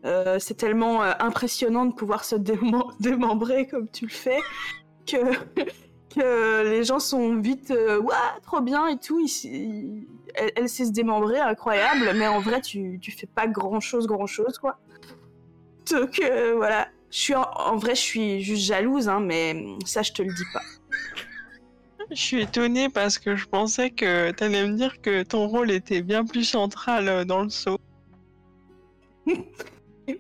Euh, 0.05 0.39
c'est 0.39 0.55
tellement 0.55 1.03
euh, 1.03 1.13
impressionnant 1.19 1.85
de 1.85 1.93
pouvoir 1.93 2.25
se 2.25 2.37
démem- 2.37 2.93
démembrer 3.01 3.67
comme 3.67 3.89
tu 3.91 4.07
le 4.07 4.13
fais 4.13 4.39
que, 5.07 5.17
que 6.15 6.63
les 6.71 6.85
gens 6.85 7.01
sont 7.01 7.37
vite 7.37 7.71
euh, 7.73 8.01
trop 8.43 8.61
bien 8.61 8.87
et 8.89 8.99
tout. 8.99 9.19
Il- 9.21 9.45
il- 9.45 10.07
elle, 10.35 10.53
elle 10.57 10.69
sait 10.69 10.85
se 10.85 10.93
démembrer, 10.93 11.41
incroyable, 11.41 12.13
mais 12.15 12.29
en 12.29 12.39
vrai, 12.41 12.61
tu, 12.61 12.99
tu 13.01 13.11
fais 13.11 13.27
pas 13.27 13.47
grand 13.49 13.81
chose, 13.81 14.07
grand 14.07 14.27
chose, 14.27 14.59
quoi. 14.59 14.79
Donc 15.91 16.21
euh, 16.21 16.55
voilà. 16.57 16.89
Je 17.11 17.19
suis 17.19 17.35
en, 17.35 17.43
en 17.57 17.77
vrai, 17.77 17.95
je 17.95 18.01
suis 18.03 18.43
juste 18.43 18.63
jalouse, 18.65 19.09
hein, 19.09 19.21
mais 19.21 19.65
ça, 19.87 20.03
je 20.03 20.13
te 20.13 20.21
le 20.23 20.29
dis 20.33 20.45
pas. 20.53 20.61
Je 22.11 22.17
suis 22.21 22.43
étonnée 22.43 22.89
parce 22.91 23.19
que 23.19 23.35
je 23.35 23.47
pensais 23.47 23.91
que 23.91 24.31
t'allais 24.33 24.67
me 24.69 24.75
dire 24.75 25.01
que 25.01 25.23
ton 25.23 25.47
rôle 25.49 25.71
était 25.71 26.03
bien 26.03 26.25
plus 26.27 26.45
central 26.45 27.25
dans 27.25 27.43
le 27.43 27.49
saut. 27.49 27.79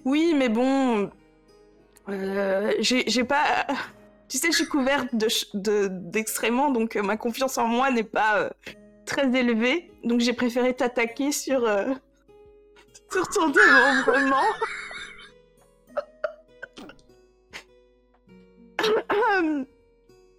Oui, 0.04 0.34
mais 0.36 0.48
bon, 0.48 1.10
euh, 2.08 2.72
j'ai 2.80 3.24
pas. 3.24 3.66
Tu 4.28 4.36
sais, 4.38 4.48
je 4.50 4.56
suis 4.56 4.66
couverte 4.66 5.14
de 5.14 5.28
ch- 5.28 5.48
de- 5.54 5.88
d'excréments, 5.90 6.70
donc 6.70 6.96
euh, 6.96 7.02
ma 7.02 7.16
confiance 7.16 7.56
en 7.58 7.66
moi 7.66 7.90
n'est 7.90 8.02
pas 8.04 8.38
euh, 8.40 8.50
très 9.06 9.26
élevée. 9.34 9.90
Donc 10.04 10.20
j'ai 10.20 10.34
préféré 10.34 10.74
t'attaquer 10.74 11.32
sur 11.32 11.64
euh, 11.64 11.94
sur 13.12 13.26
ton 13.28 13.48
démembrement. 13.48 14.42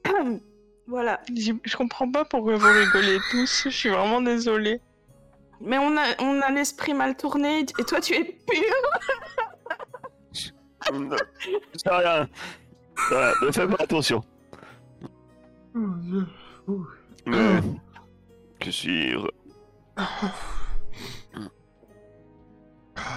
voilà. 0.87 1.19
Je 1.35 1.75
comprends 1.77 2.11
pas 2.11 2.25
pourquoi 2.25 2.57
vous 2.57 2.67
rigolez 2.67 3.17
tous, 3.31 3.63
je 3.65 3.69
suis 3.69 3.89
vraiment 3.89 4.21
désolée. 4.21 4.79
Mais 5.61 5.77
on 5.77 5.95
a 5.97 6.05
on 6.19 6.41
a 6.41 6.51
l'esprit 6.51 6.93
mal 6.93 7.15
tourné 7.17 7.59
et 7.59 7.83
toi 7.83 7.99
tu 7.99 8.13
es 8.13 8.23
pur. 8.23 8.75
C'est 11.75 11.89
rien. 11.89 12.27
Voilà, 13.09 13.33
ne 13.41 13.51
fais 13.51 13.67
pas 13.67 13.83
attention. 13.83 14.23
Oh. 15.75 16.85
Mais... 17.25 17.59
Je 18.63 18.69
suis... 18.71 19.13
re- 19.13 19.29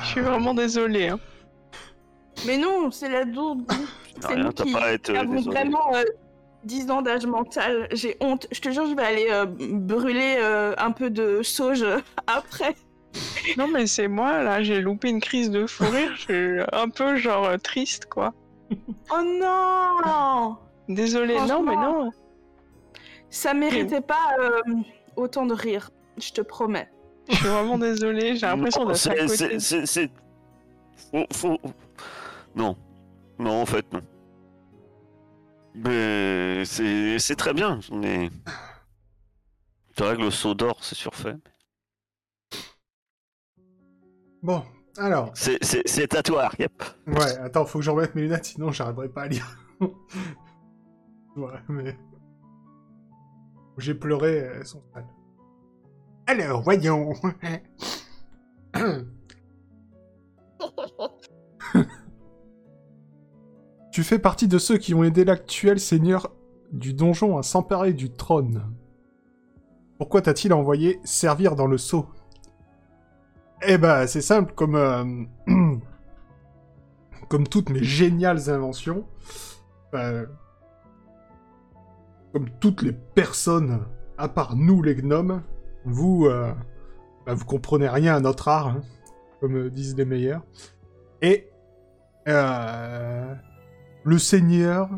Je 0.03 0.07
suis 0.07 0.21
vraiment 0.21 0.55
désolée. 0.55 1.09
hein. 1.09 1.19
Mais 2.47 2.57
non, 2.59 2.91
c'est 2.91 3.09
la 3.09 3.25
dourde. 3.25 3.71
C'est 4.21 4.37
nous 4.37 4.53
t'as 4.53 4.65
qui 4.65 4.73
pas 4.73 4.85
à 4.87 4.93
être 4.93 5.11
euh, 5.11 5.21
avons 5.21 5.35
désolé. 5.35 5.57
vraiment 5.57 5.95
euh, 5.97 6.05
10 6.65 6.91
ans 6.91 7.03
d'âge 7.03 7.27
mental. 7.27 7.89
J'ai 7.93 8.17
honte. 8.21 8.47
Je 8.53 8.61
te 8.61 8.71
jure, 8.71 8.87
je 8.87 8.95
vais 8.95 9.03
aller 9.05 9.27
euh, 9.31 9.47
brûler 9.47 10.37
euh, 10.39 10.75
un 10.79 10.91
peu 10.93 11.11
de 11.11 11.43
sauge 11.43 11.85
après. 12.27 12.75
Non 13.59 13.69
mais 13.69 13.87
c'est 13.87 14.09
moi 14.09 14.43
là, 14.43 14.63
j'ai 14.63 14.81
loupé 14.81 15.11
une 15.11 15.21
crise 15.21 15.51
de 15.51 15.67
fou 15.67 15.85
rire, 15.85 16.13
je 16.17 16.21
suis 16.23 16.61
un 16.73 16.89
peu 16.89 17.17
genre 17.17 17.45
euh, 17.45 17.57
triste 17.59 18.07
quoi. 18.07 18.33
Oh 19.11 19.23
non 19.23 20.57
Désolée, 20.89 21.37
non 21.47 21.63
mais 21.63 21.77
non. 21.77 22.11
Ça 23.29 23.53
méritait 23.53 24.01
pas 24.01 24.31
euh, 24.41 24.61
autant 25.17 25.45
de 25.47 25.53
rire. 25.55 25.91
Je 26.19 26.33
te 26.33 26.41
promets. 26.41 26.89
Je 27.29 27.37
suis 27.37 27.47
vraiment 27.49 27.77
désolée, 27.79 28.37
j'ai 28.37 28.47
l'impression 28.47 28.83
Non, 28.85 28.89
d'être 28.93 29.11
à 29.11 29.29
c'est- 29.29 29.49
côté. 29.49 29.61
c'est- 29.87 30.11
Faut, 31.11 31.27
faut- 31.33 31.59
Non. 32.55 32.77
Non, 33.39 33.63
en 33.63 33.67
fait, 33.67 33.85
non. 33.93 34.01
Mais 35.75 36.65
c'est 36.65 37.19
c'est 37.19 37.37
très 37.37 37.55
bien. 37.55 37.81
Mais... 37.93 38.31
C'est 39.97 40.05
vrai 40.05 40.17
que 40.17 40.23
le 40.23 40.31
saut 40.31 40.55
d'or, 40.55 40.79
c'est 40.83 40.95
surfait. 40.95 41.37
Bon, 44.43 44.65
alors. 44.97 45.31
C'est- 45.35 46.23
toi, 46.25 46.51
yep. 46.59 46.83
Ouais, 47.07 47.37
attends, 47.39 47.65
faut 47.67 47.79
que 47.79 47.85
je 47.85 47.91
remette 47.91 48.15
mes 48.15 48.23
lunettes, 48.23 48.47
sinon 48.47 48.73
j'arriverai 48.73 49.09
pas 49.09 49.23
à 49.23 49.29
lire. 49.29 49.57
ouais, 51.37 51.53
mais... 51.69 51.97
J'ai 53.79 53.95
pleuré, 53.95 54.37
elles 54.37 54.67
sont 54.67 54.83
sales. 54.93 55.07
Alors, 56.27 56.63
voyons. 56.63 57.15
tu 63.93 64.03
fais 64.03 64.19
partie 64.19 64.49
de 64.49 64.59
ceux 64.59 64.79
qui 64.79 64.95
ont 64.95 65.05
aidé 65.05 65.25
l'actuel 65.25 65.79
seigneur 65.79 66.33
du 66.73 66.95
donjon 66.95 67.37
à 67.37 67.43
s'emparer 67.43 67.93
du 67.93 68.11
trône. 68.11 68.63
Pourquoi 69.99 70.23
t'a-t-il 70.23 70.53
envoyé 70.55 70.99
servir 71.05 71.55
dans 71.55 71.67
le 71.67 71.77
sceau? 71.77 72.07
Eh 73.63 73.79
ben, 73.79 74.07
c'est 74.07 74.23
simple, 74.23 74.55
comme... 74.55 74.75
euh, 74.75 75.05
comme 77.29 77.47
toutes 77.47 77.71
mes 77.71 77.85
géniales 77.85 78.51
inventions, 78.51 79.07
euh, 79.95 80.27
comme 82.33 82.49
toutes 82.61 82.83
les 82.83 82.93
personnes, 82.93 83.87
à 84.19 84.29
part 84.29 84.57
nous 84.57 84.83
les 84.83 84.95
gnomes, 84.95 85.43
vous, 85.85 86.27
euh, 86.27 86.53
bah, 87.27 87.35
vous 87.35 87.45
comprenez 87.45 87.89
rien 87.89 88.17
à 88.17 88.21
notre 88.21 88.49
art, 88.49 88.69
hein, 88.69 88.83
comme 89.41 89.69
disent 89.71 89.97
les 89.97 90.05
meilleurs. 90.05 90.43
Et 91.21 91.51
euh, 92.29 93.35
le 94.05 94.19
seigneur, 94.19 94.89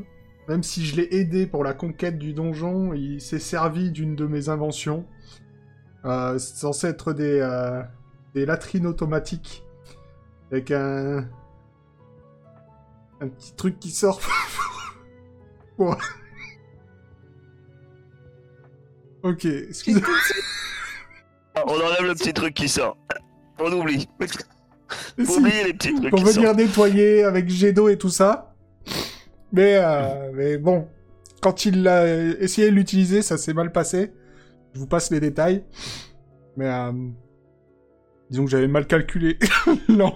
même 0.49 0.63
si 0.63 0.85
je 0.85 0.97
l'ai 0.97 1.09
aidé 1.17 1.47
pour 1.47 1.65
la 1.65 1.75
conquête 1.75 2.19
du 2.19 2.33
donjon, 2.33 2.93
il 2.95 3.21
s'est 3.21 3.39
servi 3.39 3.91
d'une 3.91 4.15
de 4.17 4.27
mes 4.27 4.49
inventions. 4.49 5.07
Euh, 6.05 6.39
c'est 6.39 6.57
censé 6.57 6.87
être 6.89 7.13
des, 7.13 7.41
euh, 7.41 7.83
des 8.35 8.45
latrines 8.47 8.87
automatiques 8.87 9.65
avec 10.51 10.71
un, 10.71 11.29
un 13.21 13.29
petit 13.29 13.55
truc 13.55 13.79
qui 13.79 13.91
sort. 13.91 14.21
Bon. 15.79 15.95
Ok, 19.23 19.47
excusez 19.47 20.03
Ah, 21.55 21.63
On 21.67 21.73
enlève 21.73 22.03
le 22.05 22.15
petit 22.15 22.35
truc 22.35 22.53
qui 22.53 22.69
sort. 22.69 22.99
On 23.59 23.73
oublie. 23.73 24.07
Si, 25.19 25.39
Oubliez 25.39 25.65
les 25.65 25.73
petits 25.73 25.95
trucs 25.95 26.11
Pour 26.11 26.19
qui 26.19 26.25
venir 26.27 26.49
sortent. 26.49 26.59
nettoyer 26.59 27.25
avec 27.25 27.49
jet 27.49 27.73
d'eau 27.73 27.89
et 27.89 27.97
tout 27.97 28.11
ça. 28.11 28.54
Mais, 29.55 29.77
euh, 29.77 30.33
mais 30.35 30.59
bon, 30.59 30.89
quand 31.41 31.65
il 31.65 31.87
a 31.87 32.09
essayé 32.09 32.71
de 32.71 32.75
l'utiliser, 32.75 33.23
ça 33.23 33.39
s'est 33.39 33.55
mal 33.55 33.71
passé. 33.71 34.13
Je 34.73 34.81
vous 34.81 34.89
passe 34.89 35.13
les 35.13 35.21
détails. 35.21 35.65
Mais 36.57 36.69
euh, 36.69 36.91
disons 38.31 38.47
que 38.47 38.51
j'avais 38.51 38.67
mal 38.67 38.89
calculé. 38.89 39.39
non. 39.89 40.13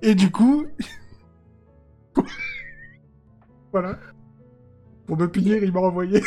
Et 0.00 0.14
du 0.14 0.30
coup... 0.30 0.66
voilà. 3.72 3.98
Pour 5.04 5.16
me 5.16 5.26
punir, 5.26 5.60
il 5.64 5.72
m'a 5.72 5.80
envoyé 5.80 6.22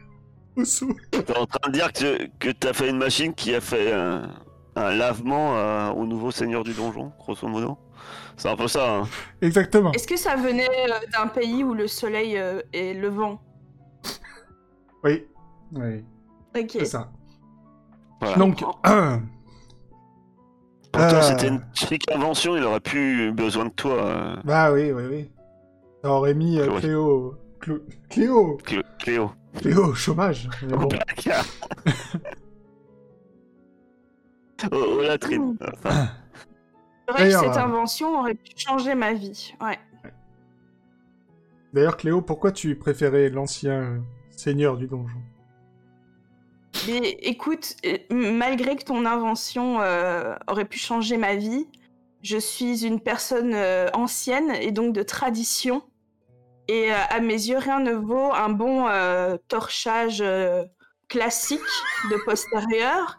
au 0.56 0.64
sous. 0.64 0.96
T'es 1.12 1.38
en 1.38 1.46
train 1.46 1.70
de 1.70 1.72
dire 1.72 1.92
que, 1.92 2.50
t'as 2.50 2.72
fait 2.72 2.90
une 2.90 2.98
machine 2.98 3.32
qui 3.32 3.54
a 3.54 3.60
fait 3.60 3.92
un, 3.92 4.28
un 4.74 4.92
lavement 4.92 5.56
euh, 5.56 5.90
au 5.92 6.04
nouveau 6.04 6.32
seigneur 6.32 6.64
du 6.64 6.72
donjon, 6.72 7.12
grosso 7.20 7.46
modo? 7.46 7.78
C'est 8.36 8.48
un 8.48 8.56
peu 8.56 8.66
ça. 8.68 8.98
Hein. 9.00 9.08
Exactement. 9.40 9.92
Est-ce 9.92 10.06
que 10.08 10.16
ça 10.16 10.36
venait 10.36 10.68
euh, 10.68 10.92
d'un 11.12 11.26
pays 11.28 11.62
où 11.64 11.74
le 11.74 11.86
soleil 11.86 12.36
euh, 12.38 12.60
est 12.72 12.94
levant 12.94 13.40
Oui. 15.04 15.26
Oui, 15.74 16.04
Ok. 16.56 16.68
c'est 16.70 16.84
ça. 16.86 17.10
Voilà. 18.20 18.36
Donc. 18.36 18.60
Pourtant, 20.92 21.16
Euh. 21.16 21.22
c'était 21.22 21.48
une 21.48 21.62
chic 21.72 22.10
invention, 22.12 22.54
il 22.56 22.64
aurait 22.64 22.80
plus 22.80 23.28
eu 23.28 23.32
besoin 23.32 23.64
de 23.64 23.70
toi. 23.70 23.92
euh, 24.04 24.36
bah 24.44 24.70
oui, 24.72 24.92
oui, 24.92 25.04
oui. 25.10 25.30
Ça 26.02 26.10
aurait 26.10 26.34
mis 26.34 26.58
euh. 26.60 26.78
Cléo... 26.80 27.38
Cléo 28.10 28.58
Clé- 28.64 28.82
Cléo. 28.98 29.32
Cléo 29.58 29.84
au 29.86 29.94
chômage. 29.94 30.50
Mais 30.62 30.76
bon. 30.76 30.88
Au- 34.70 34.76
au 34.98 35.00
latrine. 35.02 35.56
Vrai 37.12 37.24
que 37.24 37.30
cette 37.30 37.56
euh, 37.56 37.64
invention 37.64 38.18
aurait 38.18 38.34
pu 38.34 38.52
changer 38.56 38.94
ma 38.94 39.12
vie. 39.12 39.54
Ouais. 39.60 39.78
D'ailleurs, 41.72 41.96
Cléo, 41.96 42.20
pourquoi 42.20 42.52
tu 42.52 42.76
préférais 42.76 43.28
l'ancien 43.28 43.72
euh, 43.72 43.98
seigneur 44.30 44.76
du 44.76 44.86
donjon? 44.86 45.18
Mais 46.86 47.10
écoute, 47.20 47.76
euh, 47.86 47.98
malgré 48.10 48.76
que 48.76 48.84
ton 48.84 49.06
invention 49.06 49.80
euh, 49.80 50.34
aurait 50.48 50.64
pu 50.64 50.78
changer 50.78 51.16
ma 51.16 51.36
vie, 51.36 51.68
je 52.22 52.38
suis 52.38 52.84
une 52.84 53.00
personne 53.00 53.52
euh, 53.54 53.88
ancienne 53.94 54.50
et 54.60 54.70
donc 54.70 54.94
de 54.94 55.02
tradition. 55.02 55.82
Et 56.68 56.92
euh, 56.92 56.96
à 57.10 57.20
mes 57.20 57.34
yeux, 57.34 57.58
rien 57.58 57.80
ne 57.80 57.92
vaut 57.92 58.32
un 58.32 58.48
bon 58.48 58.86
torchage 59.48 60.22
classique 61.08 61.60
de 62.10 62.24
postérieur. 62.24 63.18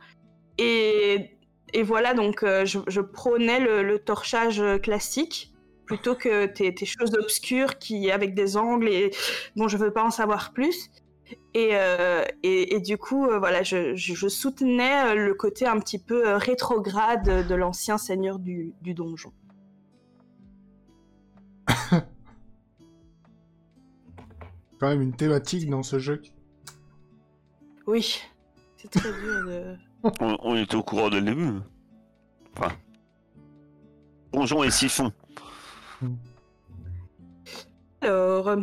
Et, 0.57 1.32
et 1.73 1.83
voilà, 1.83 2.13
donc 2.13 2.43
euh, 2.43 2.65
je, 2.65 2.79
je 2.87 3.01
prônais 3.01 3.59
le, 3.59 3.83
le 3.83 3.99
torchage 3.99 4.61
euh, 4.61 4.77
classique 4.77 5.51
plutôt 5.85 6.15
que 6.15 6.45
tes, 6.45 6.73
tes 6.73 6.85
choses 6.85 7.13
obscures 7.15 7.77
qui 7.77 8.09
avec 8.11 8.33
des 8.35 8.55
angles 8.55 8.87
et 8.87 9.11
bon, 9.55 9.67
je 9.67 9.77
veux 9.77 9.91
pas 9.91 10.03
en 10.03 10.11
savoir 10.11 10.53
plus. 10.53 10.89
Et, 11.53 11.71
euh, 11.73 12.23
et, 12.43 12.75
et 12.75 12.79
du 12.79 12.97
coup, 12.97 13.25
euh, 13.25 13.39
voilà, 13.39 13.63
je, 13.63 13.95
soutenais 14.27 15.15
le 15.15 15.33
côté 15.33 15.65
un 15.65 15.79
petit 15.79 15.99
peu 15.99 16.35
rétrograde 16.35 17.47
de 17.47 17.55
l'ancien 17.55 17.97
seigneur 17.97 18.39
du, 18.39 18.73
du 18.81 18.93
donjon. 18.93 19.33
Quand 24.79 24.89
même 24.89 25.01
une 25.01 25.15
thématique 25.15 25.69
dans 25.69 25.83
ce 25.83 25.97
jeu. 25.99 26.21
Oui, 27.87 28.21
c'est 28.77 28.89
très 28.89 29.11
dur 29.11 29.45
de. 29.45 29.75
On, 30.03 30.37
on 30.41 30.55
était 30.55 30.75
au 30.75 30.83
courant 30.83 31.09
dès 31.09 31.19
le 31.19 31.27
début. 31.27 31.59
Enfin. 32.55 32.73
Donjon 34.31 34.63
et 34.63 34.71
siphon. 34.71 35.11
Alors, 38.01 38.49
euh, 38.49 38.61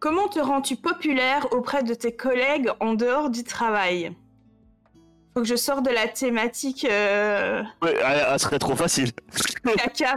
comment 0.00 0.28
te 0.28 0.40
rends-tu 0.40 0.76
populaire 0.76 1.52
auprès 1.52 1.82
de 1.82 1.94
tes 1.94 2.14
collègues 2.14 2.70
en 2.80 2.94
dehors 2.94 3.30
du 3.30 3.44
travail? 3.44 4.14
Faut 5.34 5.42
que 5.42 5.48
je 5.48 5.56
sorte 5.56 5.84
de 5.84 5.90
la 5.90 6.06
thématique 6.06 6.86
euh, 6.88 7.62
Ouais, 7.82 7.96
elle, 8.04 8.24
elle 8.30 8.38
serait 8.38 8.60
trop 8.60 8.76
facile. 8.76 9.10
caca 9.76 10.14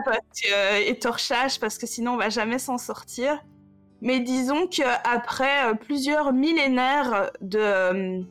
euh, 0.51 0.77
et 0.85 0.99
torchage 0.99 1.59
parce 1.59 1.79
que 1.79 1.87
sinon 1.87 2.13
on 2.13 2.17
va 2.17 2.29
jamais 2.29 2.59
s'en 2.59 2.77
sortir. 2.77 3.43
Mais 4.01 4.19
disons 4.19 4.67
que 4.67 4.83
après 5.07 5.71
euh, 5.71 5.73
plusieurs 5.73 6.33
millénaires 6.33 7.31
de 7.41 8.23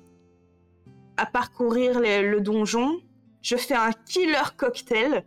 à 1.16 1.26
parcourir 1.26 2.00
le 2.00 2.38
donjon, 2.40 3.00
je 3.42 3.57
fais 3.57 3.74
un 3.74 3.92
killer 3.92 4.42
cocktail. 4.57 5.24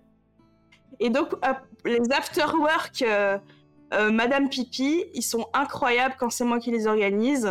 Et 0.99 1.09
donc 1.09 1.33
euh, 1.45 1.53
les 1.85 2.11
afterwork 2.11 3.01
euh, 3.01 3.37
euh, 3.93 4.11
Madame 4.11 4.49
Pipi, 4.49 5.05
ils 5.13 5.23
sont 5.23 5.47
incroyables 5.53 6.15
quand 6.19 6.29
c'est 6.29 6.43
moi 6.43 6.59
qui 6.59 6.71
les 6.71 6.87
organise. 6.87 7.49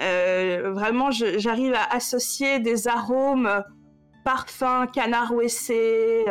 Euh, 0.00 0.72
vraiment, 0.74 1.10
j'arrive 1.12 1.74
à 1.74 1.84
associer 1.94 2.58
des 2.58 2.88
arômes, 2.88 3.62
parfums, 4.24 4.86
canard 4.92 5.32
ouessé, 5.32 6.24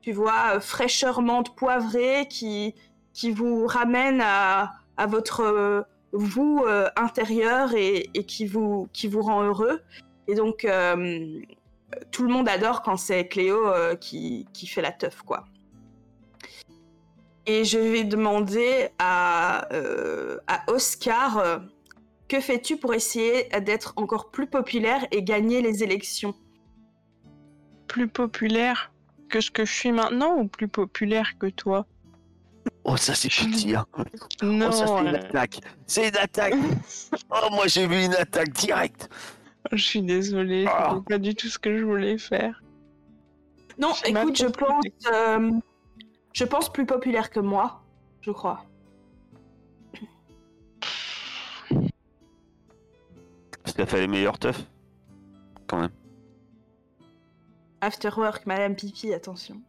tu 0.00 0.12
vois, 0.12 0.60
fraîcheur 0.60 1.20
menthe 1.20 1.54
poivrée 1.54 2.26
qui, 2.30 2.74
qui 3.12 3.30
vous 3.30 3.66
ramène 3.66 4.22
à, 4.22 4.72
à 4.96 5.06
votre 5.06 5.84
vous 6.12 6.64
intérieur 6.96 7.74
et, 7.74 8.08
et 8.14 8.24
qui, 8.24 8.46
vous, 8.46 8.88
qui 8.94 9.08
vous 9.08 9.20
rend 9.20 9.42
heureux. 9.42 9.80
Et 10.30 10.36
donc, 10.36 10.64
euh, 10.64 11.40
tout 12.12 12.22
le 12.22 12.28
monde 12.32 12.48
adore 12.48 12.82
quand 12.82 12.96
c'est 12.96 13.26
Cléo 13.26 13.66
euh, 13.66 13.96
qui, 13.96 14.46
qui 14.52 14.68
fait 14.68 14.80
la 14.80 14.92
teuf, 14.92 15.22
quoi. 15.22 15.44
Et 17.46 17.64
je 17.64 17.78
vais 17.78 18.04
demander 18.04 18.90
à, 19.00 19.66
euh, 19.72 20.38
à 20.46 20.62
Oscar 20.70 21.38
euh, 21.38 21.58
que 22.28 22.40
fais-tu 22.40 22.76
pour 22.76 22.94
essayer 22.94 23.48
d'être 23.60 23.92
encore 23.96 24.30
plus 24.30 24.46
populaire 24.46 25.04
et 25.10 25.24
gagner 25.24 25.62
les 25.62 25.82
élections? 25.82 26.34
Plus 27.88 28.06
populaire 28.06 28.92
que 29.28 29.40
ce 29.40 29.50
que 29.50 29.64
je 29.64 29.72
suis 29.72 29.90
maintenant 29.90 30.36
ou 30.36 30.46
plus 30.46 30.68
populaire 30.68 31.32
que 31.40 31.48
toi? 31.48 31.86
Oh, 32.84 32.96
ça 32.96 33.16
c'est 33.16 33.28
petit, 33.28 33.74
hein. 33.74 33.84
Non, 34.42 34.68
oh, 34.68 34.72
ça 34.72 34.86
c'est 34.86 35.00
une 35.00 35.16
attaque. 35.16 35.60
C'est 35.86 36.08
une 36.08 36.16
attaque. 36.16 36.54
oh, 37.30 37.48
moi 37.50 37.66
j'ai 37.66 37.88
vu 37.88 38.04
une 38.04 38.14
attaque 38.14 38.50
directe. 38.50 39.08
je 39.72 39.82
suis 39.82 40.02
désolée, 40.02 40.66
Ah. 40.68 40.90
c'était 40.94 41.14
pas 41.14 41.18
du 41.18 41.34
tout 41.34 41.48
ce 41.48 41.58
que 41.58 41.76
je 41.76 41.84
voulais 41.84 42.18
faire. 42.18 42.62
Non, 43.78 43.92
écoute, 44.04 44.36
je 44.36 44.46
pense, 44.46 44.84
euh, 45.12 45.50
je 46.34 46.44
pense 46.44 46.70
plus 46.72 46.84
populaire 46.86 47.30
que 47.30 47.40
moi, 47.40 47.82
je 48.20 48.30
crois. 48.30 48.64
Parce 53.62 53.76
qu'elle 53.76 53.86
fait 53.86 54.00
les 54.00 54.08
meilleurs 54.08 54.38
teufs. 54.38 54.66
Quand 55.66 55.80
même. 55.80 55.90
Afterwork, 57.80 58.46
Madame 58.46 58.74
Pipi, 58.76 59.12
attention. 59.14 59.60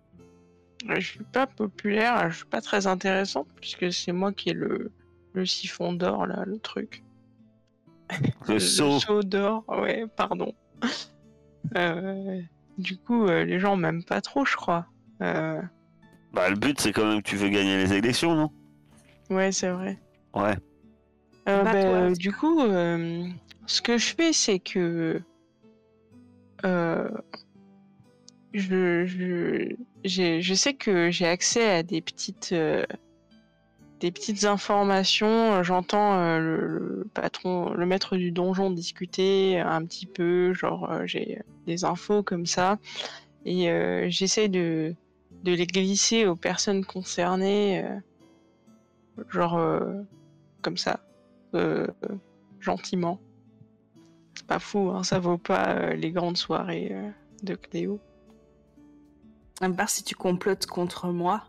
Je 0.89 0.99
suis 0.99 1.23
pas 1.23 1.45
populaire, 1.45 2.29
je 2.31 2.37
suis 2.37 2.45
pas 2.45 2.61
très 2.61 2.87
intéressante 2.87 3.47
puisque 3.55 3.93
c'est 3.93 4.11
moi 4.11 4.33
qui 4.33 4.49
ai 4.49 4.53
le, 4.53 4.91
le 5.33 5.45
siphon 5.45 5.93
d'or 5.93 6.25
là, 6.25 6.43
le 6.45 6.57
truc. 6.57 7.03
Le 8.47 8.59
saut. 8.59 9.23
d'or, 9.23 9.63
ouais, 9.67 10.05
pardon. 10.15 10.53
Euh, 11.77 12.41
du 12.77 12.97
coup, 12.97 13.25
euh, 13.27 13.43
les 13.45 13.59
gens 13.59 13.75
m'aiment 13.75 14.03
pas 14.03 14.21
trop, 14.21 14.45
je 14.45 14.55
crois. 14.55 14.87
Euh, 15.21 15.61
Bah, 16.33 16.49
le 16.49 16.55
but 16.55 16.79
c'est 16.81 16.91
quand 16.91 17.05
même 17.05 17.21
que 17.21 17.29
tu 17.29 17.35
veux 17.37 17.49
gagner 17.49 17.77
les 17.77 17.93
élections, 17.93 18.35
non? 18.35 18.49
Ouais, 19.29 19.51
c'est 19.51 19.69
vrai. 19.69 19.97
Ouais. 20.33 20.55
Euh, 21.47 21.63
Bah, 21.63 21.71
ben, 21.71 21.81
toi, 21.85 21.97
euh, 22.09 22.13
du 22.15 22.31
coup, 22.31 22.59
euh, 22.61 23.27
ce 23.65 23.81
que 23.81 23.97
je 23.97 24.13
fais, 24.15 24.33
c'est 24.33 24.59
que 24.59 25.21
euh, 26.65 27.09
je, 28.53 29.05
je, 29.05 29.75
j'ai- 30.03 30.41
je 30.41 30.53
sais 30.53 30.73
que 30.73 31.09
j'ai 31.11 31.27
accès 31.27 31.69
à 31.69 31.83
des 31.83 32.01
petites, 32.01 32.51
euh, 32.51 32.83
des 34.01 34.11
petites 34.11 34.43
informations. 34.45 35.63
J'entends 35.63 36.19
euh, 36.19 36.39
le, 36.39 37.07
patron, 37.13 37.71
le 37.73 37.85
maître 37.85 38.17
du 38.17 38.31
donjon 38.31 38.71
discuter 38.71 39.59
un 39.59 39.85
petit 39.85 40.07
peu, 40.07 40.53
genre 40.53 40.91
euh, 40.91 41.05
j'ai 41.05 41.41
des 41.67 41.85
infos 41.85 42.23
comme 42.23 42.47
ça, 42.47 42.79
et 43.45 43.69
euh, 43.69 44.07
j'essaie 44.09 44.49
de, 44.49 44.95
les 45.45 45.67
glisser 45.67 46.25
aux 46.25 46.35
personnes 46.35 46.83
concernées, 46.83 47.85
euh, 47.85 49.25
genre 49.29 49.57
euh, 49.57 50.01
comme 50.61 50.77
ça 50.77 50.99
euh, 51.53 51.87
gentiment. 52.59 53.19
C'est 54.35 54.47
pas 54.47 54.59
fou, 54.59 54.91
hein, 54.93 55.03
ça 55.03 55.19
vaut 55.19 55.37
pas 55.37 55.75
euh, 55.75 55.93
les 55.93 56.11
grandes 56.11 56.37
soirées 56.37 56.89
euh, 56.91 57.09
de 57.43 57.53
Cléo. 57.53 57.99
À 59.61 59.69
part 59.69 59.89
si 59.89 60.03
tu 60.03 60.15
complotes 60.15 60.65
contre 60.65 61.09
moi. 61.09 61.43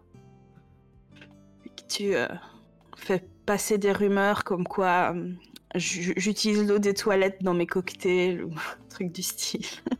Tu 1.92 2.14
euh, 2.14 2.26
fais 2.96 3.22
passer 3.44 3.76
des 3.76 3.92
rumeurs 3.92 4.44
comme 4.44 4.66
quoi 4.66 5.12
euh, 5.14 5.30
j'utilise 5.74 6.66
l'eau 6.66 6.78
des 6.78 6.94
toilettes 6.94 7.42
dans 7.42 7.52
mes 7.52 7.66
cocktails 7.66 8.42
ou 8.42 8.50
un 8.54 8.88
truc 8.88 9.12
du 9.12 9.22
style. 9.22 9.66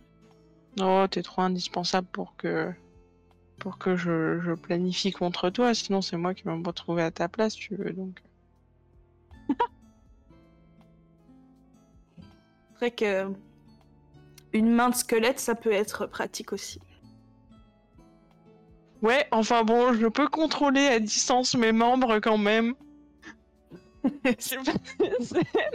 Oh, 0.81 1.05
t'es 1.11 1.22
trop 1.22 1.42
indispensable 1.42 2.09
pour 2.11 2.35
que 2.37 2.72
pour 3.59 3.76
que 3.76 3.94
je, 3.94 4.40
je 4.40 4.52
planifie 4.52 5.12
contre 5.12 5.50
toi, 5.50 5.74
sinon 5.74 6.00
c'est 6.00 6.16
moi 6.16 6.33
qui 6.33 6.44
vais 6.44 6.57
me 6.57 6.66
retrouver 6.66 7.02
à 7.02 7.11
ta 7.11 7.28
place, 7.28 7.55
tu 7.55 7.76
veux 7.76 7.92
donc. 7.92 8.22
C'est 12.70 12.78
vrai 12.78 12.90
que 12.90 13.31
une 14.55 14.70
main 14.70 14.88
de 14.88 14.94
squelette, 14.94 15.40
ça 15.40 15.55
peut 15.55 15.72
être 15.72 16.07
pratique 16.07 16.55
aussi. 16.55 16.81
Ouais, 19.02 19.26
enfin 19.32 19.64
bon, 19.64 19.92
je 19.92 20.06
peux 20.06 20.28
contrôler 20.28 20.86
à 20.86 21.00
distance 21.00 21.56
mes 21.56 21.72
membres 21.72 22.20
quand 22.20 22.38
même. 22.38 22.74
C'est 24.38 24.58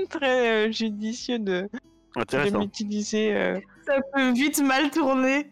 très 0.09 0.67
euh, 0.67 0.71
judicieux 0.71 1.39
de, 1.39 1.69
de 2.15 2.57
m'utiliser 2.57 3.33
euh, 3.33 3.59
Ça 3.85 3.99
peut 4.13 4.31
vite 4.31 4.61
mal 4.61 4.89
tourner. 4.91 5.49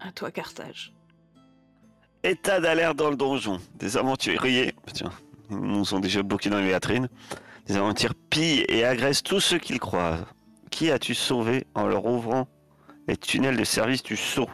À 0.00 0.12
toi, 0.12 0.30
Carthage. 0.30 0.92
État 2.22 2.60
d'alerte 2.60 2.96
dans 2.96 3.10
le 3.10 3.16
donjon. 3.16 3.60
Des 3.76 3.96
aventuriers, 3.96 4.74
tiens, 4.92 5.12
ils 5.50 5.56
nous 5.56 5.84
sont 5.84 6.00
déjà 6.00 6.22
bloqués 6.22 6.50
dans 6.50 6.60
les 6.60 6.70
latrines. 6.70 7.08
Des 7.66 7.76
aventuriers 7.76 8.14
pillent 8.30 8.64
et 8.68 8.84
agressent 8.84 9.22
tous 9.22 9.40
ceux 9.40 9.58
qu'ils 9.58 9.80
croisent. 9.80 10.24
Qui 10.70 10.90
as-tu 10.90 11.14
sauvé 11.14 11.66
en 11.74 11.86
leur 11.86 12.06
ouvrant 12.06 12.48
les 13.08 13.16
tunnels 13.16 13.56
de 13.56 13.64
service 13.64 14.02
du 14.02 14.16
sceau? 14.16 14.48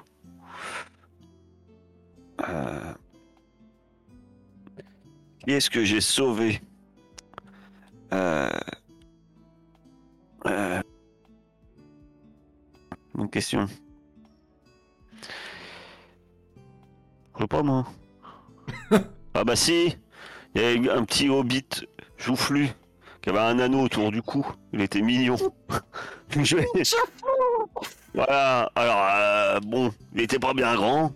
Euh, 2.49 2.93
Qui 5.41 5.53
est-ce 5.53 5.71
que 5.71 5.85
j'ai 5.85 6.01
sauvé 6.01 6.61
Euh, 8.13 8.51
euh, 10.47 10.81
Bonne 13.15 13.31
question. 13.31 13.67
Je 17.35 17.41
sais 17.41 17.47
pas 17.47 17.63
moi. 17.63 17.87
ah 19.35 19.45
bah 19.45 19.57
si 19.57 19.97
Il 20.55 20.63
y 20.63 20.65
avait 20.65 20.91
un 20.91 21.05
petit 21.05 21.29
hobbit 21.29 21.87
joufflu 22.17 22.69
qui 23.21 23.31
avait 23.31 23.39
un 23.39 23.59
anneau 23.59 23.83
autour 23.83 24.11
du 24.11 24.23
cou. 24.23 24.47
Il 24.73 24.81
était 24.81 25.01
mignon. 25.01 25.37
Je 26.31 26.57
voilà, 28.15 28.71
alors 28.75 29.07
euh, 29.11 29.61
bon, 29.61 29.91
il 30.15 30.21
était 30.21 30.39
pas 30.39 30.53
bien 30.53 30.75
grand. 30.75 31.13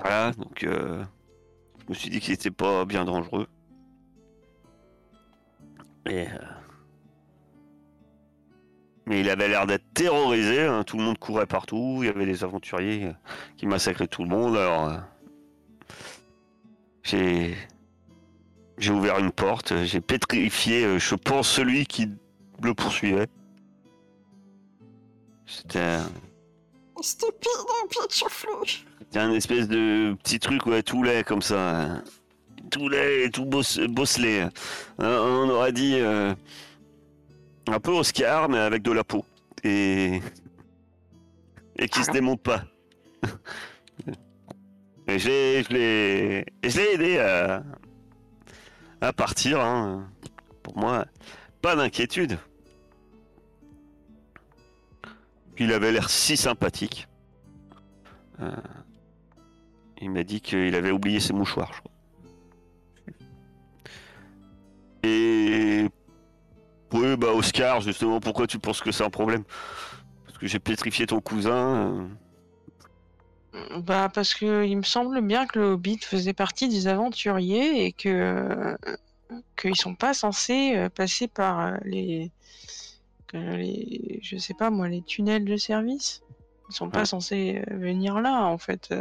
Voilà, 0.00 0.32
donc 0.32 0.64
euh, 0.64 1.04
je 1.80 1.84
me 1.88 1.94
suis 1.94 2.10
dit 2.10 2.20
qu'il 2.20 2.34
était 2.34 2.50
pas 2.50 2.84
bien 2.84 3.04
dangereux. 3.04 3.46
Euh, 6.08 6.26
Mais 9.06 9.20
il 9.20 9.30
avait 9.30 9.48
l'air 9.48 9.66
d'être 9.66 9.84
terrorisé, 9.94 10.62
hein, 10.62 10.84
tout 10.84 10.96
le 10.96 11.04
monde 11.04 11.18
courait 11.18 11.46
partout, 11.46 11.98
il 12.00 12.06
y 12.06 12.08
avait 12.08 12.26
des 12.26 12.44
aventuriers 12.44 13.06
euh, 13.06 13.12
qui 13.56 13.66
massacraient 13.66 14.08
tout 14.08 14.22
le 14.22 14.28
monde, 14.28 14.56
alors 14.56 15.00
j'ai 17.04 17.56
ouvert 18.90 19.18
une 19.18 19.32
porte, 19.32 19.84
j'ai 19.84 20.00
pétrifié, 20.00 20.98
je 20.98 21.14
pense, 21.14 21.48
celui 21.48 21.86
qui 21.86 22.08
le 22.62 22.74
poursuivait. 22.74 23.28
C'était 25.46 25.80
un, 25.80 26.10
C'était 29.12 29.26
un 29.26 29.32
espèce 29.34 29.68
de 29.68 30.14
petit 30.22 30.38
truc, 30.38 30.64
ouais, 30.64 30.82
tout 30.82 31.02
laid 31.02 31.22
comme 31.22 31.42
ça. 31.42 32.02
Tout 32.70 32.88
laid, 32.88 33.30
tout 33.30 33.44
boss- 33.44 33.78
bosselé. 33.86 34.40
Hein, 34.40 34.50
on 34.98 35.50
aurait 35.50 35.74
dit 35.74 35.96
euh, 35.96 36.34
un 37.68 37.78
peu 37.78 37.90
Oscar, 37.90 38.48
mais 38.48 38.56
avec 38.56 38.80
de 38.80 38.90
la 38.90 39.04
peau. 39.04 39.26
Et, 39.64 40.18
et 41.76 41.88
qui 41.90 42.02
se 42.04 42.10
démonte 42.10 42.40
pas. 42.42 42.64
Et 45.08 45.18
je 45.18 45.28
l'ai- 45.28 45.62
je 45.64 45.68
l'ai 45.74 46.46
je 46.64 46.76
l'ai 46.78 46.94
aidé 46.94 47.18
à, 47.18 47.62
à 49.02 49.12
partir. 49.12 49.60
hein. 49.60 50.08
Pour 50.62 50.78
moi, 50.78 51.04
pas 51.60 51.76
d'inquiétude. 51.76 52.38
Il 55.58 55.70
avait 55.70 55.92
l'air 55.92 56.08
si 56.08 56.36
sympathique. 56.38 57.08
Euh, 58.40 58.50
il 60.02 60.10
m'a 60.10 60.24
dit 60.24 60.40
qu'il 60.40 60.74
avait 60.74 60.90
oublié 60.90 61.20
ses 61.20 61.32
mouchoirs, 61.32 61.72
je 61.72 61.78
crois. 61.80 61.92
Et. 65.04 65.88
Oui, 66.92 67.16
bah 67.16 67.28
Oscar, 67.32 67.80
justement, 67.80 68.20
pourquoi 68.20 68.46
tu 68.46 68.58
penses 68.58 68.80
que 68.82 68.92
c'est 68.92 69.04
un 69.04 69.10
problème? 69.10 69.44
Parce 70.26 70.36
que 70.36 70.46
j'ai 70.46 70.58
pétrifié 70.58 71.06
ton 71.06 71.20
cousin. 71.20 72.08
euh, 73.54 73.80
Bah 73.80 74.10
parce 74.12 74.34
que 74.34 74.64
il 74.66 74.76
me 74.76 74.82
semble 74.82 75.20
bien 75.22 75.46
que 75.46 75.58
le 75.58 75.64
Hobbit 75.72 75.98
faisait 76.02 76.34
partie 76.34 76.68
des 76.68 76.88
aventuriers 76.88 77.86
et 77.86 77.92
que 77.92 78.76
qu'ils 79.56 79.76
sont 79.76 79.94
pas 79.94 80.12
censés 80.12 80.76
euh, 80.76 80.88
passer 80.90 81.28
par 81.28 81.60
euh, 81.60 81.76
les, 81.84 82.30
je 83.32 84.36
sais 84.36 84.54
pas 84.54 84.68
moi 84.68 84.88
les 84.88 85.00
tunnels 85.02 85.46
de 85.46 85.56
service. 85.56 86.22
Ils 86.68 86.74
sont 86.74 86.90
pas 86.90 87.06
censés 87.06 87.62
venir 87.70 88.20
là 88.20 88.44
en 88.44 88.58
fait. 88.58 88.92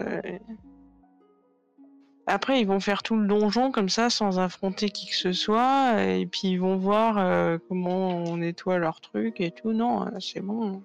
Après 2.32 2.60
ils 2.62 2.66
vont 2.68 2.80
faire 2.80 3.04
tout 3.04 3.16
le 3.18 3.28
donjon 3.28 3.72
comme 3.72 3.90
ça 3.90 4.10
sans 4.10 4.40
affronter 4.40 4.90
qui 4.90 5.08
que 5.10 5.16
ce 5.16 5.34
soit 5.34 6.02
et 6.02 6.26
puis 6.26 6.50
ils 6.50 6.58
vont 6.58 6.78
voir 6.78 7.18
euh, 7.18 7.58
comment 7.68 8.08
on 8.24 8.38
nettoie 8.38 8.78
leurs 8.78 9.02
trucs 9.02 9.42
et 9.42 9.52
tout. 9.52 9.74
Non, 9.74 10.04
euh, 10.08 10.20
c'est 10.20 10.42
bon. 10.42 10.82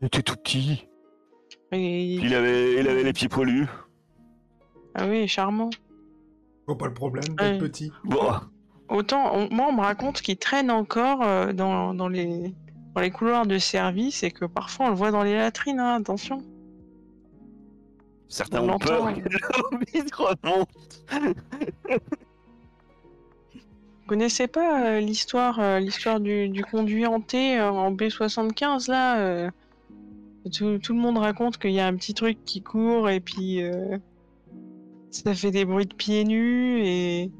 Il 0.00 0.06
était 0.06 0.22
tout 0.22 0.36
petit. 0.36 0.86
Et- 1.72 2.14
il 2.14 2.34
avait, 2.34 2.80
il 2.80 2.88
avait 2.88 3.02
les 3.02 3.12
pieds 3.12 3.28
poilus. 3.28 3.66
Ah 4.94 5.06
oui, 5.08 5.26
charmant. 5.28 5.70
Pas 6.78 6.86
le 6.86 6.94
problème 6.94 7.24
Ouais. 7.40 7.52
d'être 7.52 7.60
petit. 7.60 7.90
Bon, 8.04 8.32
Autant, 8.88 9.34
on- 9.34 9.48
moi, 9.52 9.66
on 9.70 9.72
me 9.72 9.80
raconte 9.80 10.20
qu'il 10.20 10.36
traîne 10.36 10.70
encore 10.70 11.22
euh, 11.22 11.52
dans, 11.52 11.94
dans 11.94 12.08
les, 12.08 12.54
dans 12.94 13.00
les 13.00 13.10
couloirs 13.10 13.46
de 13.46 13.58
service 13.58 14.22
et 14.22 14.30
que 14.30 14.44
parfois 14.44 14.86
on 14.86 14.88
le 14.90 14.94
voit 14.96 15.10
dans 15.10 15.22
les 15.24 15.34
latrines, 15.34 15.78
hein, 15.80 15.94
attention. 15.96 16.42
Certains 18.30 18.62
On 18.62 18.70
ont 18.70 18.78
peur 18.78 19.12
que 19.12 19.20
le 19.20 20.16
remonte. 20.16 20.68
Vous 23.52 24.06
connaissez 24.06 24.48
pas 24.48 24.86
euh, 24.86 25.00
l'histoire 25.00 25.60
euh, 25.60 25.78
l'histoire 25.78 26.18
du, 26.18 26.48
du 26.48 26.64
conduit 26.64 27.06
hanté 27.06 27.58
euh, 27.58 27.70
en 27.70 27.92
B75 27.92 28.90
là 28.90 29.18
euh, 29.20 29.50
tout, 30.52 30.78
tout 30.78 30.94
le 30.94 30.98
monde 30.98 31.18
raconte 31.18 31.58
qu'il 31.58 31.72
y 31.72 31.80
a 31.80 31.86
un 31.86 31.94
petit 31.94 32.14
truc 32.14 32.38
qui 32.44 32.60
court 32.62 33.08
et 33.08 33.20
puis 33.20 33.62
euh, 33.62 33.98
ça 35.10 35.34
fait 35.34 35.50
des 35.50 35.64
bruits 35.64 35.86
de 35.86 35.94
pieds 35.94 36.24
nus 36.24 36.80
et, 36.84 37.30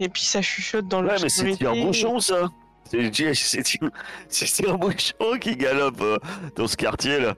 et 0.00 0.08
puis 0.08 0.22
ça 0.22 0.42
chuchote 0.42 0.88
dans 0.88 1.04
Ouais, 1.04 1.16
mais 1.22 1.28
c'est 1.28 1.64
un 1.66 1.84
bouchon, 1.84 2.20
ça. 2.20 2.50
C'est 4.28 4.68
un 4.68 4.74
bouchon 4.74 5.38
qui 5.40 5.56
galope 5.56 6.00
euh, 6.00 6.18
dans 6.56 6.66
ce 6.66 6.76
quartier 6.76 7.20
là. 7.20 7.34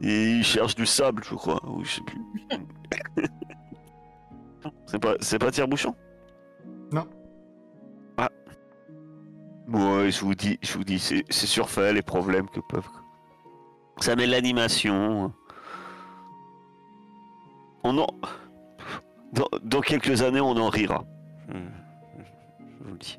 Et 0.00 0.38
il 0.38 0.44
cherche 0.44 0.74
du 0.74 0.86
sable, 0.86 1.22
je 1.24 1.34
crois. 1.34 1.60
Ou 1.68 1.84
je 1.84 1.96
sais 1.96 2.02
plus. 2.02 2.20
c'est 4.86 4.98
pas, 4.98 5.14
c'est 5.20 5.38
pas 5.38 5.50
tire-bouchon 5.50 5.94
Non. 6.92 7.06
Ah. 8.16 8.30
Bon, 9.68 9.98
ouais, 9.98 10.10
je 10.10 10.20
vous 10.20 10.34
dis, 10.34 10.58
je 10.62 10.72
vous 10.74 10.84
dis, 10.84 10.98
c'est 10.98 11.24
surfait 11.46 11.92
les 11.92 12.02
problèmes 12.02 12.48
que 12.48 12.60
peuvent. 12.60 12.88
Ça 14.00 14.16
met 14.16 14.26
l'animation. 14.26 15.32
On 17.82 17.98
en. 17.98 18.06
Dans, 19.32 19.48
dans 19.62 19.80
quelques 19.80 20.22
années, 20.22 20.40
on 20.40 20.56
en 20.56 20.68
rira. 20.68 21.04
Je, 21.48 21.54
je 21.54 22.84
vous 22.84 22.92
le 22.92 22.98
dis. 22.98 23.18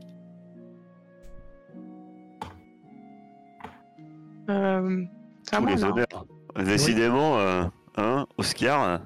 Euh, 4.50 5.04
Tous 5.52 5.62
moi, 5.62 5.72
les 5.72 5.82
là. 5.82 5.88
honneurs. 5.89 6.26
Décidément, 6.64 7.39
euh, 7.39 7.64
hein, 7.98 8.26
Oscar. 8.38 9.02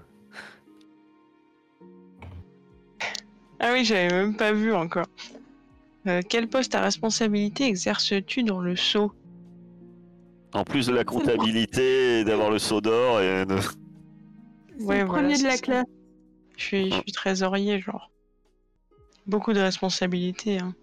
Ah 3.60 3.72
oui, 3.74 3.84
j'avais 3.84 4.10
même 4.10 4.36
pas 4.36 4.52
vu 4.54 4.74
encore. 4.74 5.08
Euh, 6.08 6.22
quel 6.28 6.48
poste 6.48 6.76
à 6.76 6.82
responsabilité 6.82 7.66
exerces-tu 7.66 8.44
dans 8.44 8.62
le 8.62 8.76
sceau 8.76 9.12
En 10.54 10.64
plus 10.64 10.88
de 10.88 10.94
la 10.94 11.04
comptabilité, 11.04 12.20
et 12.20 12.24
d'avoir 12.24 12.52
le 12.52 12.60
saut 12.60 12.82
d'or 12.82 13.20
et 13.22 13.46
de... 13.46 13.56
Ouais, 14.80 15.00
le 15.02 15.06
voilà, 15.06 15.06
premier 15.06 15.38
de 15.38 15.44
la 15.44 15.58
ça. 15.58 15.62
classe. 15.62 15.86
Je 16.58 16.64
suis, 16.64 16.90
je 16.92 16.96
suis 17.02 17.12
trésorier, 17.12 17.80
genre. 17.80 18.10
Beaucoup 19.28 19.54
de 19.54 19.60
responsabilités. 19.60 20.60
hein. 20.60 20.74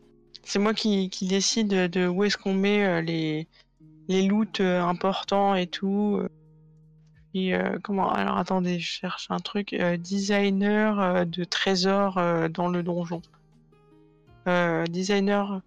C'est 0.42 0.58
moi 0.58 0.74
qui, 0.74 1.08
qui 1.10 1.26
décide 1.26 1.68
de 1.68 2.06
où 2.06 2.24
est-ce 2.24 2.36
qu'on 2.36 2.54
met 2.54 2.84
euh, 2.84 3.00
les, 3.00 3.48
les 4.08 4.22
loots 4.22 4.60
euh, 4.60 4.82
importants 4.82 5.54
et 5.54 5.66
tout. 5.66 6.18
euh. 6.20 6.28
Puis, 7.32 7.52
euh, 7.52 7.78
comment 7.82 8.10
Alors 8.10 8.38
attendez, 8.38 8.78
je 8.78 8.88
cherche 8.88 9.26
un 9.30 9.38
truc. 9.38 9.72
euh, 9.72 9.96
designer 9.96 11.00
euh, 11.00 11.24
de 11.24 11.44
trésors 11.44 12.18
euh, 12.18 12.48
dans 12.48 12.68
le 12.68 12.82
donjon. 12.82 13.20
Euh, 14.48 14.84
designer 14.86 15.60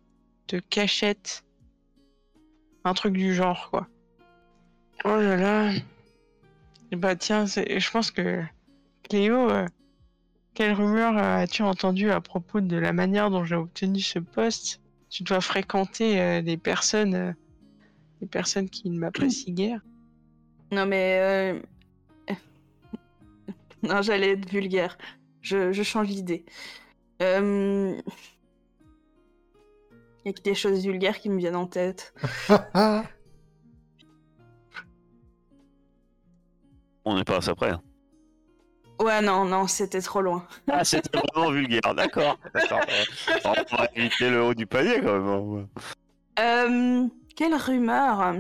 de 0.48 0.60
cachette. 0.60 1.44
Un 2.86 2.94
truc 2.94 3.14
du 3.14 3.36
genre, 3.36 3.70
quoi. 3.70 3.88
Oh 5.06 5.18
là 5.18 5.36
là. 5.36 5.72
Et 6.92 6.96
bah 6.96 7.16
tiens, 7.16 7.46
je 7.46 7.92
pense 7.92 8.10
que 8.10 8.42
Cléo, 9.04 9.50
euh, 9.50 9.66
quelle 10.56 10.74
rumeur 10.74 11.18
euh, 11.18 11.44
as-tu 11.44 11.62
entendu 11.62 12.10
à 12.10 12.20
propos 12.20 12.62
de 12.62 12.78
la 12.78 12.94
manière 12.94 13.30
dont 13.30 13.44
j'ai 13.44 13.56
obtenu 13.56 14.00
ce 14.00 14.20
poste? 14.20 14.82
Tu 15.10 15.24
dois 15.24 15.42
fréquenter 15.42 16.20
euh, 16.20 16.42
des 16.42 16.58
personnes, 16.58 17.14
euh, 17.16 17.32
des 18.22 18.28
personnes 18.28 18.70
qui 18.70 18.90
ne 18.90 18.98
m'apprécient 19.00 19.54
guère. 19.54 19.82
Non, 20.72 20.86
mais. 20.86 21.18
euh, 21.22 21.60
non, 23.84 24.02
j'allais 24.02 24.32
être 24.32 24.50
vulgaire. 24.50 24.98
Je, 25.42 25.72
je 25.72 25.84
change 25.84 26.08
d'idée. 26.08 26.46
Euh, 27.22 28.00
Il 30.26 30.28
y 30.28 30.30
a 30.30 30.34
que 30.34 30.42
des 30.42 30.56
choses 30.56 30.84
vulgaires 30.86 31.20
qui 31.20 31.30
me 31.30 31.38
viennent 31.38 31.56
en 31.56 31.68
tête. 31.68 32.14
On 37.06 37.16
n'est 37.16 37.24
pas 37.24 37.38
à 37.38 37.42
ça 37.42 37.56
près. 37.56 37.72
hein. 37.72 37.82
Ouais, 39.00 39.22
non, 39.22 39.46
non, 39.46 39.66
c'était 39.68 40.02
trop 40.02 40.22
loin. 40.22 40.46
Ah, 40.70 40.84
c'était 40.84 41.18
vraiment 41.34 41.52
vulgaire, 41.52 41.96
d'accord. 41.96 42.38
On 43.46 43.76
va 43.78 43.88
éviter 43.96 44.30
le 44.30 44.44
haut 44.44 44.54
du 44.54 44.66
panier 44.68 45.00
quand 45.02 45.20
même. 45.20 45.68
Euh, 46.40 47.08
quelle 47.40 47.56
rumeur 47.56 48.36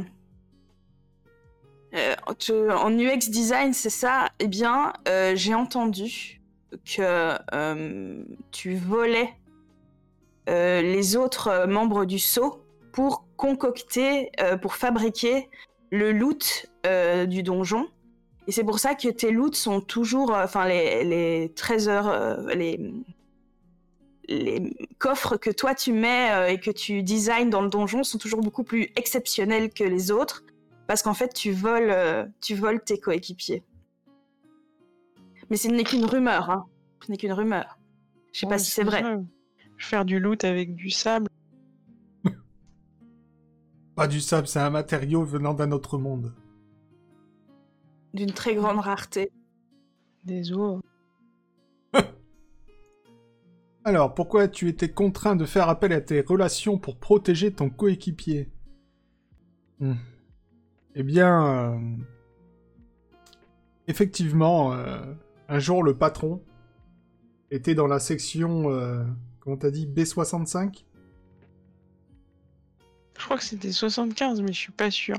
Euh, 1.93 2.16
En 2.28 3.00
UX 3.00 3.30
design, 3.30 3.72
c'est 3.74 3.89
ça? 3.89 4.28
Eh 4.39 4.47
bien, 4.47 4.91
euh, 5.08 5.38
j'ai 5.38 5.54
entendu 5.56 6.41
que 6.86 7.38
euh, 7.54 8.24
tu 8.52 8.76
volais 8.76 9.34
les 10.47 11.16
autres 11.16 11.68
membres 11.68 12.06
du 12.06 12.18
SO 12.18 12.64
pour 12.91 13.24
concocter, 13.38 14.32
pour 14.64 14.76
fabriquer 14.76 15.47
le 15.91 16.12
loot 16.12 16.66
du 17.28 17.43
donjon. 17.43 17.88
Et 18.47 18.52
c'est 18.52 18.64
pour 18.64 18.80
ça 18.80 18.95
que 18.95 19.10
tes 19.10 19.30
loots 19.30 19.54
sont 19.54 19.80
toujours, 19.80 20.32
enfin 20.32 20.68
les, 20.68 21.04
les 21.04 21.54
trésors, 21.56 22.12
les, 22.56 22.80
les 24.30 24.75
coffres 24.99 25.38
que 25.38 25.49
toi 25.49 25.73
tu 25.73 25.91
mets 25.91 26.32
euh, 26.32 26.47
et 26.49 26.59
que 26.59 26.71
tu 26.71 27.03
designs 27.03 27.49
dans 27.49 27.61
le 27.61 27.69
donjon 27.69 28.03
sont 28.03 28.19
toujours 28.19 28.41
beaucoup 28.41 28.63
plus 28.63 28.89
exceptionnels 28.95 29.71
que 29.73 29.84
les 29.84 30.11
autres 30.11 30.43
parce 30.88 31.01
qu'en 31.01 31.13
fait 31.13 31.34
tu 31.34 31.51
voles, 31.51 31.89
euh, 31.89 32.25
tu 32.39 32.55
voles 32.55 32.82
tes 32.82 32.99
coéquipiers. 32.99 33.63
Mais 35.49 35.57
ce 35.57 35.67
n'est 35.67 35.84
qu'une 35.84 36.05
rumeur, 36.05 36.49
hein. 36.49 36.67
Ce 37.03 37.11
n'est 37.11 37.17
qu'une 37.17 37.34
rumeur. 37.34 37.80
Je 38.34 38.41
sais 38.41 38.47
pas 38.47 38.59
si 38.59 38.69
c'est 38.69 38.84
vrai. 38.84 39.01
Je 39.77 39.86
vais 39.86 39.89
faire 39.89 40.05
du 40.05 40.19
loot 40.19 40.43
avec 40.43 40.75
du 40.75 40.91
sable. 40.91 41.27
Pas 43.95 44.07
du 44.07 44.21
sable, 44.21 44.47
c'est 44.47 44.59
un 44.59 44.69
matériau 44.69 45.23
venant 45.23 45.55
d'un 45.55 45.71
autre 45.71 45.97
monde. 45.97 46.36
D'une 48.13 48.32
très 48.32 48.53
grande 48.53 48.80
rareté. 48.80 49.32
Des 50.25 50.51
os. 50.51 50.82
Alors, 53.86 54.13
pourquoi 54.13 54.47
tu 54.47 54.67
étais 54.67 54.89
contraint 54.89 55.36
de 55.36 55.45
faire 55.45 55.69
appel 55.69 55.93
à 55.93 56.01
tes 56.01 56.21
relations 56.21 56.77
pour 56.77 56.97
protéger 56.97 57.51
ton 57.51 57.69
coéquipier? 57.69 58.49
Hmm. 59.80 59.93
Eh 60.95 61.03
bien, 61.03 61.73
euh, 61.75 61.80
effectivement, 63.88 64.73
euh, 64.73 65.01
un 65.47 65.59
jour 65.59 65.84
le 65.84 65.95
patron 65.97 66.41
était 67.51 67.75
dans 67.75 67.88
la 67.88 67.99
section, 67.99 68.69
euh, 68.71 69.03
comment 69.39 69.57
t'as 69.57 69.71
dit, 69.71 69.88
B65 69.88 70.86
Je 73.17 73.23
crois 73.25 73.38
que 73.38 73.43
c'était 73.43 73.71
75, 73.71 74.41
mais 74.41 74.53
je 74.53 74.59
suis 74.59 74.71
pas 74.71 74.91
sûr. 74.91 75.15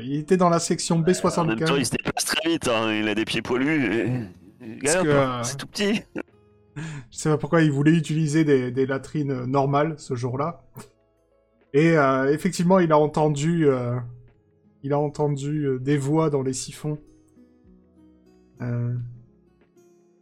Il 0.00 0.14
était 0.16 0.36
dans 0.36 0.50
la 0.50 0.60
section 0.60 0.96
En 0.96 0.98
même 0.98 1.06
temps, 1.14 1.76
il 1.76 1.82
B75. 1.82 1.84
se 1.84 1.90
déplace 1.90 2.24
très 2.26 2.48
vite. 2.50 2.68
hein. 2.68 2.92
Il 2.92 3.08
a 3.08 3.14
des 3.14 3.24
pieds 3.24 3.42
poilus. 3.42 3.94
et- 3.94 4.08
hein. 4.10 5.04
euh, 5.04 5.42
C'est 5.42 5.56
tout 5.56 5.66
petit. 5.66 6.02
Je 7.10 7.18
sais 7.18 7.28
pas 7.28 7.38
pourquoi 7.38 7.62
il 7.62 7.70
voulait 7.70 7.96
utiliser 7.96 8.44
des, 8.44 8.86
latrines 8.86 9.44
normales 9.44 9.94
ce 9.98 10.14
jour-là. 10.14 10.62
Et 11.74 11.96
euh, 11.96 12.32
effectivement, 12.32 12.78
il 12.78 12.92
a 12.92 12.98
entendu, 12.98 13.66
euh, 13.66 13.96
il 14.82 14.92
a 14.92 14.98
entendu 14.98 15.66
euh, 15.66 15.78
des 15.78 15.98
voix 15.98 16.30
dans 16.30 16.42
les 16.42 16.52
siphons. 16.52 16.98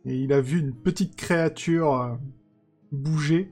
Et 0.08 0.14
il 0.14 0.32
a 0.32 0.40
vu 0.40 0.60
une 0.60 0.74
petite 0.74 1.16
créature 1.16 2.18
bouger 2.92 3.50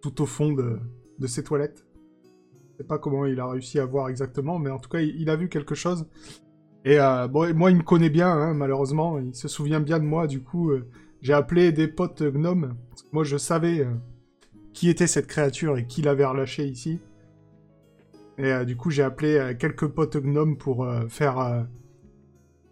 tout 0.00 0.22
au 0.22 0.26
fond 0.26 0.52
de, 0.52 0.80
ses 1.26 1.44
toilettes. 1.44 1.86
Je 2.72 2.78
sais 2.78 2.84
pas 2.84 2.98
comment 2.98 3.26
il 3.26 3.38
a 3.38 3.46
réussi 3.46 3.78
à 3.78 3.84
voir 3.84 4.08
exactement, 4.08 4.58
mais 4.58 4.70
en 4.70 4.78
tout 4.78 4.88
cas, 4.88 5.00
il, 5.00 5.28
a 5.28 5.36
vu 5.36 5.50
quelque 5.50 5.74
chose. 5.74 6.06
Et 6.86 6.96
bon, 7.30 7.54
moi, 7.54 7.70
il 7.70 7.76
me 7.76 7.82
connaît 7.82 8.08
bien, 8.10 8.30
hein, 8.30 8.54
malheureusement. 8.54 9.18
Il 9.18 9.34
se 9.34 9.46
souvient 9.46 9.80
bien 9.80 9.98
de 9.98 10.04
moi, 10.04 10.26
du 10.26 10.42
coup. 10.42 10.72
J'ai 11.26 11.32
appelé 11.32 11.72
des 11.72 11.88
potes 11.88 12.22
gnomes. 12.22 12.76
parce 12.88 13.02
que 13.02 13.08
moi, 13.10 13.24
je 13.24 13.36
savais 13.36 13.80
euh, 13.80 13.90
qui 14.72 14.88
était 14.88 15.08
cette 15.08 15.26
créature 15.26 15.76
et 15.76 15.84
qui 15.84 16.00
l'avait 16.00 16.24
relâché 16.24 16.64
ici. 16.66 17.00
Et 18.38 18.52
euh, 18.52 18.64
du 18.64 18.76
coup, 18.76 18.90
j'ai 18.90 19.02
appelé 19.02 19.34
euh, 19.34 19.52
quelques 19.52 19.88
potes 19.88 20.18
gnomes 20.18 20.56
pour 20.56 20.86
faire 21.08 21.66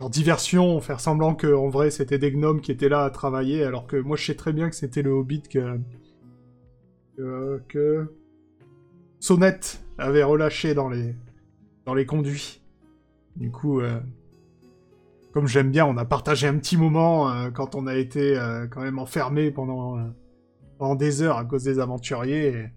diversion, 0.09 0.81
faire 0.81 1.01
semblant 1.01 1.35
que 1.35 1.53
en 1.53 1.69
vrai 1.69 1.91
c'était 1.91 2.19
des 2.19 2.31
gnomes 2.31 2.61
qui 2.61 2.71
étaient 2.71 2.91
là 2.91 3.05
à 3.05 3.11
travailler, 3.11 3.65
alors 3.65 3.87
que 3.87 3.97
moi 3.97 4.19
je 4.19 4.27
sais 4.27 4.35
très 4.35 4.53
bien 4.53 4.69
que 4.69 4.77
c'était 4.77 5.01
le 5.01 5.11
hobbit 5.11 5.41
que 5.41 5.81
que, 7.17 7.63
que 7.69 8.15
Sonnette 9.19 9.83
avait 9.97 10.23
relâché 10.23 10.75
dans 10.75 10.91
les 10.91 11.15
dans 11.87 11.95
les 11.95 12.05
conduits. 12.05 12.61
Du 13.37 13.51
coup, 13.51 13.81
comme 15.35 15.49
j'aime 15.49 15.73
bien, 15.73 15.85
on 15.85 15.97
a 15.97 16.05
partagé 16.05 16.47
un 16.47 16.57
petit 16.59 16.77
moment 16.77 17.29
euh, 17.29 17.51
quand 17.51 17.75
on 17.75 17.89
a 17.89 17.97
été 17.97 18.39
euh, 18.39 18.69
quand 18.69 18.83
même 18.83 19.01
enfermé 19.01 19.51
pendant, 19.51 19.99
euh, 19.99 20.05
pendant 20.79 20.95
des 20.95 21.23
heures 21.23 21.39
à 21.39 21.45
cause 21.45 21.65
des 21.65 21.81
aventuriers. 21.81 22.71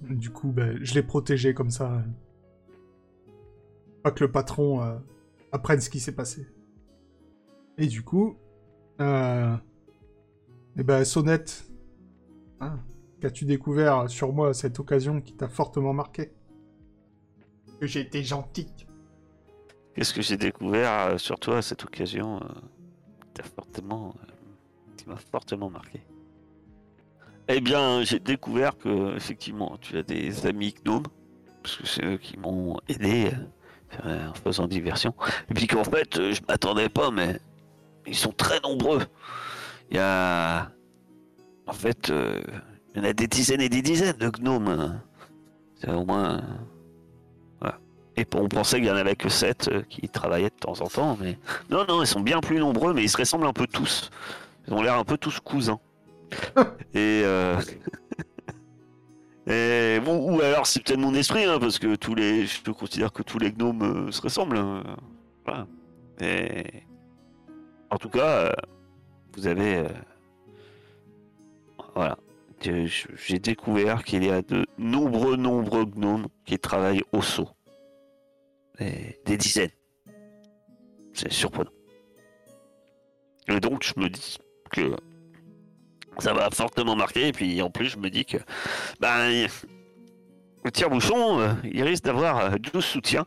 Du 0.00 0.30
coup, 0.30 0.50
ben, 0.50 0.78
je 0.80 0.94
l'ai 0.94 1.02
protégé 1.02 1.52
comme 1.52 1.68
ça. 1.68 2.02
Pas 4.02 4.10
que 4.10 4.24
le 4.24 4.32
patron 4.32 4.98
apprenne 5.52 5.82
ce 5.82 5.90
qui 5.90 6.00
s'est 6.00 6.14
passé. 6.14 6.46
Et 7.76 7.86
du 7.86 8.00
coup, 8.02 8.38
eh 8.98 9.52
ben, 10.76 11.04
Sonnette, 11.04 11.66
hein, 12.60 12.78
qu'as-tu 13.20 13.44
découvert 13.44 14.08
sur 14.08 14.32
moi 14.32 14.48
à 14.48 14.54
cette 14.54 14.80
occasion 14.80 15.20
qui 15.20 15.36
t'a 15.36 15.48
fortement 15.48 15.92
marqué? 15.92 16.32
Que 17.78 17.86
j'ai 17.86 18.00
été 18.00 18.22
gentil. 18.22 18.88
Qu'est-ce 20.00 20.14
que 20.14 20.22
j'ai 20.22 20.38
découvert 20.38 20.90
euh, 20.90 21.18
sur 21.18 21.38
toi 21.38 21.58
à 21.58 21.62
cette 21.62 21.84
occasion 21.84 22.40
euh, 22.42 23.42
fortement, 23.54 24.14
euh, 24.16 24.32
qui 24.96 25.06
m'a 25.06 25.16
fortement 25.16 25.68
marqué 25.68 26.00
Eh 27.48 27.60
bien, 27.60 28.02
j'ai 28.02 28.18
découvert 28.18 28.78
que 28.78 29.14
effectivement, 29.14 29.76
tu 29.78 29.98
as 29.98 30.02
des 30.02 30.46
amis 30.46 30.74
gnomes, 30.82 31.02
parce 31.62 31.76
que 31.76 31.86
c'est 31.86 32.02
eux 32.02 32.16
qui 32.16 32.38
m'ont 32.38 32.78
aidé 32.88 33.32
en 34.02 34.32
faisant 34.32 34.66
diversion. 34.66 35.12
Et 35.50 35.52
puis 35.52 35.66
qu'en 35.66 35.84
fait, 35.84 36.32
je 36.32 36.40
m'attendais 36.48 36.88
pas, 36.88 37.10
mais 37.10 37.38
ils 38.06 38.16
sont 38.16 38.32
très 38.32 38.58
nombreux. 38.60 39.02
Il 39.90 39.98
y 39.98 40.00
a, 40.00 40.70
en 41.66 41.74
fait, 41.74 42.08
il 42.08 42.96
y 42.96 43.00
en 43.00 43.04
a 43.04 43.12
des 43.12 43.26
dizaines 43.26 43.60
et 43.60 43.68
des 43.68 43.82
dizaines 43.82 44.16
de 44.16 44.30
gnomes. 44.30 44.98
C'est 45.74 45.90
au 45.90 46.06
moins. 46.06 46.42
Euh, 48.20 48.38
et 48.38 48.40
on 48.40 48.48
pensait 48.48 48.78
qu'il 48.78 48.86
y 48.86 48.90
en 48.90 48.96
avait 48.96 49.16
que 49.16 49.28
7 49.28 49.88
qui 49.88 50.08
travaillaient 50.08 50.50
de 50.50 50.54
temps 50.54 50.80
en 50.80 50.88
temps, 50.88 51.16
mais 51.20 51.38
non, 51.70 51.84
non, 51.88 52.02
ils 52.02 52.06
sont 52.06 52.20
bien 52.20 52.40
plus 52.40 52.58
nombreux, 52.58 52.94
mais 52.94 53.02
ils 53.02 53.08
se 53.10 53.16
ressemblent 53.16 53.46
un 53.46 53.52
peu 53.52 53.66
tous. 53.66 54.10
Ils 54.66 54.74
ont 54.74 54.82
l'air 54.82 54.94
un 54.94 55.04
peu 55.04 55.16
tous 55.16 55.40
cousins. 55.40 55.80
et, 56.94 57.22
euh... 57.24 57.56
et 59.46 60.00
bon, 60.00 60.32
ou 60.32 60.40
alors 60.40 60.66
c'est 60.66 60.82
peut-être 60.82 61.00
mon 61.00 61.14
esprit, 61.14 61.44
hein, 61.44 61.58
parce 61.58 61.78
que 61.78 61.96
tous 61.96 62.14
les, 62.14 62.46
je 62.46 62.70
considère 62.70 63.12
que 63.12 63.22
tous 63.22 63.38
les 63.38 63.52
gnomes 63.52 64.08
euh, 64.08 64.10
se 64.12 64.22
ressemblent. 64.22 64.58
hein. 64.58 64.82
Voilà. 65.44 65.66
Et 66.20 66.84
en 67.90 67.96
tout 67.96 68.10
cas, 68.10 68.26
euh, 68.26 68.52
vous 69.34 69.46
avez, 69.46 69.78
euh, 69.78 69.88
voilà, 71.94 72.16
j'ai 72.60 73.38
découvert 73.38 74.04
qu'il 74.04 74.24
y 74.24 74.30
a 74.30 74.42
de 74.42 74.66
nombreux, 74.78 75.36
nombreux 75.36 75.86
gnomes 75.86 76.28
qui 76.44 76.58
travaillent 76.58 77.02
au 77.12 77.22
seau 77.22 77.48
des, 78.80 79.36
dizaines. 79.36 79.70
C'est 81.12 81.32
surprenant. 81.32 81.70
Et 83.48 83.60
donc, 83.60 83.82
je 83.82 83.98
me 84.00 84.08
dis 84.08 84.38
que 84.70 84.94
ça 86.18 86.32
va 86.32 86.50
fortement 86.50 86.96
marquer. 86.96 87.28
Et 87.28 87.32
puis, 87.32 87.60
en 87.62 87.70
plus, 87.70 87.86
je 87.88 87.98
me 87.98 88.10
dis 88.10 88.24
que 88.24 88.38
ben, 89.00 89.46
le 90.64 90.70
tire-bouchon, 90.70 91.40
euh, 91.40 91.52
il 91.64 91.82
risque 91.82 92.04
d'avoir 92.04 92.38
euh, 92.38 92.56
12 92.72 92.84
soutiens, 92.84 93.24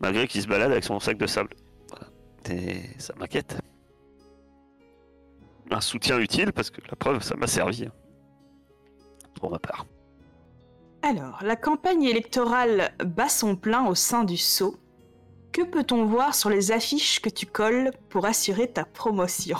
malgré 0.00 0.26
qu'il 0.26 0.42
se 0.42 0.48
balade 0.48 0.72
avec 0.72 0.84
son 0.84 0.98
sac 1.00 1.16
de 1.18 1.26
sable. 1.26 1.54
Ça 2.98 3.14
m'inquiète. 3.18 3.58
Un 5.70 5.80
soutien 5.80 6.18
utile, 6.18 6.52
parce 6.52 6.70
que 6.70 6.80
la 6.88 6.96
preuve, 6.96 7.22
ça 7.22 7.36
m'a 7.36 7.46
servi. 7.46 7.84
hein, 7.84 7.92
Pour 9.40 9.50
ma 9.50 9.58
part. 9.58 9.86
Alors, 11.02 11.40
la 11.42 11.56
campagne 11.56 12.04
électorale 12.04 12.94
bat 13.04 13.28
son 13.28 13.56
plein 13.56 13.86
au 13.86 13.94
sein 13.94 14.24
du 14.24 14.36
Sceau. 14.36 14.76
Que 15.52 15.62
peut-on 15.62 16.06
voir 16.06 16.34
sur 16.34 16.48
les 16.48 16.72
affiches 16.72 17.20
que 17.20 17.28
tu 17.28 17.44
colles 17.44 17.90
pour 18.08 18.24
assurer 18.24 18.68
ta 18.68 18.84
promotion? 18.86 19.58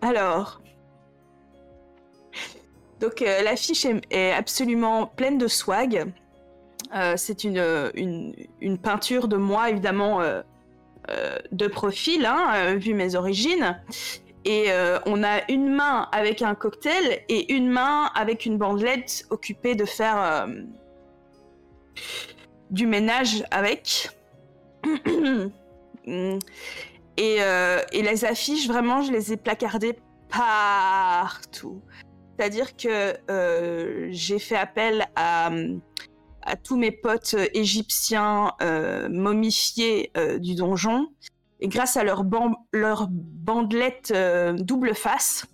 Alors, 0.00 0.60
donc 3.00 3.22
euh, 3.22 3.42
l'affiche 3.42 3.86
est, 4.10 4.32
absolument 4.32 5.06
pleine 5.06 5.38
de 5.38 5.48
swag. 5.48 6.12
Euh, 6.94 7.14
c'est 7.16 7.42
une, 7.44 7.92
une, 8.60 8.78
peinture 8.78 9.26
de 9.26 9.36
moi, 9.36 9.70
évidemment, 9.70 10.20
euh, 10.20 10.42
de 11.50 11.66
profil, 11.66 12.24
hein, 12.24 12.76
vu 12.76 12.94
mes 12.94 13.16
origines. 13.16 13.82
Et 14.44 14.68
on 15.06 15.24
a 15.24 15.50
une 15.50 15.70
main 15.70 16.08
avec 16.12 16.40
un 16.40 16.54
cocktail 16.54 17.20
et 17.28 17.52
une 17.52 17.68
main 17.68 18.12
avec 18.14 18.46
une 18.46 18.58
bandelette 18.58 19.26
occupée 19.30 19.74
de 19.74 19.84
faire 19.84 20.46
du 22.70 22.86
ménage 22.86 23.44
avec. 23.50 24.10
et, 26.06 26.38
euh, 27.18 27.80
et 27.92 28.02
les 28.02 28.24
affiches, 28.24 28.68
vraiment, 28.68 29.02
je 29.02 29.12
les 29.12 29.32
ai 29.32 29.36
placardées 29.36 29.98
partout. 30.30 31.82
C'est-à-dire 32.38 32.76
que 32.76 33.16
euh, 33.30 34.08
j'ai 34.10 34.38
fait 34.38 34.56
appel 34.56 35.06
à, 35.16 35.50
tous 36.62 36.76
mes 36.76 36.92
potes 36.92 37.34
égyptiens 37.54 38.52
euh, 38.62 39.08
momifiés 39.08 40.12
du 40.38 40.54
donjon. 40.54 41.08
Et 41.58 41.68
grâce 41.68 41.96
à 41.96 42.04
leur, 42.04 42.22
ban 42.22 42.52
leur 42.72 43.08
bandelette 43.10 44.12
double 44.58 44.94
face, 44.94 45.46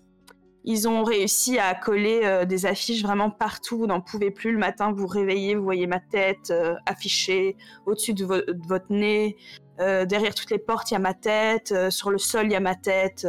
ils 0.64 0.88
ont 0.88 1.02
réussi 1.02 1.58
à 1.58 1.74
coller 1.74 2.20
euh, 2.24 2.44
des 2.44 2.66
affiches 2.66 3.02
vraiment 3.02 3.30
partout. 3.30 3.78
Vous 3.78 3.86
n'en 3.86 4.00
pouvez 4.00 4.30
plus. 4.30 4.52
Le 4.52 4.58
matin, 4.58 4.92
vous 4.92 4.98
vous 4.98 5.06
réveillez, 5.06 5.54
vous 5.54 5.64
voyez 5.64 5.86
ma 5.86 6.00
tête 6.00 6.50
euh, 6.50 6.74
affichée 6.86 7.56
au-dessus 7.86 8.14
de, 8.14 8.24
vo- 8.24 8.40
de 8.40 8.66
votre 8.68 8.86
nez. 8.90 9.36
Euh, 9.80 10.04
derrière 10.04 10.34
toutes 10.34 10.50
les 10.50 10.58
portes, 10.58 10.90
il 10.90 10.94
y 10.94 10.96
a 10.96 11.00
ma 11.00 11.14
tête. 11.14 11.74
Sur 11.90 12.10
le 12.10 12.18
sol, 12.18 12.46
il 12.46 12.52
y 12.52 12.56
a 12.56 12.60
ma 12.60 12.74
tête. 12.76 13.26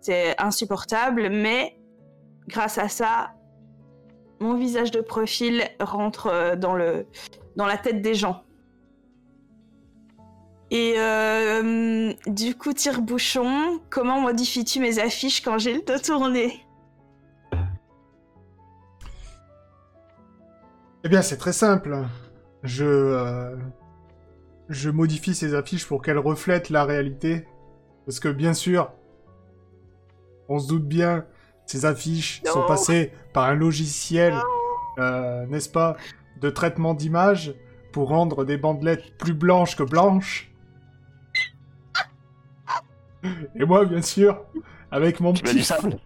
C'est 0.00 0.40
insupportable, 0.40 1.28
mais 1.30 1.78
grâce 2.46 2.78
à 2.78 2.88
ça, 2.88 3.32
mon 4.40 4.54
visage 4.54 4.90
de 4.90 5.00
profil 5.00 5.64
rentre 5.80 6.56
dans, 6.56 6.74
le, 6.74 7.06
dans 7.56 7.66
la 7.66 7.76
tête 7.76 8.02
des 8.02 8.14
gens. 8.14 8.44
Et 10.70 10.94
euh, 10.98 12.12
du 12.26 12.54
coup, 12.54 12.74
tire-bouchon, 12.74 13.80
comment 13.88 14.20
modifies-tu 14.20 14.80
mes 14.80 14.98
affiches 14.98 15.40
quand 15.40 15.58
j'ai 15.58 15.72
le 15.72 15.80
dos 15.80 15.98
tourné? 15.98 16.66
Eh 21.04 21.08
bien, 21.08 21.22
c'est 21.22 21.38
très 21.38 21.54
simple. 21.54 21.96
Je, 22.64 22.84
euh, 22.84 23.56
je 24.68 24.90
modifie 24.90 25.34
ces 25.34 25.54
affiches 25.54 25.86
pour 25.86 26.02
qu'elles 26.02 26.18
reflètent 26.18 26.68
la 26.68 26.84
réalité. 26.84 27.46
Parce 28.04 28.20
que, 28.20 28.28
bien 28.28 28.52
sûr, 28.52 28.90
on 30.50 30.58
se 30.58 30.68
doute 30.68 30.86
bien, 30.86 31.24
ces 31.66 31.86
affiches 31.86 32.42
sont 32.44 32.66
passées 32.66 33.12
par 33.32 33.44
un 33.44 33.54
logiciel, 33.54 34.34
euh, 34.98 35.46
n'est-ce 35.46 35.68
pas, 35.68 35.96
de 36.40 36.50
traitement 36.50 36.94
d'image 36.94 37.54
pour 37.92 38.08
rendre 38.08 38.44
des 38.44 38.58
bandelettes 38.58 39.16
plus 39.18 39.34
blanches 39.34 39.76
que 39.76 39.82
blanches. 39.82 40.50
Et 43.54 43.64
moi, 43.64 43.84
bien 43.84 44.02
sûr, 44.02 44.44
avec 44.90 45.20
mon 45.20 45.32
petit 45.32 45.54
du 45.56 45.62
sable 45.62 45.98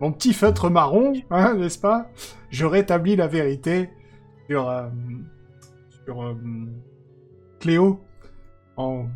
mon 0.00 0.12
petit 0.12 0.32
feutre 0.32 0.70
marron, 0.70 1.12
hein, 1.30 1.54
n'est-ce 1.54 1.78
pas? 1.78 2.06
Je 2.50 2.64
rétablis 2.64 3.16
la 3.16 3.26
vérité 3.26 3.90
sur, 4.48 4.68
euh, 4.68 4.88
sur 6.04 6.22
euh, 6.22 6.34
Cléo 7.58 8.00
en, 8.76 9.06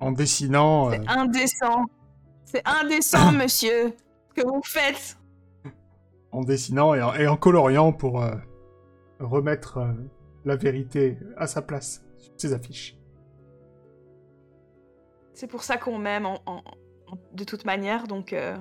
en 0.00 0.12
dessinant. 0.12 0.90
euh, 0.90 0.96
C'est 1.00 1.08
indécent. 1.08 1.84
C'est 2.44 2.62
indécent, 2.66 3.32
monsieur, 3.40 3.94
ce 4.28 4.42
que 4.42 4.46
vous 4.46 4.60
faites. 4.62 5.16
en 6.30 6.42
dessinant 6.42 6.94
et 6.94 7.00
en, 7.00 7.14
et 7.14 7.26
en 7.26 7.38
coloriant 7.38 7.92
pour 7.92 8.20
euh, 8.22 8.34
remettre 9.20 9.78
euh, 9.78 9.92
la 10.44 10.56
vérité 10.56 11.16
à 11.38 11.46
sa 11.46 11.62
place 11.62 12.04
sur 12.18 12.32
ces 12.36 12.52
affiches. 12.52 12.98
C'est 15.34 15.46
pour 15.48 15.62
ça 15.64 15.76
qu'on 15.76 15.98
m'aime 15.98 16.26
en- 16.26 16.40
en- 16.46 16.62
en- 17.08 17.18
de 17.32 17.44
toute 17.44 17.64
manière, 17.64 18.06
donc 18.06 18.32
euh, 18.32 18.56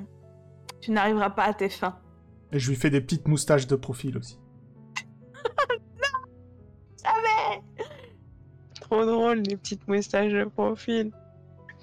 tu 0.81 0.91
n'arriveras 0.91 1.29
pas 1.29 1.43
à 1.43 1.53
tes 1.53 1.69
fins. 1.69 1.99
Et 2.51 2.59
je 2.59 2.69
lui 2.69 2.75
fais 2.75 2.89
des 2.89 3.01
petites 3.01 3.27
moustaches 3.27 3.67
de 3.67 3.75
profil 3.75 4.17
aussi. 4.17 4.39
Trop 8.81 9.05
drôle, 9.05 9.39
les 9.39 9.57
petites 9.57 9.87
moustaches 9.87 10.31
de 10.33 10.45
profil. 10.45 11.11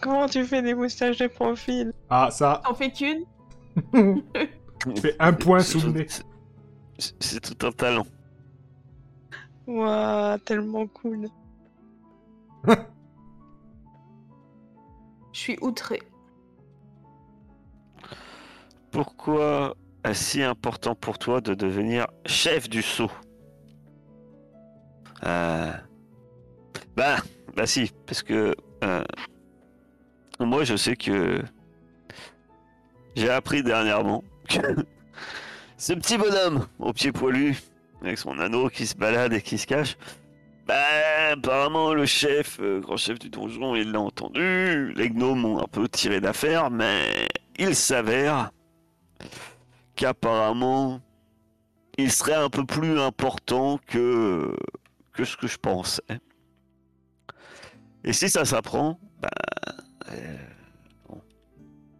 Comment 0.01 0.27
tu 0.27 0.45
fais 0.45 0.63
des 0.63 0.75
moustaches 0.75 1.19
de 1.19 1.27
profil? 1.27 1.93
Ah, 2.09 2.31
ça, 2.31 2.63
T'en 2.65 2.75
fais 2.75 2.91
qu'une? 2.91 3.25
Je 3.95 5.01
fais 5.01 5.17
un 5.19 5.33
point 5.33 5.61
C'est 5.61 5.79
sous 5.79 5.87
le 5.87 5.93
nez. 5.93 6.07
C'est 6.99 7.41
tout 7.41 7.67
un 7.67 7.73
talent. 7.73 8.07
Waouh, 9.67 10.39
tellement 10.39 10.87
cool. 10.89 11.29
Je 15.33 15.39
suis 15.39 15.59
outrée. 15.61 16.03
Pourquoi 18.91 19.77
est 20.05 20.15
si 20.15 20.43
important 20.43 20.95
pour 20.95 21.19
toi 21.19 21.41
de 21.41 21.55
devenir 21.55 22.07
chef 22.27 22.69
du 22.69 22.83
sceau 22.83 23.11
Euh, 25.25 25.73
Bah, 26.97 27.17
bah 27.55 27.67
si, 27.67 27.93
parce 28.07 28.23
que 28.23 28.55
euh, 28.85 29.05
moi 30.41 30.65
je 30.65 30.77
sais 30.77 30.97
que 30.97 31.43
j'ai 33.15 33.31
appris 33.31 33.63
dernièrement 33.63 34.25
que 34.49 34.59
ce 35.77 35.93
petit 35.93 36.19
bonhomme 36.19 36.67
au 36.79 36.93
pied 36.93 37.13
poilu, 37.13 37.57
avec 38.03 38.19
son 38.19 38.39
anneau 38.39 38.69
qui 38.69 38.87
se 38.87 38.97
balade 38.97 39.33
et 39.33 39.43
qui 39.43 39.59
se 39.59 39.67
cache, 39.67 39.97
bah 40.71 41.33
apparemment 41.33 41.95
le 41.95 42.07
chef, 42.07 42.61
euh, 42.61 42.79
grand 42.79 42.97
chef 42.97 43.19
du 43.19 43.29
donjon, 43.29 43.75
il 43.75 43.91
l'a 43.91 43.99
entendu, 44.01 44.93
les 44.95 45.11
gnomes 45.11 45.45
ont 45.45 45.59
un 45.59 45.67
peu 45.67 45.89
tiré 45.89 46.21
d'affaire, 46.21 46.71
mais 46.71 47.29
il 47.59 47.75
s'avère 47.75 48.53
qu'apparemment 49.97 51.01
il 51.99 52.13
serait 52.13 52.35
un 52.35 52.49
peu 52.51 52.65
plus 52.65 53.01
important 53.01 53.81
que, 53.89 54.55
que 55.13 55.25
ce 55.25 55.37
que 55.37 55.49
je 55.49 55.59
pensais. 55.59 56.03
Et 58.05 58.13
si 58.13 58.31
ça 58.31 58.45
s'apprend, 58.45 59.01
bah, 59.21 59.29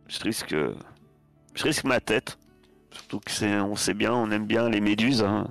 je 0.07 0.21
risque, 0.21 0.55
je 1.55 1.63
risque 1.65 1.85
ma 1.85 1.99
tête. 1.99 2.39
Surtout 2.93 3.19
que 3.19 3.33
c'est, 3.33 3.61
on 3.61 3.75
sait 3.75 3.95
bien, 3.95 4.15
on 4.15 4.31
aime 4.31 4.47
bien 4.47 4.69
les 4.69 4.81
méduses. 4.81 5.25
hein. 5.25 5.49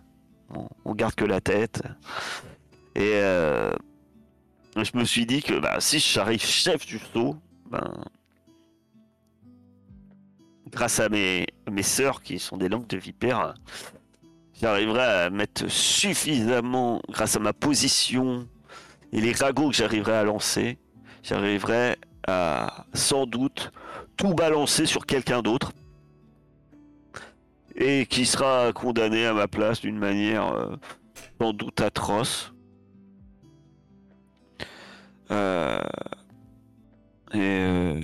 On 0.86 0.96
garde 0.96 1.16
que 1.16 1.26
la 1.26 1.42
tête. 1.42 1.84
Et 3.00 3.14
euh, 3.16 3.72
je 4.76 4.98
me 4.98 5.06
suis 5.06 5.26
dit 5.26 5.42
que 5.42 5.58
bah, 5.58 5.78
si 5.80 6.00
j'arrive 6.00 6.44
chef 6.44 6.86
du 6.86 7.00
saut, 7.00 7.38
ben, 7.72 7.94
grâce 10.70 11.00
à 11.00 11.08
mes, 11.08 11.48
mes 11.72 11.82
sœurs 11.82 12.22
qui 12.22 12.40
sont 12.40 12.58
des 12.58 12.68
langues 12.68 12.88
de 12.88 12.98
vipère, 12.98 13.54
j'arriverai 14.62 15.02
à 15.02 15.30
mettre 15.30 15.70
suffisamment, 15.70 17.02
grâce 17.08 17.38
à 17.38 17.40
ma 17.40 17.54
position 17.54 18.46
et 19.14 19.22
les 19.22 19.32
ragots 19.32 19.70
que 19.70 19.76
j'arriverai 19.76 20.16
à 20.16 20.24
lancer, 20.26 20.78
j'arriverai 21.24 21.96
à 22.28 22.86
sans 22.94 23.26
doute 23.26 23.72
tout 24.18 24.34
balancer 24.34 24.86
sur 24.86 25.06
quelqu'un 25.06 25.42
d'autre 25.42 25.72
et 27.76 28.06
qui 28.08 28.26
sera 28.26 28.74
condamné 28.74 29.26
à 29.26 29.34
ma 29.34 29.48
place 29.48 29.80
d'une 29.80 29.98
manière 29.98 30.52
euh, 30.52 30.76
sans 31.40 31.54
doute 31.54 31.80
atroce. 31.80 32.54
Euh, 35.32 35.80
et, 37.34 37.38
euh, 37.38 38.02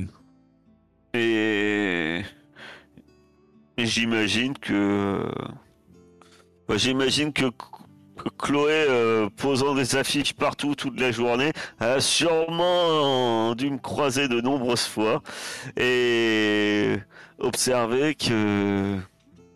et 3.78 3.86
j'imagine 3.86 4.58
que. 4.58 5.26
j'imagine 6.76 7.34
que, 7.34 7.46
Chloé, 8.38 8.72
euh, 8.90 9.30
posant 9.36 9.76
des 9.76 9.96
affiches 9.96 10.34
partout 10.34 10.76
toute 10.76 11.00
la 11.00 11.12
journée, 11.12 11.52
a 11.80 12.00
sûrement 12.00 13.54
dû 13.56 13.70
me 13.70 13.78
croiser 13.78 14.28
de 14.28 14.42
nombreuses 14.42 14.86
fois 14.88 15.22
et 15.78 16.96
observer 17.38 18.16
que 18.16 18.98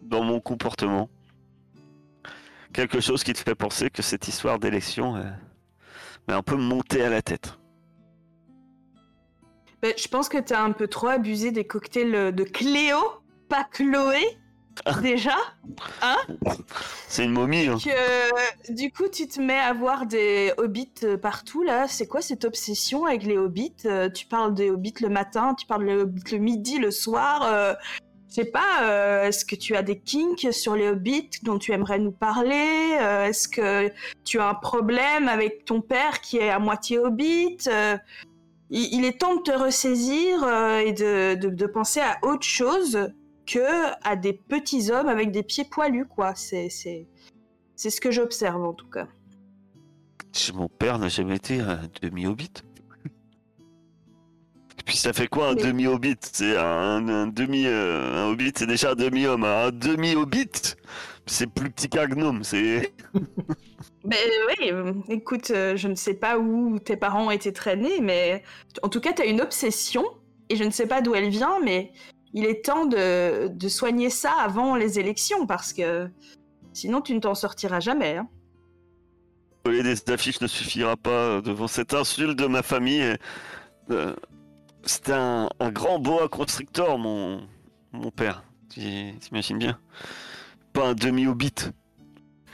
dans 0.03 0.24
mon 0.24 0.39
comportement, 0.39 1.09
quelque 2.74 2.99
chose 2.99 3.24
qui 3.24 3.34
te 3.34 3.39
fait 3.39 3.55
penser 3.55 3.89
que 3.89 4.01
cette 4.01 4.28
histoire 4.28 4.59
d'élection 4.59 5.15
euh, 5.15 5.24
un 6.28 6.41
peu 6.41 6.55
monté 6.55 7.03
à 7.03 7.09
la 7.09 7.22
tête. 7.22 7.59
Ben, 9.82 9.94
je 9.98 10.08
pense 10.08 10.28
que 10.30 10.38
t'as 10.38 10.62
un 10.62 10.72
peu 10.72 10.88
trop 10.88 11.08
abusé 11.08 11.52
des 11.52 11.66
cocktails 11.66 12.14
euh, 12.16 12.32
de 12.32 12.44
Cléo, 12.44 12.98
pas 13.48 13.64
Chloé, 13.72 14.38
déjà. 15.02 15.36
C'est 17.08 17.24
une 17.26 17.32
momie, 17.32 17.68
hein. 17.68 17.78
Que 17.84 18.74
du 18.74 18.92
coup, 18.92 19.08
tu 19.12 19.28
te 19.28 19.42
mets 19.42 19.58
à 19.60 19.74
voir 19.74 20.06
des 20.06 20.54
hobbits 20.58 20.92
euh, 21.04 21.18
partout 21.18 21.64
là. 21.64 21.88
C'est 21.88 22.08
quoi 22.08 22.22
cette 22.22 22.46
obsession 22.46 23.06
avec 23.06 23.24
les 23.24 23.38
hobbits 23.38 23.74
Euh, 23.86 24.10
Tu 24.10 24.26
parles 24.26 24.54
des 24.54 24.70
hobbits 24.70 24.94
le 25.02 25.10
matin, 25.10 25.56
tu 25.58 25.66
parles 25.66 25.86
des 25.86 25.96
hobbits 25.96 26.32
le 26.32 26.38
midi, 26.40 26.78
le 26.78 26.92
soir. 26.92 27.44
euh, 27.46 27.74
Je 28.30 28.36
sais 28.36 28.46
pas, 28.46 28.84
euh, 28.84 29.24
est-ce 29.28 29.44
que 29.44 29.56
tu 29.56 29.76
as 29.76 29.82
des 29.82 29.98
kinks 30.00 30.48
sur 30.54 30.76
les 30.76 30.88
hobbits 30.90 31.30
dont 31.44 31.58
tu 31.58 31.72
aimerais 31.72 32.00
nous 32.00 32.12
parler 32.12 32.98
Euh, 33.02 33.26
Est-ce 33.26 33.48
que 33.48 33.92
tu 34.24 34.40
as 34.40 34.48
un 34.50 34.54
problème 34.56 35.28
avec 35.28 35.66
ton 35.66 35.82
père 35.82 36.22
qui 36.22 36.38
est 36.38 36.50
à 36.50 36.60
moitié 36.60 37.00
hobbit 37.00 37.58
Euh, 37.68 37.98
il, 38.70 38.93
il 38.99 39.05
est 39.05 39.20
temps 39.20 39.36
de 39.36 39.41
te 39.41 39.51
ressaisir 39.51 40.43
euh, 40.43 40.80
et 40.80 40.93
de, 40.93 41.36
de, 41.36 41.49
de 41.49 41.65
penser 41.65 41.99
à 42.01 42.17
autre 42.24 42.45
chose 42.45 43.11
que 43.45 43.91
à 44.03 44.15
des 44.15 44.34
petits 44.34 44.91
hommes 44.91 45.07
avec 45.07 45.32
des 45.32 45.43
pieds 45.43 45.65
poilus, 45.65 46.05
quoi. 46.05 46.36
C'est, 46.36 46.70
c'est, 46.70 47.07
c'est 47.76 47.89
ce 47.89 47.99
que 48.01 48.11
j'observe 48.11 48.63
en 48.63 48.74
tout 48.74 48.89
cas. 48.89 49.07
Mon 50.53 50.70
père 50.70 50.99
n'a 50.99 51.07
jamais 51.09 51.38
été 51.38 51.59
un 51.59 51.82
demi-hobbit. 52.01 52.51
Et 54.80 54.84
puis 54.86 54.95
ça 54.97 55.11
fait 55.13 55.28
quoi 55.28 55.49
un 55.49 55.55
Mais- 55.55 55.63
demi-hobbit? 55.63 56.15
C'est 56.32 56.55
un, 56.57 57.07
un 57.09 57.28
demi... 57.28 57.65
euh, 57.65 58.15
un 58.26 58.30
hobbit, 58.32 58.53
c'est 58.55 58.67
déjà 58.67 58.91
un 58.91 58.95
demi-homme. 58.95 59.43
Un 59.43 59.72
demi-hobbit, 59.72 60.76
c'est 61.30 61.48
plus 61.48 61.70
petit 61.72 61.90
qu'un 61.90 62.08
gnome. 62.08 62.44
C'est... 62.44 62.94
Ben 64.04 64.18
oui, 64.48 64.72
écoute, 65.10 65.52
euh, 65.52 65.76
je 65.76 65.88
ne 65.88 65.96
sais 65.96 66.14
pas 66.14 66.38
où 66.38 66.80
tes 66.80 66.96
parents 66.98 67.28
ont 67.28 67.32
été 67.32 67.52
traînés, 67.54 68.00
mais 68.02 68.44
en 68.82 68.90
tout 68.90 69.00
cas, 69.02 69.14
tu 69.14 69.22
as 69.22 69.26
une 69.26 69.42
obsession, 69.42 70.04
et 70.50 70.56
je 70.56 70.64
ne 70.64 70.70
sais 70.72 70.88
pas 70.88 71.02
d'où 71.02 71.16
elle 71.16 71.30
vient, 71.30 71.60
mais 71.64 71.92
il 72.34 72.46
est 72.46 72.64
temps 72.66 72.86
de, 72.86 73.48
de 73.50 73.68
soigner 73.70 74.10
ça 74.10 74.32
avant 74.34 74.76
les 74.76 75.00
élections, 75.00 75.46
parce 75.46 75.74
que 75.74 76.10
sinon 76.74 77.02
tu 77.02 77.14
ne 77.14 77.20
t'en 77.20 77.36
sortiras 77.36 77.80
jamais. 77.82 78.18
hein. 78.18 78.28
Coller 79.64 79.84
des 79.84 80.12
affiches 80.12 80.40
ne 80.42 80.48
suffira 80.48 80.96
pas 80.96 81.10
euh, 81.10 81.42
devant 81.42 81.68
cette 81.68 81.94
insulte 81.94 82.38
de 82.40 82.48
ma 82.48 82.64
famille. 82.64 83.16
Euh, 83.92 84.16
C'était 84.84 85.14
un, 85.14 85.50
un 85.60 85.72
grand 85.72 86.00
boa 86.00 86.30
constrictor, 86.30 86.98
mon, 86.98 87.42
mon 87.92 88.12
père. 88.12 88.44
Tu- 88.74 89.14
T'imagines 89.20 89.58
bien 89.58 89.80
Pas 90.80 90.88
un 90.88 90.94
demi-hobbit. 90.94 91.72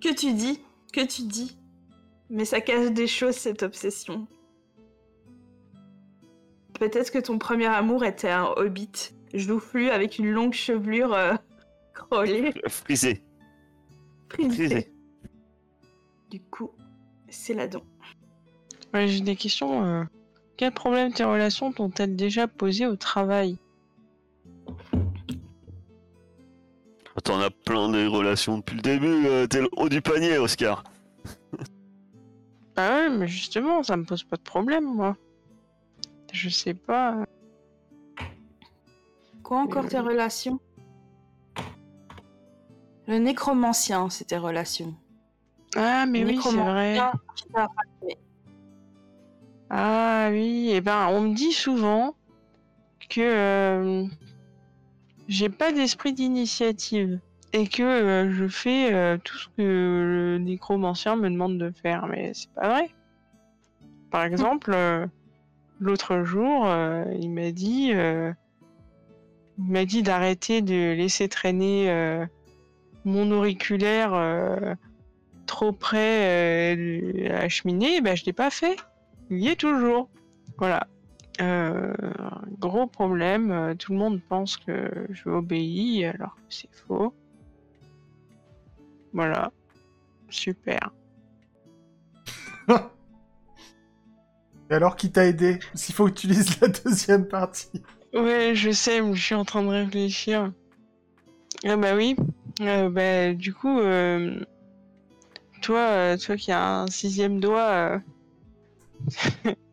que 0.00 0.14
tu 0.14 0.32
dis 0.34 0.62
Que 0.92 1.04
tu 1.04 1.22
dis 1.22 1.58
Mais 2.30 2.44
ça 2.44 2.60
cache 2.60 2.92
des 2.92 3.08
choses, 3.08 3.34
cette 3.34 3.64
obsession. 3.64 4.28
Peut-être 6.78 7.10
que 7.10 7.18
ton 7.18 7.38
premier 7.38 7.66
amour 7.66 8.04
était 8.04 8.30
un 8.30 8.44
hobbit, 8.56 8.92
joufflu 9.34 9.90
avec 9.90 10.20
une 10.20 10.30
longue 10.30 10.52
chevelure 10.52 11.12
euh, 11.12 11.34
crôlée. 11.92 12.52
Frisé. 12.68 13.24
frisée. 14.28 14.54
Frisé. 14.68 14.92
Du 16.30 16.40
coup, 16.40 16.70
c'est 17.28 17.54
la 17.54 17.66
don. 17.66 17.82
Ouais, 18.94 19.08
J'ai 19.08 19.22
des 19.22 19.34
questions. 19.34 19.84
euh, 19.84 20.04
Quels 20.56 20.70
problèmes 20.70 21.12
tes 21.12 21.24
relations 21.24 21.72
t'ont-elles 21.72 22.14
déjà 22.14 22.46
posé 22.46 22.86
au 22.86 22.94
travail? 22.94 23.58
T'en 27.24 27.40
as 27.40 27.50
plein 27.50 27.88
des 27.90 28.06
relations 28.06 28.58
depuis 28.58 28.76
le 28.76 28.82
début. 28.82 29.26
euh, 29.26 29.46
T'es 29.46 29.60
le 29.60 29.68
haut 29.76 29.88
du 29.88 30.00
panier, 30.00 30.38
Oscar. 30.38 30.84
Ah 32.76 32.90
ouais, 33.00 33.08
mais 33.10 33.26
justement, 33.26 33.82
ça 33.82 33.96
me 33.96 34.04
pose 34.04 34.22
pas 34.22 34.36
de 34.36 34.42
problème, 34.42 34.84
moi. 34.84 35.16
Je 36.32 36.48
sais 36.48 36.74
pas. 36.74 37.24
Quoi 39.42 39.58
encore 39.58 39.84
Euh. 39.86 39.88
tes 39.88 39.98
relations? 39.98 40.60
Le 43.08 43.18
nécromancien, 43.18 44.08
c'est 44.10 44.24
tes 44.26 44.36
relations. 44.38 44.94
Ah, 45.74 46.06
mais 46.06 46.24
oui, 46.24 46.38
c'est 46.42 46.56
vrai. 46.56 46.98
Ah 49.70 50.28
oui, 50.30 50.70
et 50.70 50.80
ben 50.80 51.08
on 51.08 51.20
me 51.22 51.34
dit 51.34 51.52
souvent 51.52 52.14
que 53.10 53.20
euh, 53.20 54.04
j'ai 55.28 55.50
pas 55.50 55.72
d'esprit 55.72 56.14
d'initiative 56.14 57.20
et 57.52 57.66
que 57.66 57.82
euh, 57.82 58.32
je 58.32 58.48
fais 58.48 58.92
euh, 58.92 59.18
tout 59.22 59.36
ce 59.36 59.48
que 59.56 59.62
le 59.62 60.38
nécromancien 60.38 61.16
me 61.16 61.30
demande 61.30 61.58
de 61.58 61.70
faire, 61.82 62.06
mais 62.06 62.32
c'est 62.34 62.52
pas 62.54 62.68
vrai. 62.68 62.90
Par 64.10 64.24
exemple, 64.24 64.72
euh, 64.74 65.06
l'autre 65.80 66.24
jour, 66.24 66.66
il 67.18 67.30
m'a 67.30 67.52
dit, 67.52 67.90
il 67.90 68.34
m'a 69.58 69.84
dit 69.84 70.02
d'arrêter 70.02 70.62
de 70.62 70.94
laisser 70.94 71.28
traîner 71.28 72.26
mon 73.04 73.30
auriculaire 73.30 74.76
trop 75.46 75.72
près 75.72 76.74
de 76.74 77.28
la 77.28 77.48
cheminée, 77.48 78.00
ben 78.00 78.16
je 78.16 78.24
l'ai 78.24 78.32
pas 78.32 78.50
fait. 78.50 78.76
Il 79.30 79.38
y 79.38 79.48
est 79.48 79.56
toujours. 79.56 80.08
Voilà. 80.56 80.86
Euh, 81.40 81.92
gros 82.58 82.86
problème. 82.86 83.50
euh, 83.52 83.74
Tout 83.74 83.92
le 83.92 83.98
monde 83.98 84.20
pense 84.28 84.56
que 84.56 85.06
je 85.10 85.28
obéis 85.28 86.04
alors 86.04 86.34
que 86.34 86.40
c'est 86.54 86.74
faux. 86.86 87.14
Voilà. 89.12 89.52
Super. 90.28 90.92
Et 94.70 94.74
alors, 94.74 94.96
qui 94.96 95.10
t'a 95.10 95.24
aidé? 95.24 95.60
S'il 95.74 95.94
faut 95.94 96.06
que 96.06 96.10
tu 96.12 96.26
lises 96.26 96.60
la 96.60 96.68
deuxième 96.68 97.26
partie. 97.26 97.82
Ouais, 98.12 98.54
je 98.54 98.70
sais, 98.70 99.00
mais 99.00 99.14
je 99.14 99.22
suis 99.22 99.34
en 99.34 99.44
train 99.46 99.62
de 99.62 99.68
réfléchir. 99.68 100.52
Ah 101.64 101.76
bah 101.76 101.94
oui. 101.94 102.16
Euh, 102.60 102.90
bah, 102.90 103.32
du 103.32 103.54
coup, 103.54 103.78
euh, 103.78 104.38
toi, 105.62 106.18
toi 106.18 106.36
qui 106.36 106.52
as 106.52 106.80
un 106.80 106.86
sixième 106.88 107.40
doigt, 107.40 108.02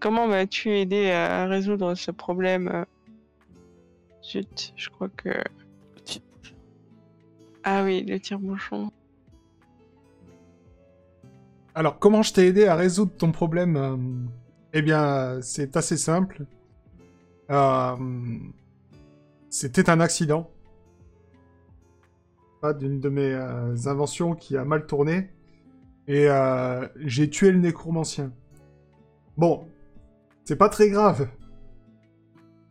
comment 0.00 0.26
m'as-tu 0.26 0.70
aidé 0.70 1.10
à 1.10 1.46
résoudre 1.46 1.94
ce 1.94 2.10
problème 2.10 2.68
euh 2.68 2.84
Zut, 4.22 4.72
je 4.76 4.90
crois 4.90 5.08
que... 5.08 5.30
Ah 7.62 7.84
oui, 7.84 8.04
le 8.04 8.18
tire-bouchon. 8.18 8.90
Alors, 11.74 11.98
comment 11.98 12.22
je 12.22 12.32
t'ai 12.32 12.46
aidé 12.46 12.66
à 12.66 12.74
résoudre 12.74 13.12
ton 13.16 13.32
problème 13.32 13.76
euh, 13.76 13.96
Eh 14.72 14.82
bien, 14.82 15.40
c'est 15.42 15.76
assez 15.76 15.96
simple. 15.96 16.44
Euh, 17.50 17.96
C'était 19.48 19.90
un 19.90 20.00
accident. 20.00 20.50
Pas 22.60 22.72
d'une 22.72 23.00
de 23.00 23.08
mes 23.08 23.32
euh, 23.32 23.74
inventions 23.86 24.34
qui 24.34 24.56
a 24.56 24.64
mal 24.64 24.86
tourné. 24.86 25.30
Et 26.08 26.28
euh, 26.28 26.86
j'ai 26.96 27.30
tué 27.30 27.52
le 27.52 27.58
nécromancien. 27.58 28.32
Bon, 29.36 29.66
c'est 30.50 30.56
pas 30.56 30.68
très 30.68 30.90
grave. 30.90 31.28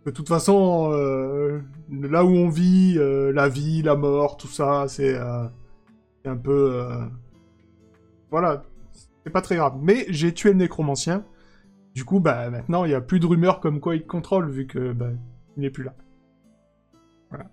De 0.05 0.11
toute 0.11 0.27
façon, 0.27 0.89
euh, 0.91 1.61
là 1.89 2.25
où 2.25 2.27
on 2.27 2.49
vit, 2.49 2.95
euh, 2.97 3.31
la 3.31 3.47
vie, 3.47 3.81
la 3.81 3.95
mort, 3.95 4.35
tout 4.35 4.49
ça, 4.49 4.89
c'est 4.89 5.15
euh, 5.15 5.45
un 6.25 6.35
peu... 6.35 6.83
Voilà, 8.31 8.63
c'est 9.23 9.31
pas 9.31 9.41
très 9.41 9.55
grave. 9.55 9.77
Mais 9.81 10.05
j'ai 10.09 10.33
tué 10.33 10.49
le 10.49 10.57
nécromancien. 10.57 11.23
Du 11.95 12.03
coup, 12.03 12.19
bah 12.19 12.49
maintenant, 12.49 12.83
il 12.83 12.91
y 12.91 12.93
a 12.93 12.99
plus 12.99 13.21
de 13.21 13.27
rumeurs 13.27 13.61
comme 13.61 13.79
quoi 13.79 13.95
il 13.95 14.05
contrôle, 14.05 14.49
vu 14.49 14.67
que 14.67 14.91
bah, 14.91 15.11
il 15.55 15.61
n'est 15.61 15.69
plus 15.69 15.85
là. 15.85 15.95
Voilà. 17.29 17.45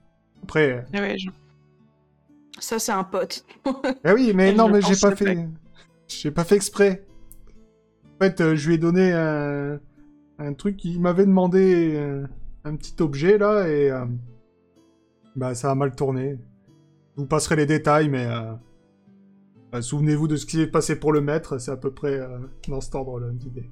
Après, 0.42 0.84
ouais, 0.92 1.16
je- 1.18 1.30
Ça, 2.58 2.80
c'est 2.80 2.90
un 2.90 3.04
pote. 3.04 3.46
ah 4.02 4.12
oui, 4.12 4.32
mais 4.34 4.52
non, 4.52 4.68
mais 4.70 4.82
j'ai 4.82 4.96
pas 5.00 5.14
fait. 5.14 5.48
J'ai 6.08 6.32
pas 6.32 6.42
fait 6.42 6.56
exprès. 6.56 7.06
En 8.16 8.24
fait, 8.24 8.56
je 8.56 8.68
lui 8.68 8.74
ai 8.74 8.78
donné 8.78 9.12
un, 9.12 9.78
un 10.38 10.54
truc. 10.54 10.84
Il 10.84 11.00
m'avait 11.00 11.26
demandé 11.26 11.94
euh, 11.94 12.26
un 12.64 12.76
petit 12.76 12.94
objet 13.00 13.38
là 13.38 13.68
et 13.68 13.90
euh, 13.90 14.04
bah 15.36 15.54
ça 15.54 15.70
a 15.70 15.74
mal 15.74 15.94
tourné. 15.94 16.38
Je 17.16 17.22
vous 17.22 17.26
passerai 17.26 17.56
les 17.56 17.66
détails, 17.66 18.10
mais 18.10 18.26
euh, 18.26 18.52
bah, 19.72 19.80
souvenez-vous 19.80 20.28
de 20.28 20.36
ce 20.36 20.44
qui 20.44 20.56
s'est 20.56 20.66
passé 20.66 20.98
pour 21.00 21.12
le 21.12 21.20
maître. 21.20 21.58
C'est 21.58 21.70
à 21.70 21.76
peu 21.76 21.90
près 21.90 22.18
euh, 22.18 22.38
dans 22.68 22.80
cet 22.80 22.94
ordre-là 22.94 23.30
d'idée. 23.30 23.70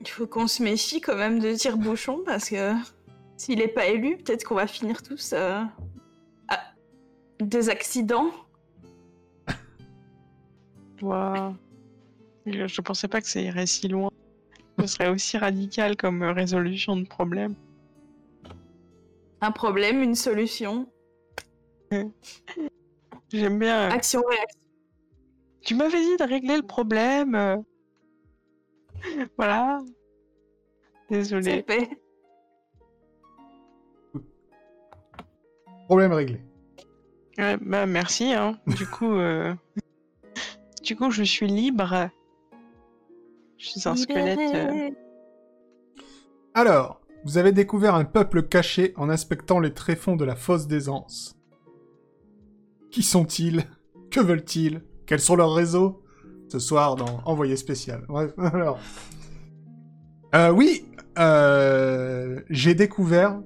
Il 0.00 0.08
faut 0.08 0.26
qu'on 0.26 0.46
se 0.46 0.62
méfie 0.62 1.00
quand 1.00 1.16
même 1.16 1.38
de 1.38 1.54
tire-bouchon 1.54 2.20
parce 2.26 2.50
que 2.50 2.72
s'il 3.38 3.62
est 3.62 3.68
pas 3.68 3.86
élu, 3.86 4.18
peut-être 4.18 4.44
qu'on 4.44 4.54
va 4.54 4.66
finir 4.66 5.02
tous 5.02 5.32
euh, 5.32 5.62
à 6.48 6.58
des 7.40 7.70
accidents. 7.70 8.30
Je 10.98 11.06
je 12.46 12.80
pensais 12.82 13.08
pas 13.08 13.22
que 13.22 13.28
ça 13.28 13.40
irait 13.40 13.66
si 13.66 13.88
loin. 13.88 14.10
Ce 14.86 14.96
serait 14.96 15.08
aussi 15.08 15.38
radical 15.38 15.96
comme 15.96 16.22
euh, 16.22 16.32
résolution 16.34 16.94
de 16.94 17.06
problème. 17.06 17.54
Un 19.40 19.50
problème, 19.50 20.02
une 20.02 20.14
solution. 20.14 20.86
J'aime 23.32 23.58
bien. 23.58 23.88
euh, 23.88 23.90
Action-réaction. 23.90 24.60
Tu 25.62 25.74
m'avais 25.74 26.02
dit 26.02 26.16
de 26.18 26.24
régler 26.24 26.56
le 26.58 26.62
problème. 26.66 27.34
euh. 27.34 27.56
Voilà. 29.38 29.80
Désolé. 31.08 31.64
Problème 35.86 36.12
réglé. 36.12 36.40
Ouais, 37.38 37.56
bah 37.56 37.86
merci. 37.86 38.34
Hein. 38.34 38.58
Du 38.66 38.86
coup, 38.86 39.14
euh, 39.14 39.54
du 40.82 40.94
coup, 40.94 41.10
je 41.10 41.22
suis 41.22 41.46
libre. 41.46 42.10
Je 43.64 43.70
suis 43.80 43.88
un 43.88 43.96
squelette. 43.96 44.38
euh. 44.38 44.90
Alors, 46.52 47.00
vous 47.24 47.38
avez 47.38 47.50
découvert 47.52 47.94
un 47.94 48.04
peuple 48.04 48.42
caché 48.42 48.92
en 48.96 49.08
inspectant 49.08 49.58
les 49.58 49.72
tréfonds 49.72 50.16
de 50.16 50.24
la 50.26 50.36
fosse 50.36 50.66
des 50.66 50.90
Anses. 50.90 51.34
Qui 52.90 53.02
sont-ils? 53.02 53.64
Que 54.10 54.20
veulent-ils? 54.20 54.82
Quels 55.06 55.20
sont 55.20 55.34
leurs 55.36 55.54
réseaux? 55.54 56.02
Ce 56.48 56.58
soir 56.58 56.94
dans 56.96 57.22
Envoyé 57.24 57.56
spécial. 57.56 58.04
Bref, 58.06 58.32
alors. 58.38 58.78
Euh, 60.34 60.50
oui, 60.50 60.84
euh, 61.18 62.40
j'ai 62.50 62.74
découvert 62.74 63.40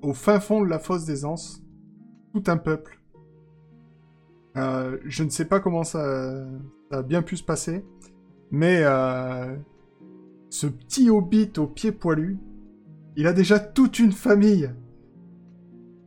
au 0.00 0.14
fin 0.14 0.40
fond 0.40 0.62
de 0.62 0.68
la 0.68 0.78
fosse 0.78 1.04
des 1.04 1.26
Anses 1.26 1.62
tout 2.32 2.44
un 2.46 2.56
peuple. 2.56 2.98
Euh, 4.56 4.96
je 5.04 5.22
ne 5.22 5.28
sais 5.28 5.44
pas 5.44 5.60
comment 5.60 5.84
ça, 5.84 6.46
ça 6.90 6.98
a 6.98 7.02
bien 7.02 7.20
pu 7.22 7.36
se 7.36 7.44
passer, 7.44 7.84
mais 8.52 8.82
euh, 8.84 9.56
ce 10.50 10.66
petit 10.66 11.08
hobbit 11.08 11.52
au 11.56 11.66
pied 11.66 11.90
poilu, 11.90 12.38
il 13.16 13.26
a 13.26 13.32
déjà 13.32 13.58
toute 13.58 13.98
une 13.98 14.12
famille. 14.12 14.70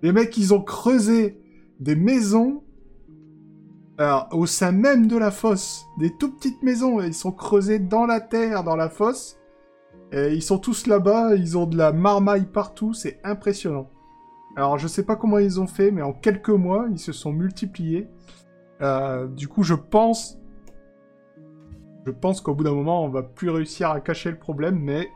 Les 0.03 0.11
mecs, 0.11 0.37
ils 0.37 0.53
ont 0.53 0.61
creusé 0.61 1.41
des 1.79 1.95
maisons 1.95 2.61
au 4.31 4.45
sein 4.45 4.71
même 4.71 5.07
de 5.07 5.17
la 5.17 5.31
fosse. 5.31 5.85
Des 5.97 6.15
tout 6.17 6.31
petites 6.31 6.61
maisons, 6.61 7.01
ils 7.01 7.13
sont 7.13 7.31
creusés 7.31 7.79
dans 7.79 8.05
la 8.05 8.19
terre, 8.19 8.63
dans 8.63 8.75
la 8.75 8.89
fosse. 8.89 9.39
Et 10.11 10.33
ils 10.33 10.43
sont 10.43 10.59
tous 10.59 10.85
là-bas, 10.85 11.35
ils 11.35 11.57
ont 11.57 11.65
de 11.65 11.77
la 11.77 11.91
marmaille 11.91 12.45
partout, 12.45 12.93
c'est 12.93 13.19
impressionnant. 13.23 13.89
Alors, 14.55 14.77
je 14.77 14.87
sais 14.87 15.03
pas 15.03 15.15
comment 15.15 15.39
ils 15.39 15.59
ont 15.59 15.67
fait, 15.67 15.91
mais 15.91 16.01
en 16.01 16.13
quelques 16.13 16.49
mois, 16.49 16.87
ils 16.91 16.99
se 16.99 17.11
sont 17.11 17.31
multipliés. 17.31 18.07
Euh, 18.81 19.27
du 19.27 19.47
coup, 19.47 19.63
je 19.63 19.73
pense... 19.73 20.37
Je 22.05 22.11
pense 22.11 22.41
qu'au 22.41 22.53
bout 22.53 22.63
d'un 22.63 22.73
moment, 22.73 23.03
on 23.03 23.09
va 23.09 23.23
plus 23.23 23.49
réussir 23.49 23.89
à 23.89 23.99
cacher 23.99 24.29
le 24.31 24.37
problème, 24.37 24.77
mais... 24.79 25.09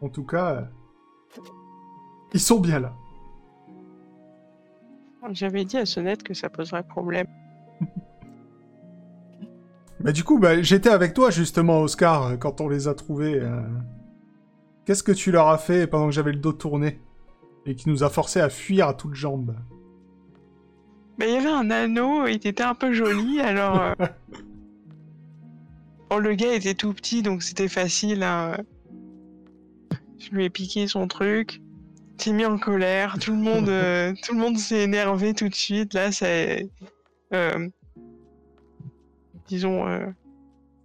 En 0.00 0.08
tout 0.08 0.24
cas... 0.24 0.52
euh, 0.56 1.42
Ils 2.34 2.40
sont 2.40 2.60
bien 2.60 2.80
là. 2.80 2.92
J'avais 5.30 5.64
dit 5.64 5.76
à 5.78 5.86
Sonnette 5.86 6.24
que 6.24 6.34
ça 6.34 6.48
poserait 6.50 6.82
problème. 6.82 7.26
Bah 10.00 10.10
du 10.10 10.24
coup, 10.24 10.40
bah, 10.40 10.60
j'étais 10.62 10.88
avec 10.90 11.14
toi 11.14 11.30
justement, 11.30 11.80
Oscar, 11.82 12.36
quand 12.40 12.60
on 12.60 12.68
les 12.68 12.88
a 12.88 12.94
trouvés. 12.94 13.38
euh. 13.38 13.60
Qu'est-ce 14.84 15.04
que 15.04 15.12
tu 15.12 15.30
leur 15.30 15.46
as 15.46 15.58
fait 15.58 15.86
pendant 15.86 16.06
que 16.06 16.10
j'avais 16.12 16.32
le 16.32 16.40
dos 16.40 16.52
tourné 16.52 17.00
Et 17.66 17.76
qui 17.76 17.88
nous 17.88 18.02
a 18.02 18.08
forcé 18.10 18.40
à 18.40 18.48
fuir 18.50 18.88
à 18.88 18.94
toutes 18.94 19.14
jambes? 19.14 19.54
Mais 21.18 21.28
il 21.28 21.34
y 21.34 21.36
avait 21.36 21.50
un 21.52 21.70
anneau, 21.70 22.26
il 22.26 22.44
était 22.44 22.64
un 22.64 22.74
peu 22.74 22.92
joli, 22.92 23.40
alors... 23.40 23.80
euh, 23.80 23.94
Bon, 26.12 26.18
le 26.18 26.34
gars 26.34 26.52
était 26.52 26.74
tout 26.74 26.92
petit, 26.92 27.22
donc 27.22 27.42
c'était 27.42 27.68
facile. 27.68 28.22
hein. 28.22 28.58
Je 30.18 30.28
lui 30.30 30.44
ai 30.44 30.50
piqué 30.50 30.86
son 30.86 31.08
truc. 31.08 31.62
S'est 32.18 32.34
mis 32.34 32.44
en 32.44 32.58
colère. 32.58 33.18
Tout 33.18 33.30
le 33.32 33.38
monde, 33.38 33.70
euh, 33.70 34.12
tout 34.22 34.34
le 34.34 34.38
monde 34.38 34.58
s'est 34.58 34.82
énervé 34.82 35.32
tout 35.32 35.48
de 35.48 35.54
suite. 35.54 35.94
Là, 35.94 36.12
c'est... 36.12 36.68
euh, 37.32 37.66
disons... 39.48 39.88
euh, 39.88 40.04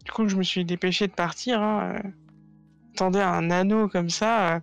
Du 0.06 0.14
coup, 0.14 0.30
je 0.30 0.38
me 0.38 0.44
suis 0.44 0.64
dépêché 0.64 1.08
de 1.08 1.12
partir. 1.12 1.62
Hein. 1.62 1.98
Attendez, 2.94 3.20
un 3.20 3.52
anneau 3.52 3.90
comme 3.90 4.10
ça... 4.10 4.56
euh, 4.56 4.60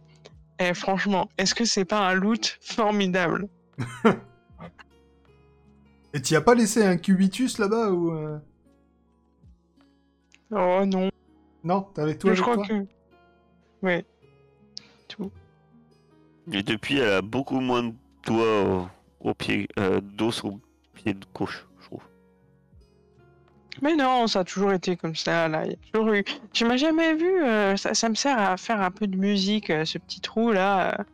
eh, 0.60 0.72
franchement, 0.72 1.28
est-ce 1.36 1.54
que 1.54 1.66
c'est 1.66 1.84
pas 1.84 2.08
un 2.08 2.14
loot 2.14 2.56
formidable? 2.62 3.48
Et 6.14 6.22
t'y 6.22 6.34
as 6.36 6.40
pas 6.40 6.54
laissé 6.54 6.82
un 6.82 6.96
cubitus 6.96 7.58
là-bas 7.58 7.90
ou 7.90 8.12
Oh 10.54 10.84
non. 10.86 11.10
Non, 11.64 11.82
t'avais 11.94 12.16
tout 12.16 12.26
Mais 12.26 12.32
avec 12.32 12.38
je 12.38 12.42
crois 12.42 12.56
toi 12.56 12.66
que. 12.66 12.86
Ouais. 13.82 14.04
Tout. 15.08 15.30
Et 16.52 16.62
depuis, 16.62 16.98
elle 16.98 17.12
a 17.12 17.22
beaucoup 17.22 17.60
moins 17.60 17.82
de 17.84 17.94
doigts 18.26 18.88
au, 19.22 19.30
au 19.30 19.34
pied, 19.34 19.66
euh, 19.78 20.00
d'os 20.02 20.44
au 20.44 20.60
pied 20.94 21.14
de 21.14 21.24
gauche, 21.34 21.66
je 21.80 21.86
trouve. 21.86 22.02
Mais 23.82 23.96
non, 23.96 24.26
ça 24.26 24.40
a 24.40 24.44
toujours 24.44 24.72
été 24.72 24.96
comme 24.96 25.16
ça, 25.16 25.48
là. 25.48 25.64
Il 25.64 25.70
y 25.72 25.74
a 25.74 25.76
toujours 25.92 26.12
eu. 26.12 26.24
Tu 26.52 26.64
m'as 26.64 26.76
jamais 26.76 27.14
vu, 27.14 27.42
euh, 27.42 27.76
ça, 27.76 27.94
ça 27.94 28.08
me 28.08 28.14
sert 28.14 28.38
à 28.38 28.56
faire 28.56 28.80
un 28.80 28.90
peu 28.90 29.06
de 29.06 29.16
musique, 29.16 29.70
euh, 29.70 29.84
ce 29.84 29.98
petit 29.98 30.20
trou 30.20 30.52
là. 30.52 31.00
euh, 31.00 31.04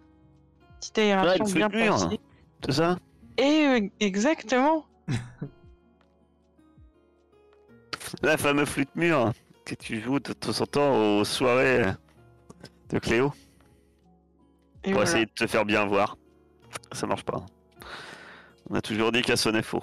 Petite 0.81 0.99
aération 0.99 1.45
bien 1.45 1.69
placée. 1.71 2.21
C'est 2.65 2.73
ça? 2.73 2.99
Et 3.39 3.67
euh, 3.67 3.89
exactement. 4.01 4.85
La 8.23 8.37
fameuse 8.37 8.69
flûte 8.69 8.95
mûre 8.97 9.33
que 9.65 9.75
tu 9.75 10.01
joues 10.01 10.21
de 10.21 10.33
temps 10.33 10.61
en 10.61 10.67
temps 10.67 11.19
aux 11.19 11.25
soirées 11.25 11.83
de 12.89 12.99
Cléo 12.99 13.33
Et 14.85 14.91
pour 14.91 14.95
voilà. 14.95 15.11
essayer 15.11 15.27
de 15.27 15.31
te 15.31 15.47
faire 15.47 15.65
bien 15.65 15.87
voir. 15.87 16.17
Ça 16.93 17.07
marche 17.07 17.25
pas. 17.25 17.45
On 18.69 18.75
a 18.75 18.81
toujours 18.83 19.13
dit 19.13 19.23
qu'elle 19.23 19.39
sonnait 19.39 19.63
faux. 19.63 19.83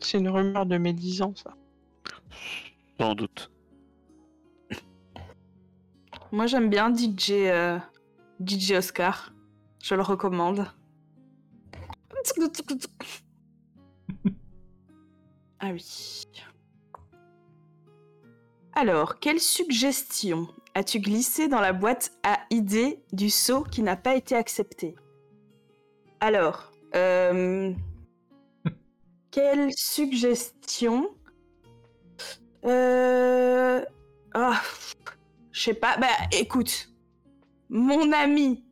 C'est 0.00 0.18
une 0.18 0.28
rumeur 0.28 0.66
de 0.66 0.76
mes 0.76 0.92
10 0.92 1.22
ans, 1.22 1.34
ça. 1.34 1.54
Sans 3.00 3.14
doute. 3.14 3.50
Moi, 6.32 6.46
j'aime 6.46 6.68
bien 6.68 6.94
DJ, 6.94 7.30
euh, 7.32 7.78
DJ 8.44 8.72
Oscar. 8.72 9.32
Je 9.82 9.94
le 9.94 10.02
recommande. 10.02 10.66
Ah 15.60 15.70
oui. 15.72 16.24
Alors, 18.76 19.20
quelle 19.20 19.38
suggestion 19.38 20.48
as-tu 20.74 20.98
glissé 20.98 21.46
dans 21.46 21.60
la 21.60 21.72
boîte 21.72 22.10
à 22.24 22.40
idées 22.50 22.98
du 23.12 23.30
saut 23.30 23.62
qui 23.62 23.82
n'a 23.82 23.94
pas 23.94 24.16
été 24.16 24.34
accepté? 24.34 24.96
Alors, 26.18 26.72
euh, 26.96 27.72
quelle 29.30 29.72
suggestion? 29.72 31.08
Euh... 32.64 33.84
ah, 34.34 34.60
je 35.52 35.60
sais 35.60 35.74
pas. 35.74 35.96
Bah, 35.98 36.08
écoute, 36.32 36.88
mon 37.68 38.10
ami, 38.10 38.64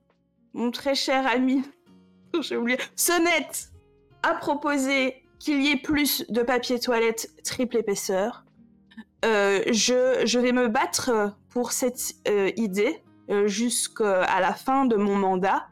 mon 0.52 0.72
très 0.72 0.96
cher 0.96 1.28
ami, 1.28 1.62
j'ai 2.40 2.56
oublié, 2.56 2.78
Sonnette 2.96 3.70
a 4.24 4.34
proposé 4.34 5.22
qu'il 5.38 5.62
y 5.62 5.70
ait 5.70 5.76
plus 5.76 6.24
de 6.28 6.42
papier 6.42 6.80
toilette 6.80 7.30
triple 7.44 7.76
épaisseur. 7.76 8.44
Euh, 9.24 9.62
je, 9.72 10.38
vais 10.38 10.52
me 10.52 10.68
battre 10.68 11.36
pour 11.50 11.72
cette 11.72 12.14
euh, 12.28 12.50
idée 12.56 13.02
euh, 13.30 13.46
jusqu'à 13.46 14.40
la 14.40 14.52
fin 14.52 14.84
de 14.84 14.96
mon 14.96 15.16
mandat. 15.16 15.68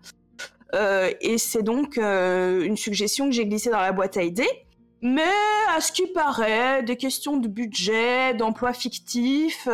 Et 1.20 1.36
c'est 1.36 1.64
donc 1.64 1.96
une 1.96 2.76
suggestion 2.76 3.26
que 3.26 3.32
j'ai 3.32 3.44
glissée 3.44 3.70
dans 3.70 3.80
la 3.80 3.90
boîte 3.90 4.16
à 4.16 4.22
idées. 4.22 4.66
Mais 5.03 5.32
à 5.74 5.80
ce 5.80 5.90
qui 5.90 6.07
paraît, 6.07 6.84
des 6.84 6.96
questions 6.96 7.38
de 7.38 7.48
budget, 7.48 8.34
d'emploi 8.34 8.72
fictif, 8.72 9.68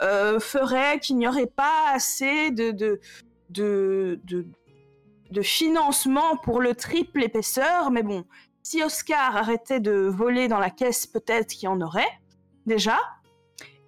feraient 0.00 1.00
qu'il 1.00 1.18
n'y 1.18 1.28
aurait 1.28 1.52
pas 1.54 1.90
assez 1.92 2.50
de, 2.50 2.98
de 3.50 5.42
financement 5.42 6.38
pour 6.38 6.62
le 6.62 6.74
triple 6.74 7.22
épaisseur. 7.22 7.90
Mais 7.90 8.02
bon, 8.02 8.24
si 8.62 8.82
Oscar 8.82 9.36
arrêtait 9.36 9.80
de 9.80 9.92
voler 9.92 10.48
dans 10.48 10.60
la 10.60 10.70
caisse, 10.70 11.06
peut-être 11.06 11.48
qu'il 11.48 11.64
y 11.64 11.68
en 11.68 11.82
aurait 11.82 12.08
déjà. 12.66 12.98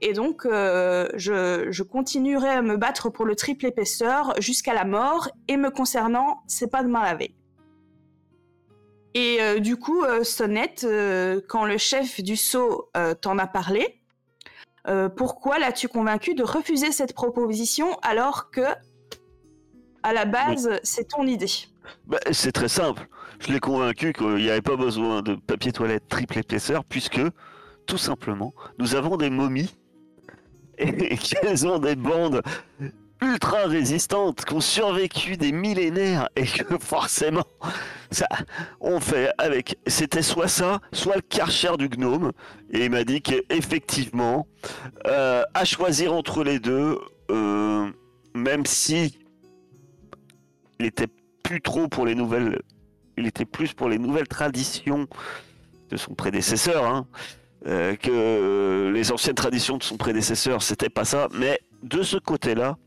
Et 0.01 0.12
donc, 0.12 0.47
euh, 0.47 1.09
je, 1.14 1.66
je 1.70 1.83
continuerai 1.83 2.51
à 2.51 2.62
me 2.62 2.76
battre 2.76 3.11
pour 3.11 3.24
le 3.24 3.35
triple 3.35 3.66
épaisseur 3.66 4.35
jusqu'à 4.39 4.72
la 4.72 4.85
mort. 4.85 5.29
Et 5.49 5.57
me 5.57 5.70
concernant, 5.70 6.43
c'est 6.47 6.70
pas 6.70 6.83
demain 6.83 7.03
la 7.03 7.14
veille. 7.14 7.35
Et 9.14 9.39
euh, 9.41 9.59
du 9.59 9.76
coup, 9.76 10.05
euh, 10.05 10.22
Sonnette, 10.22 10.85
euh, 10.85 11.41
quand 11.49 11.64
le 11.64 11.79
chef 11.79 12.22
du 12.22 12.37
sceau 12.37 12.91
t'en 13.20 13.39
a 13.39 13.47
parlé, 13.47 14.01
pourquoi 15.16 15.59
l'as-tu 15.59 15.87
convaincu 15.89 16.35
de 16.35 16.43
refuser 16.43 16.93
cette 16.93 17.12
proposition 17.12 17.99
alors 18.01 18.51
que, 18.51 18.62
à 20.03 20.14
la 20.14 20.24
base, 20.24 20.70
c'est 20.83 21.09
ton 21.09 21.26
idée? 21.26 21.51
Bah, 22.07 22.18
c'est 22.33 22.53
très 22.53 22.68
simple. 22.68 23.07
Je 23.41 23.53
l'ai 23.53 23.61
convaincu 23.61 24.14
qu'il 24.14 24.37
n'y 24.37 24.49
avait 24.49 24.62
pas 24.62 24.76
besoin 24.76 25.20
de 25.20 25.35
papier 25.35 25.72
toilette 25.72 26.09
triple 26.09 26.39
épaisseur 26.39 26.85
puisque, 26.87 27.20
tout 27.89 27.99
simplement, 27.99 28.55
nous 28.78 28.95
avons 28.95 29.16
des 29.16 29.30
momies 29.30 29.74
et 30.78 31.16
qu'elles 31.16 31.66
ont 31.66 31.80
des 31.80 31.97
bandes 31.97 32.43
ultra 33.20 33.64
résistantes 33.64 34.45
qui 34.45 34.55
ont 34.55 34.61
survécu 34.61 35.36
des 35.36 35.51
millénaires 35.51 36.28
et 36.36 36.45
que 36.45 36.78
forcément, 36.78 37.47
ça, 38.12 38.28
on 38.80 39.01
fait 39.01 39.32
avec. 39.39 39.76
C'était 39.89 40.22
soit 40.22 40.47
ça, 40.47 40.80
soit 40.93 41.16
le 41.16 41.22
karcher 41.22 41.76
du 41.78 41.89
gnome. 41.89 42.30
Et 42.70 42.84
il 42.84 42.91
m'a 42.91 43.03
dit 43.03 43.22
qu'effectivement, 43.22 44.47
euh, 45.07 45.43
à 45.55 45.64
choisir 45.64 46.12
entre 46.12 46.45
les 46.45 46.61
deux, 46.61 46.99
euh, 47.30 47.91
même 48.34 48.66
si 48.66 49.18
il 50.78 50.86
était 50.86 51.09
plus 51.43 51.61
trop 51.61 51.89
pour 51.89 52.07
les 52.07 52.14
nouvelles, 52.14 52.61
il 53.16 53.26
était 53.26 53.47
plus 53.47 53.72
pour 53.72 53.89
les 53.89 53.99
nouvelles 53.99 54.28
traditions 54.28 55.09
de 55.91 55.97
son 55.97 56.14
prédécesseur, 56.14 56.84
hein, 56.84 57.07
euh, 57.69 57.97
que 57.97 58.91
les 58.93 59.12
anciennes 59.12 59.35
traditions 59.35 59.77
de 59.77 59.83
son 59.83 59.97
prédécesseur, 59.97 60.62
c'était 60.62 60.89
pas 60.89 61.05
ça. 61.05 61.29
Mais 61.33 61.61
de 61.83 62.03
ce 62.03 62.16
côté-là, 62.16 62.79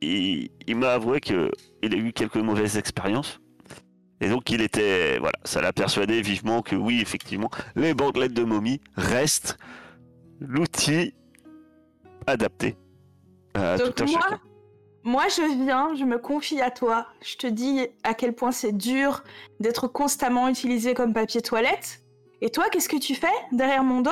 il, 0.00 0.50
il 0.66 0.76
m'a 0.76 0.92
avoué 0.92 1.20
que 1.20 1.50
il 1.82 1.94
a 1.94 1.98
eu 1.98 2.12
quelques 2.12 2.36
mauvaises 2.36 2.78
expériences 2.78 3.40
Et 4.20 4.28
donc 4.28 4.50
il 4.50 4.60
était, 4.60 5.18
voilà, 5.18 5.38
ça 5.44 5.60
l'a 5.60 5.72
persuadé 5.72 6.20
vivement 6.22 6.62
que 6.62 6.76
oui, 6.76 7.00
effectivement, 7.00 7.50
les 7.76 7.94
bandelettes 7.94 8.34
de 8.34 8.44
momie 8.44 8.80
restent 8.96 9.58
l'outil 10.40 11.14
adapté 12.26 12.76
à 13.54 13.76
Donc 13.78 13.94
tout 13.94 14.04
un 14.04 14.06
moi, 14.06 14.20
chacun. 14.22 14.40
moi, 15.04 15.24
je 15.28 15.64
viens, 15.64 15.94
je 15.94 16.04
me 16.04 16.18
confie 16.18 16.60
à 16.60 16.70
toi. 16.70 17.06
Je 17.22 17.36
te 17.36 17.46
dis 17.46 17.86
à 18.04 18.14
quel 18.14 18.34
point 18.34 18.52
c'est 18.52 18.72
dur 18.72 19.22
d'être 19.58 19.88
constamment 19.88 20.48
utilisé 20.48 20.94
comme 20.94 21.12
papier 21.12 21.42
toilette. 21.42 22.02
Et 22.42 22.50
toi, 22.50 22.64
qu'est-ce 22.70 22.88
que 22.88 22.98
tu 22.98 23.14
fais 23.14 23.28
derrière 23.52 23.84
mon 23.84 24.00
dos? 24.00 24.10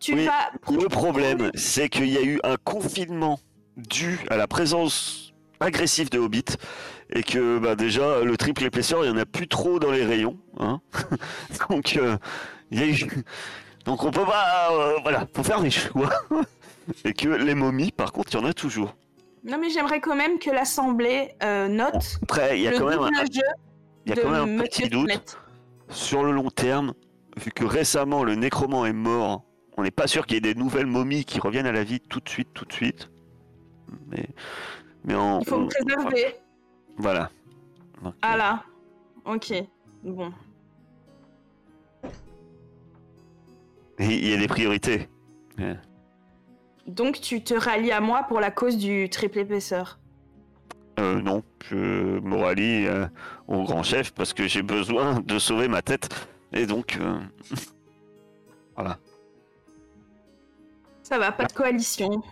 Tu 0.00 0.14
Oui, 0.14 0.26
vas. 0.26 0.50
Le 0.72 0.88
problème, 0.88 1.50
c'est 1.54 1.88
qu'il 1.88 2.08
y 2.08 2.18
a 2.18 2.22
eu 2.22 2.40
un 2.44 2.56
confinement 2.56 3.38
dû 3.76 4.20
à 4.30 4.36
la 4.36 4.46
présence 4.46 5.32
agressive 5.60 6.10
de 6.10 6.18
Hobbit 6.18 6.44
et 7.10 7.22
que 7.22 7.58
bah, 7.58 7.76
déjà 7.76 8.20
le 8.22 8.36
triple 8.36 8.64
épaisseur, 8.64 9.04
il 9.04 9.12
n'y 9.12 9.18
en 9.18 9.20
a 9.20 9.26
plus 9.26 9.48
trop 9.48 9.78
dans 9.78 9.90
les 9.90 10.04
rayons. 10.04 10.38
hein. 10.58 10.80
donc 11.70 11.96
euh, 11.96 12.16
il 12.70 12.80
y 12.80 12.82
a 12.82 12.86
eu... 12.86 13.24
donc 13.84 14.02
on 14.04 14.10
peut 14.10 14.24
pas, 14.24 14.70
euh, 14.72 14.98
voilà, 15.02 15.26
faut 15.34 15.42
faire 15.42 15.60
des 15.60 15.70
choix. 15.70 16.10
et 17.04 17.12
que 17.12 17.28
les 17.28 17.54
momies, 17.54 17.92
par 17.92 18.12
contre, 18.12 18.30
il 18.32 18.40
y 18.40 18.42
en 18.42 18.44
a 18.46 18.52
toujours. 18.52 18.96
Non, 19.44 19.58
mais 19.58 19.70
j'aimerais 19.70 20.00
quand 20.00 20.14
même 20.16 20.38
que 20.38 20.50
l'Assemblée 20.50 21.34
euh, 21.42 21.68
note 21.68 22.18
Après, 22.22 22.58
il 22.58 22.62
y 22.62 22.68
a 22.68 22.72
quand 22.72 22.86
même 22.88 23.00
un, 23.02 23.10
y 24.06 24.12
a 24.12 24.16
quand 24.16 24.30
même 24.30 24.60
un 24.60 24.62
petit 24.62 24.88
doute 24.88 25.38
sur 25.88 26.22
le 26.24 26.32
long 26.32 26.50
terme, 26.50 26.94
vu 27.36 27.50
que 27.50 27.64
récemment 27.64 28.24
le 28.24 28.34
nécromant 28.34 28.84
est 28.86 28.92
mort. 28.92 29.44
On 29.76 29.82
n'est 29.82 29.90
pas 29.90 30.06
sûr 30.06 30.26
qu'il 30.26 30.34
y 30.34 30.38
ait 30.38 30.54
des 30.54 30.58
nouvelles 30.58 30.86
momies 30.86 31.24
qui 31.24 31.40
reviennent 31.40 31.66
à 31.66 31.72
la 31.72 31.82
vie 31.84 32.00
tout 32.00 32.20
de 32.20 32.28
suite, 32.28 32.48
tout 32.52 32.64
de 32.66 32.72
suite. 32.72 33.10
Mais, 34.08 34.26
mais 35.04 35.14
en, 35.14 35.40
Il 35.40 35.46
faut 35.48 35.56
on- 35.56 35.60
me 35.62 35.68
préserver. 35.68 36.34
Voilà. 36.98 37.30
Donc, 38.02 38.14
Ah 38.22 38.36
là. 38.36 38.62
Ok. 39.24 39.52
Bon. 40.02 40.32
Il 43.98 44.28
y 44.28 44.34
a 44.34 44.36
des 44.36 44.48
priorités. 44.48 45.08
Donc 46.86 47.20
tu 47.20 47.42
te 47.44 47.54
rallies 47.54 47.92
à 47.92 48.00
moi 48.00 48.24
pour 48.24 48.40
la 48.40 48.50
cause 48.50 48.76
du 48.76 49.08
triple 49.08 49.38
épaisseur. 49.38 49.98
Euh, 50.98 51.20
non, 51.22 51.42
je 51.70 51.76
me 52.20 52.36
rallie 52.36 52.86
euh, 52.86 53.06
au 53.48 53.62
grand 53.62 53.82
chef 53.82 54.12
parce 54.12 54.32
que 54.34 54.46
j'ai 54.48 54.62
besoin 54.62 55.20
de 55.20 55.38
sauver 55.38 55.68
ma 55.68 55.80
tête. 55.82 56.08
Et 56.52 56.66
donc, 56.66 56.98
euh, 57.00 57.18
Ça 61.02 61.18
va, 61.18 61.32
pas 61.32 61.44
de 61.44 61.52
coalition. 61.52 62.22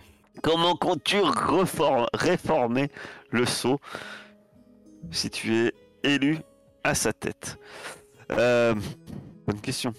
comment 0.43 0.75
comptes-tu 0.75 1.19
réformer 2.15 2.91
le 3.31 3.45
sceau 3.45 3.79
si 5.11 5.29
tu 5.31 5.55
es 5.55 5.73
élu 6.03 6.39
à 6.85 6.95
sa 6.95 7.13
tête? 7.13 7.59
Euh, 8.31 8.75
Bonne 9.47 9.61
question. 9.61 9.93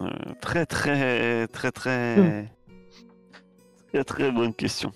Euh, 0.00 0.08
très, 0.40 0.66
très, 0.66 1.46
très, 1.48 1.70
très, 1.70 2.50
très, 3.92 4.04
très 4.04 4.32
bonne 4.32 4.54
question. 4.54 4.90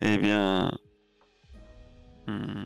Eh 0.00 0.16
bien, 0.16 0.70
hmm, 2.26 2.64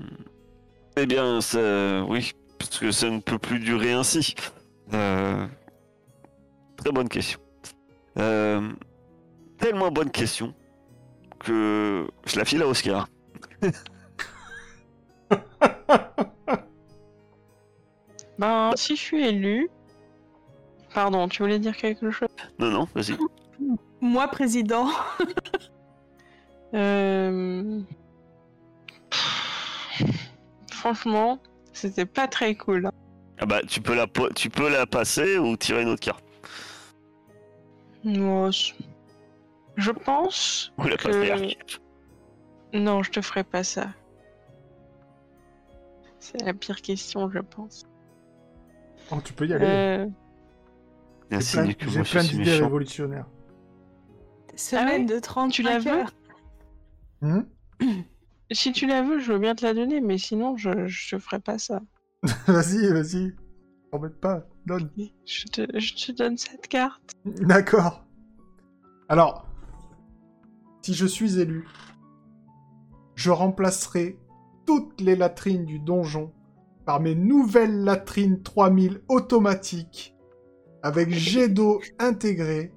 eh 0.97 1.07
bien, 1.07 1.41
ça, 1.41 2.05
oui, 2.05 2.33
parce 2.59 2.79
que 2.79 2.93
ça 2.93 3.11
ne 3.11 3.21
peut 3.21 3.39
plus 3.39 3.59
durer 3.59 3.93
ainsi. 3.93 4.35
Euh, 4.93 5.47
Très 6.77 6.93
bonne 6.93 7.09
question. 7.09 7.41
Euh, 8.19 8.71
Tellement 9.59 9.91
bonne 9.91 10.11
question 10.11 10.55
que 11.39 12.07
je 12.27 12.39
la 12.39 12.45
file 12.45 12.63
à 12.63 12.67
Oscar. 12.69 13.09
Ben, 18.39 18.73
si 18.77 18.97
je 18.97 19.01
suis 19.01 19.25
élu. 19.27 19.69
Pardon, 20.93 21.29
tu 21.29 21.43
voulais 21.43 21.59
dire 21.59 21.77
quelque 21.77 22.11
chose? 22.11 22.29
Non, 22.59 22.71
non, 22.71 22.89
vas-y. 22.95 23.17
Moi, 24.01 24.29
président. 24.29 24.89
Euh, 26.77 27.81
Franchement, 30.73 31.39
c'était 31.73 32.05
pas 32.05 32.27
très 32.27 32.57
cool. 32.57 32.87
hein. 32.87 32.91
Ah 33.39 33.47
bah, 33.47 33.61
tu 33.67 33.81
peux 33.81 33.95
la, 33.95 34.07
po- 34.07 34.31
tu 34.33 34.49
peux 34.51 34.71
la 34.71 34.87
passer 34.87 35.39
ou 35.39 35.57
tirer 35.57 35.83
une 35.83 35.89
autre 35.89 36.01
carte. 36.01 36.25
Moi, 38.05 38.51
je- 39.77 39.91
pense. 39.91 40.73
Ou 40.79 40.85
la 40.85 40.97
Que- 40.97 41.09
passer. 41.09 41.59
Non, 42.73 43.03
je 43.03 43.11
te 43.11 43.21
ferai 43.21 43.45
pas 43.45 43.65
ça. 43.65 43.89
C'est 46.21 46.43
la 46.43 46.55
pire 46.55 46.81
question, 46.81 47.29
je 47.31 47.39
pense. 47.41 47.85
Oh, 49.11 49.17
tu 49.23 49.33
peux 49.33 49.47
y 49.47 49.53
aller. 49.53 49.65
Euh, 49.67 50.07
J'ai 51.31 51.37
Ainsi 51.37 51.57
plein, 51.57 51.73
que 51.73 51.85
moi, 51.87 52.03
je 52.05 52.11
plein 52.13 52.23
suis 52.23 52.37
d'idées 52.39 52.57
révolutionnaires. 52.59 53.27
Semaine 54.57 55.03
ouais 55.03 55.15
de 55.15 55.19
30 55.19 55.53
Tu 55.53 55.63
la 55.63 55.79
veux. 55.79 56.05
Hmm? 57.21 57.43
Si 58.51 58.73
tu 58.73 58.87
la 58.87 59.03
veux, 59.03 59.19
je 59.19 59.33
veux 59.33 59.39
bien 59.39 59.55
te 59.55 59.65
la 59.65 59.75
donner, 59.75 60.01
mais 60.01 60.17
sinon, 60.19 60.57
je, 60.57 60.87
je 60.87 61.17
te 61.17 61.19
ferai 61.21 61.41
pas 61.41 61.59
ça. 61.59 61.81
vas-y, 62.47 62.89
vas-y. 62.89 63.35
T'embête 63.91 64.21
pas. 64.21 64.47
Donne. 64.67 64.91
Je 65.27 65.45
te, 65.47 65.79
je 65.79 65.95
te 65.95 66.13
donne 66.13 66.39
cette 66.39 66.69
carte. 66.69 67.13
D'accord. 67.25 68.05
Alors, 69.09 69.47
si 70.83 70.95
je 70.95 71.07
suis 71.07 71.39
élu, 71.39 71.67
je 73.15 73.31
remplacerai 73.31 74.19
toutes 74.67 75.01
les 75.01 75.17
latrines 75.17 75.67
du 75.67 75.79
donjon 75.79 76.33
par 76.87 77.01
mes 77.01 77.15
nouvelles 77.15 77.85
latrines 77.85 78.43
3000 78.43 79.03
automatiques 79.09 80.15
avec 80.83 81.11
jet 81.11 81.49
d'eau 81.49 81.81
intégré 81.99 82.73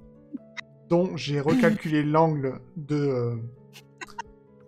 dont 0.89 1.15
j'ai 1.17 1.41
recalculé 1.41 2.03
l'angle 2.03 2.61
de, 2.77 2.95
euh, 2.95 3.35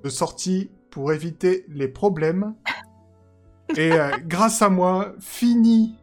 de 0.03 0.09
sortie 0.09 0.69
pour 0.89 1.13
éviter 1.13 1.65
les 1.69 1.87
problèmes. 1.87 2.55
Et 3.75 3.91
euh, 3.91 4.11
grâce 4.25 4.61
à 4.61 4.69
moi, 4.69 5.13
fini 5.19 5.95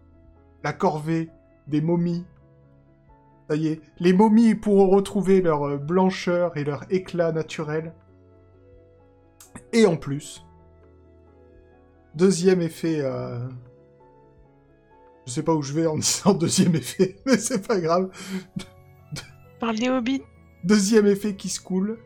la 0.63 0.73
corvée 0.73 1.31
des 1.67 1.81
momies 1.81 2.25
ça 3.49 3.55
y 3.55 3.69
est, 3.69 3.81
les 4.01 4.13
momies 4.13 4.55
pourront 4.55 4.89
retrouver 4.89 5.41
leur 5.41 5.67
euh, 5.67 5.77
blancheur 5.77 6.57
et 6.57 6.65
leur 6.65 6.85
éclat 6.91 7.31
naturel. 7.33 7.93
Et 9.73 9.87
en 9.87 9.97
plus, 9.97 10.45
deuxième 12.15 12.61
effet, 12.61 13.01
euh, 13.01 13.49
je 15.27 15.33
sais 15.33 15.43
pas 15.43 15.55
où 15.55 15.63
je 15.63 15.73
vais 15.73 15.87
en 15.87 15.97
disant 15.97 16.35
deuxième 16.39 16.75
effet, 16.75 17.17
mais 17.25 17.39
c'est 17.39 17.67
pas 17.67 17.81
grave. 17.81 18.11
Parle 19.61 19.77
des 19.77 19.89
hobbits. 19.89 20.23
Deuxième 20.65 21.07
effet 21.07 21.37
qui 21.37 21.49
se 21.49 21.61
coule, 21.61 21.99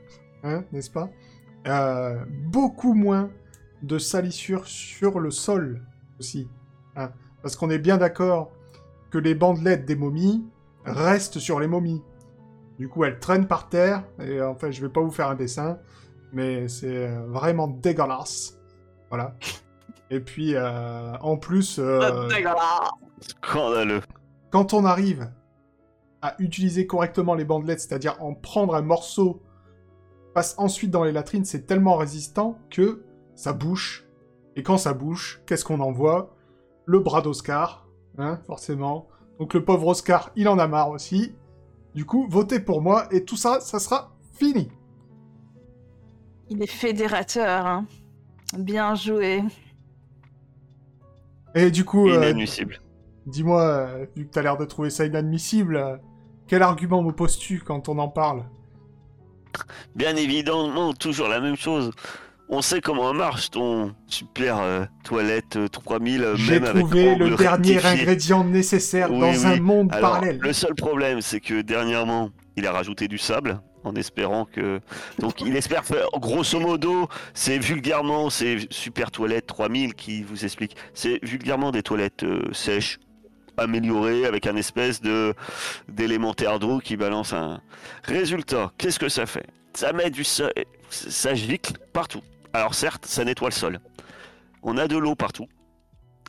hein, 0.42 0.64
n'est-ce 0.72 0.90
pas? 0.90 1.08
Euh, 1.66 2.22
Beaucoup 2.28 2.92
moins 2.92 3.30
de 3.82 3.98
salissures 3.98 4.66
sur 4.66 5.20
le 5.20 5.30
sol 5.30 5.82
aussi. 6.18 6.48
hein. 6.96 7.10
Parce 7.42 7.56
qu'on 7.56 7.70
est 7.70 7.78
bien 7.78 7.96
d'accord 7.96 8.50
que 9.10 9.18
les 9.18 9.34
bandelettes 9.34 9.86
des 9.86 9.96
momies 9.96 10.44
restent 10.84 11.38
sur 11.38 11.60
les 11.60 11.66
momies. 11.66 12.02
Du 12.78 12.88
coup, 12.88 13.04
elles 13.04 13.18
traînent 13.18 13.46
par 13.46 13.68
terre, 13.68 14.04
et 14.22 14.40
enfin, 14.40 14.70
je 14.70 14.80
vais 14.80 14.88
pas 14.88 15.00
vous 15.00 15.10
faire 15.10 15.28
un 15.28 15.34
dessin, 15.34 15.78
mais 16.32 16.68
c'est 16.68 17.06
euh, 17.08 17.26
vraiment 17.28 17.68
dégueulasse. 17.68 18.58
Voilà. 19.10 19.34
Et 20.10 20.20
puis, 20.20 20.54
euh, 20.54 21.12
en 21.20 21.36
plus, 21.36 21.78
euh, 21.78 22.00
Scandaleux. 23.20 24.00
quand 24.50 24.72
on 24.72 24.84
arrive 24.84 25.30
à 26.22 26.34
utiliser 26.38 26.86
correctement 26.86 27.34
les 27.34 27.44
bandelettes, 27.44 27.80
c'est-à-dire 27.80 28.16
en 28.22 28.34
prendre 28.34 28.74
un 28.74 28.82
morceau, 28.82 29.42
passe 30.34 30.54
ensuite 30.58 30.90
dans 30.90 31.04
les 31.04 31.12
latrines, 31.12 31.44
c'est 31.44 31.66
tellement 31.66 31.96
résistant 31.96 32.58
que 32.70 33.02
ça 33.40 33.54
bouche. 33.54 34.04
Et 34.54 34.62
quand 34.62 34.76
ça 34.76 34.92
bouche, 34.92 35.40
qu'est-ce 35.46 35.64
qu'on 35.64 35.80
envoie? 35.80 36.36
Le 36.84 36.98
bras 36.98 37.22
d'Oscar, 37.22 37.88
hein, 38.18 38.38
forcément. 38.46 39.08
Donc 39.38 39.54
le 39.54 39.64
pauvre 39.64 39.86
Oscar, 39.86 40.30
il 40.36 40.46
en 40.46 40.58
a 40.58 40.66
marre 40.66 40.90
aussi. 40.90 41.34
Du 41.94 42.04
coup, 42.04 42.26
votez 42.28 42.60
pour 42.60 42.82
moi 42.82 43.06
et 43.10 43.24
tout 43.24 43.36
ça, 43.36 43.60
ça 43.60 43.78
sera 43.78 44.14
fini. 44.34 44.70
Il 46.50 46.62
est 46.62 46.66
fédérateur. 46.66 47.64
Hein. 47.64 47.86
Bien 48.58 48.94
joué. 48.94 49.42
Et 51.54 51.70
du 51.70 51.86
coup, 51.86 52.10
euh, 52.10 52.16
Inadmissible. 52.16 52.78
dis-moi, 53.24 53.62
euh, 53.62 54.06
vu 54.16 54.26
que 54.26 54.30
t'as 54.32 54.42
l'air 54.42 54.58
de 54.58 54.66
trouver 54.66 54.90
ça 54.90 55.06
inadmissible, 55.06 55.76
euh, 55.76 55.96
quel 56.46 56.62
argument 56.62 57.02
me 57.02 57.12
poses-tu 57.12 57.60
quand 57.60 57.88
on 57.88 57.98
en 57.98 58.08
parle? 58.08 58.44
Bien 59.94 60.14
évidemment, 60.14 60.92
toujours 60.92 61.28
la 61.28 61.40
même 61.40 61.56
chose. 61.56 61.90
On 62.52 62.62
sait 62.62 62.80
comment 62.80 63.12
marche 63.14 63.50
ton 63.50 63.94
super 64.08 64.58
euh, 64.58 64.84
toilette 65.04 65.54
euh, 65.56 65.68
3000, 65.68 66.22
euh, 66.22 66.34
J'ai 66.36 66.54
même 66.54 66.64
avec 66.64 66.82
trouvé 66.84 67.14
le 67.14 67.36
dernier 67.36 67.76
rectifié. 67.78 68.00
ingrédient 68.02 68.44
nécessaire 68.44 69.10
Oui, 69.12 69.20
dans 69.20 69.46
un 69.46 69.60
monde 69.60 69.88
Alors, 69.92 70.10
parallèle. 70.14 70.38
le 70.40 70.52
seul 70.52 70.74
problème, 70.74 71.20
c'est 71.20 71.38
que 71.40 71.60
dernièrement, 71.60 72.30
il 72.56 72.66
a 72.66 72.72
rajouté 72.72 73.06
du 73.08 73.18
sable. 73.18 73.60
en 73.84 73.94
espérant 73.94 74.44
que. 74.46 74.80
Donc 75.20 75.40
il 75.40 75.56
espère 75.56 75.84
faire, 75.86 76.06
grosso 76.18 76.58
modo, 76.60 77.08
c'est 77.34 77.58
vulgairement, 77.58 78.28
c'est 78.30 78.66
Super 78.70 79.10
Toilette 79.10 79.46
3000 79.46 79.94
qui 79.94 80.22
vous 80.22 80.44
explique. 80.44 80.76
C'est 80.92 81.18
vulgairement 81.24 81.70
des 81.70 81.82
toilettes 81.82 82.24
euh, 82.24 82.42
sèches, 82.52 82.98
améliorées, 83.56 84.26
avec 84.26 84.46
un 84.46 84.56
espèce 84.56 85.00
de 85.00 85.32
d'élémentaire 85.88 86.58
d'eau 86.58 86.78
qui 86.80 86.96
balance 86.98 87.32
un. 87.32 87.60
Résultat, 88.04 88.72
qu'est-ce 88.76 88.98
que 88.98 89.08
ça 89.08 89.24
fait? 89.24 89.46
Ça 89.72 89.92
met 89.94 90.10
du. 90.10 90.24
so- 90.24 90.50
Ça 90.90 91.34
gicle 91.34 91.72
partout. 91.92 92.20
Alors 92.52 92.74
certes, 92.74 93.06
ça 93.06 93.24
nettoie 93.24 93.48
le 93.48 93.54
sol. 93.54 93.80
On 94.62 94.76
a 94.76 94.88
de 94.88 94.96
l'eau 94.96 95.14
partout, 95.14 95.46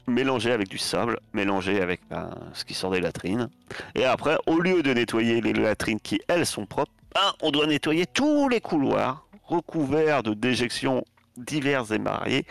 mélangée 0.08 0.52
avec 0.52 0.70
du 0.70 0.78
sable, 0.78 1.20
mélangée 1.34 1.82
avec 1.82 2.02
ben, 2.10 2.30
ce 2.54 2.64
qui 2.64 2.74
sort 2.74 2.92
des 2.92 3.02
latrines. 3.02 3.50
Et 3.96 4.06
après, 4.06 4.38
au 4.46 4.60
lieu 4.60 4.84
de 4.84 4.94
nettoyer 4.94 5.42
les 5.42 5.54
latrines 5.54 6.00
qui, 6.00 6.22
elles, 6.28 6.46
sont 6.46 6.66
propres, 6.66 6.94
ben, 7.14 7.34
on 7.42 7.52
doit 7.52 7.68
nettoyer 7.68 8.06
tous 8.06 8.48
les 8.50 8.62
couloirs 8.62 9.28
recouverts 9.44 10.24
de 10.24 10.34
déjections 10.34 11.04
diverses 11.38 11.92
et 11.92 11.98
variées 11.98 12.46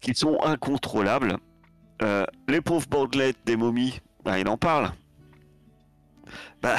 qui 0.00 0.14
sont 0.14 0.42
incontrôlables. 0.42 1.38
Euh, 2.02 2.24
les 2.48 2.60
pauvres 2.60 2.88
bandelettes 2.88 3.38
des 3.44 3.56
momies, 3.56 4.00
ben, 4.24 4.38
il 4.38 4.48
en 4.48 4.56
parle. 4.56 4.92
Ben, 6.60 6.76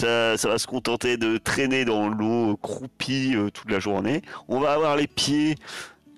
ça, 0.00 0.36
ça 0.36 0.48
va 0.48 0.58
se 0.58 0.66
contenter 0.66 1.16
de 1.16 1.36
traîner 1.38 1.84
dans 1.84 2.08
l'eau 2.08 2.56
croupie 2.56 3.34
euh, 3.36 3.50
toute 3.50 3.70
la 3.70 3.78
journée. 3.80 4.22
On 4.48 4.58
va 4.60 4.72
avoir 4.72 4.96
les 4.96 5.06
pieds 5.06 5.56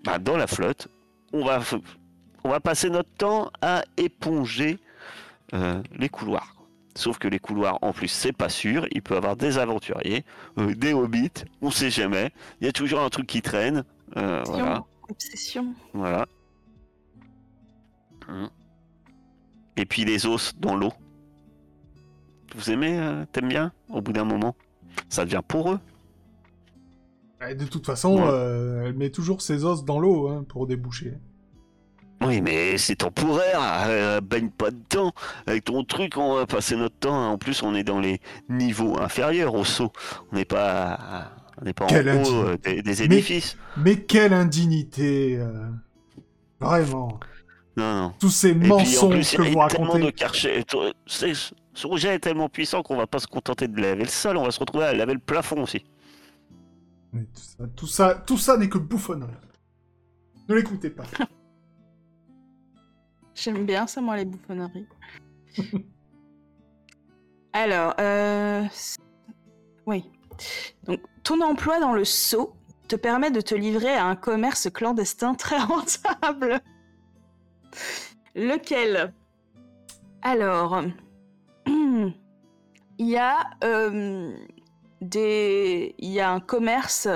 ben, 0.05 0.19
dans 0.19 0.37
la 0.37 0.47
flotte. 0.47 0.89
On 1.33 1.45
va, 1.45 1.59
f- 1.61 1.81
on 2.45 2.49
va 2.51 2.61
passer 2.61 2.91
notre 2.91 3.11
temps 3.11 3.51
à 3.61 3.83
éponger 3.97 4.79
euh, 5.55 5.83
les 5.97 6.09
couloirs. 6.09 6.57
Sauf 6.95 7.19
que 7.19 7.27
les 7.29 7.39
couloirs, 7.39 7.79
en 7.81 7.93
plus, 7.93 8.09
c'est 8.09 8.33
pas 8.37 8.51
sûr. 8.51 8.87
Il 8.93 9.01
peut 9.03 9.15
y 9.15 9.17
avoir 9.17 9.35
des 9.37 9.57
aventuriers, 9.59 10.25
euh, 10.59 10.75
des 10.75 10.93
hobbits, 10.93 11.45
on 11.63 11.71
sait 11.71 11.91
jamais. 11.91 12.31
Il 12.61 12.67
y 12.67 12.69
a 12.69 12.73
toujours 12.73 13.01
un 13.01 13.09
truc 13.09 13.27
qui 13.27 13.41
traîne. 13.41 13.83
euh, 14.19 14.43
voilà, 14.47 14.85
Obsession. 15.09 15.75
voilà. 15.95 16.27
Hum. 18.29 18.49
Et 19.77 19.87
puis 19.87 20.05
les 20.05 20.27
os 20.27 20.53
dans 20.59 20.77
l'eau. 20.77 20.93
Vous 22.55 22.71
aimez, 22.71 22.99
euh, 22.99 23.25
t'aimes 23.33 23.49
bien 23.49 23.73
Au 23.89 24.01
bout 24.01 24.13
d'un 24.13 24.25
moment, 24.25 24.55
ça 25.09 25.25
devient 25.25 25.43
poreux. 25.47 25.79
Et 27.49 27.55
de 27.55 27.65
toute 27.65 27.87
façon, 27.87 28.17
Ouais. 28.17 28.29
euh, 28.29 28.87
elle 28.87 28.95
met 28.95 29.11
toujours 29.11 29.43
ses 29.43 29.65
os 29.65 29.85
dans 29.85 29.99
l'eau 29.99 30.29
hein, 30.29 30.45
pour 30.49 30.67
déboucher. 30.67 31.15
Oui, 32.25 32.41
mais 32.41 32.79
c'est 32.79 32.97
temporaire, 32.97 33.61
euh, 33.87 34.21
baigne 34.21 34.51
pas 34.51 34.71
dedans. 34.71 35.13
Avec 35.47 35.65
ton 35.65 35.83
truc, 35.85 36.17
on 36.17 36.37
va 36.37 36.47
passer 36.47 36.77
notre 36.77 36.97
temps. 36.97 37.33
En 37.33 37.39
plus, 37.39 37.63
on 37.63 37.75
est 37.75 37.83
dans 37.83 37.99
les 38.01 38.21
niveaux 38.49 38.99
inférieurs 39.01 39.55
au 39.55 39.65
saut. 39.65 39.93
On 40.31 40.37
n'est 40.37 40.45
pas, 40.45 41.33
on 41.61 41.65
n'est 41.65 41.73
pas 41.73 41.87
en 41.87 41.89
haut 41.89 42.45
euh, 42.45 42.57
des, 42.59 43.03
édifices. 43.03 43.57
Mais 43.77 43.97
quelle 43.97 44.33
indignité 44.33 45.37
euh, 45.39 45.67
Vraiment. 46.61 47.19
Non, 47.77 47.95
non. 47.95 48.13
Tous 48.21 48.31
ces 48.31 48.51
Et 48.51 48.55
puis 48.55 48.71
en 48.71 48.79
mensonges 48.79 49.15
plus, 49.15 49.37
que 49.37 49.43
vous 49.43 49.69
tellement 49.69 49.99
de 49.99 50.05
racontez. 50.05 51.33
Ce 51.75 51.89
jet 51.97 52.15
est 52.15 52.19
tellement 52.19 52.49
puissant 52.49 52.83
qu'on 52.83 52.97
va 52.97 53.07
pas 53.07 53.19
se 53.19 53.27
contenter 53.27 53.69
de 53.69 53.81
laver 53.81 54.05
le 54.05 54.11
sol, 54.11 54.37
on 54.37 54.45
va 54.45 54.51
se 54.51 54.61
retrouver 54.61 54.85
à 54.85 54.93
laver 54.93 55.15
le 55.15 55.21
plafond 55.21 55.63
aussi. 55.63 55.85
Mais 57.13 57.25
tout 57.25 57.41
ça, 57.41 57.67
tout 57.77 57.87
ça, 57.87 58.15
tout 58.15 58.39
ça 58.39 58.57
n'est 58.57 58.69
que 58.69 58.79
bouffonnerie. 58.79 59.33
Ne 60.49 60.55
l'écoutez 60.55 60.91
pas. 60.91 61.05
J'aime 63.35 63.65
bien 63.65 63.87
ça, 63.87 64.01
moi, 64.01 64.17
les 64.17 64.25
bouffonneries. 64.25 64.87
Alors, 67.53 67.95
euh... 68.01 68.65
oui. 69.87 70.11
Donc, 70.85 71.01
ton 71.23 71.41
emploi 71.43 71.81
dans 71.81 71.93
le 71.93 72.05
sceau 72.05 72.55
te 72.89 72.97
permet 72.97 73.31
de 73.31 73.41
te 73.41 73.55
livrer 73.55 73.95
à 73.95 74.07
un 74.07 74.17
commerce 74.17 74.71
clandestin 74.71 75.35
très 75.35 75.59
rentable. 75.61 76.61
Lequel? 78.35 79.13
Alors, 80.23 80.83
il 82.99 83.09
y 83.09 83.17
a 83.17 83.51
euh, 83.65 84.33
des, 85.01 85.95
il 85.99 86.11
y 86.11 86.21
a 86.21 86.31
un 86.31 86.41
commerce. 86.41 87.09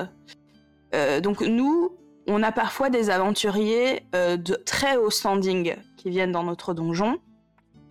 euh, 0.95 1.21
donc 1.21 1.41
nous, 1.41 1.97
on 2.27 2.43
a 2.43 2.53
parfois 2.53 2.91
des 2.91 3.11
aventuriers 3.11 4.07
euh, 4.15 4.37
de 4.37 4.55
très 4.55 4.97
haut 4.97 5.11
standing 5.11 5.77
qui 5.97 6.11
viennent 6.11 6.33
dans 6.33 6.43
notre 6.43 6.75
donjon 6.75 7.19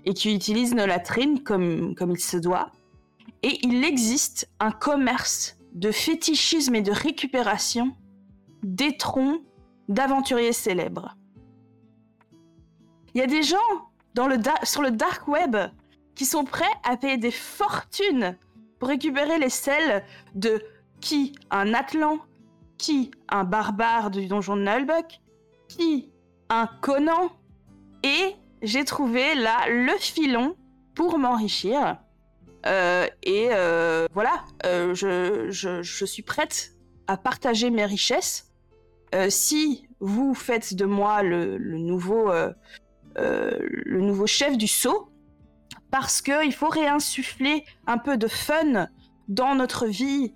et 0.04 0.14
qui 0.14 0.34
utilisent 0.34 0.76
nos 0.76 0.86
latrines 0.86 1.42
comme, 1.44 1.96
comme 1.96 2.12
il 2.12 2.20
se 2.20 2.38
doit. 2.38 2.72
Et 3.44 3.60
il 3.66 3.84
existe 3.84 4.50
un 4.60 4.72
commerce 4.72 5.58
de 5.74 5.92
fétichisme 5.92 6.76
et 6.76 6.82
de 6.82 6.92
récupération 6.92 7.96
d'étrons 8.64 9.40
d'aventuriers 9.90 10.54
célèbres. 10.54 11.16
Il 13.14 13.20
y 13.20 13.22
a 13.22 13.28
des 13.28 13.44
gens 13.44 13.58
dans 14.14 14.28
le 14.28 14.38
sur 14.64 14.82
le 14.82 14.92
dark 14.92 15.28
web 15.28 15.56
qui 16.16 16.26
sont 16.26 16.46
prêts 16.46 16.66
à 16.84 16.98
payer 16.98 17.18
des 17.18 17.32
fortunes 17.32 18.38
pour 18.80 18.90
récupérer 18.90 19.38
les 19.38 19.50
selles 19.50 20.04
de 20.34 20.62
qui 21.02 21.36
un 21.52 21.74
Atlan, 21.74 22.20
qui 22.78 23.12
un 23.30 23.44
barbare 23.44 24.12
du 24.12 24.28
donjon 24.28 24.56
de 24.56 24.64
Nullbuck, 24.64 25.20
qui 25.68 26.10
un 26.50 26.68
Conan, 26.82 27.32
et 28.04 28.36
j'ai 28.62 28.86
trouvé 28.86 29.36
là 29.36 29.68
le 29.70 29.94
filon 30.00 30.56
pour 30.94 31.18
m'enrichir. 31.18 31.98
Euh, 32.66 33.08
et 33.24 33.50
euh, 33.52 34.08
voilà, 34.14 34.44
euh, 34.66 34.94
je, 34.96 35.82
suis 35.84 36.24
prête 36.24 36.72
à 37.08 37.18
partager 37.18 37.70
mes 37.70 37.86
richesses. 37.86 38.52
Si 39.30 39.88
vous 40.02 40.34
faites 40.34 40.74
de 40.74 40.84
moi 40.84 41.24
le 41.24 41.58
nouveau 41.78 42.28
chef 44.28 44.58
du 44.58 44.68
sceau, 44.68 45.10
parce 45.98 46.22
qu'il 46.22 46.52
faut 46.52 46.68
réinsuffler 46.68 47.64
un 47.88 47.98
peu 47.98 48.18
de 48.18 48.28
fun 48.28 48.90
dans 49.30 49.56
notre 49.56 49.88
vie. 49.88 50.34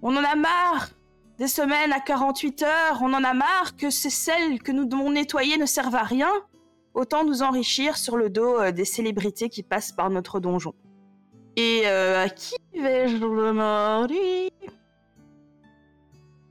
On 0.00 0.16
en 0.16 0.24
a 0.24 0.34
marre 0.34 0.88
des 1.36 1.46
semaines 1.46 1.92
à 1.92 2.00
48 2.00 2.62
heures, 2.62 3.00
on 3.02 3.12
en 3.12 3.22
a 3.22 3.34
marre 3.34 3.76
que 3.76 3.90
ces 3.90 4.08
selles 4.08 4.62
que 4.62 4.72
nous 4.72 4.86
devons 4.86 5.10
nettoyer 5.10 5.58
ne 5.58 5.66
servent 5.66 5.96
à 5.96 6.04
rien. 6.04 6.30
Autant 6.94 7.22
nous 7.22 7.42
enrichir 7.42 7.98
sur 7.98 8.16
le 8.16 8.30
dos 8.30 8.58
euh, 8.58 8.72
des 8.72 8.86
célébrités 8.86 9.50
qui 9.50 9.62
passent 9.62 9.92
par 9.92 10.08
notre 10.08 10.40
donjon. 10.40 10.72
Et 11.56 11.82
euh, 11.84 12.24
à 12.24 12.30
qui 12.30 12.56
vais-je 12.72 13.18
demander? 13.18 14.50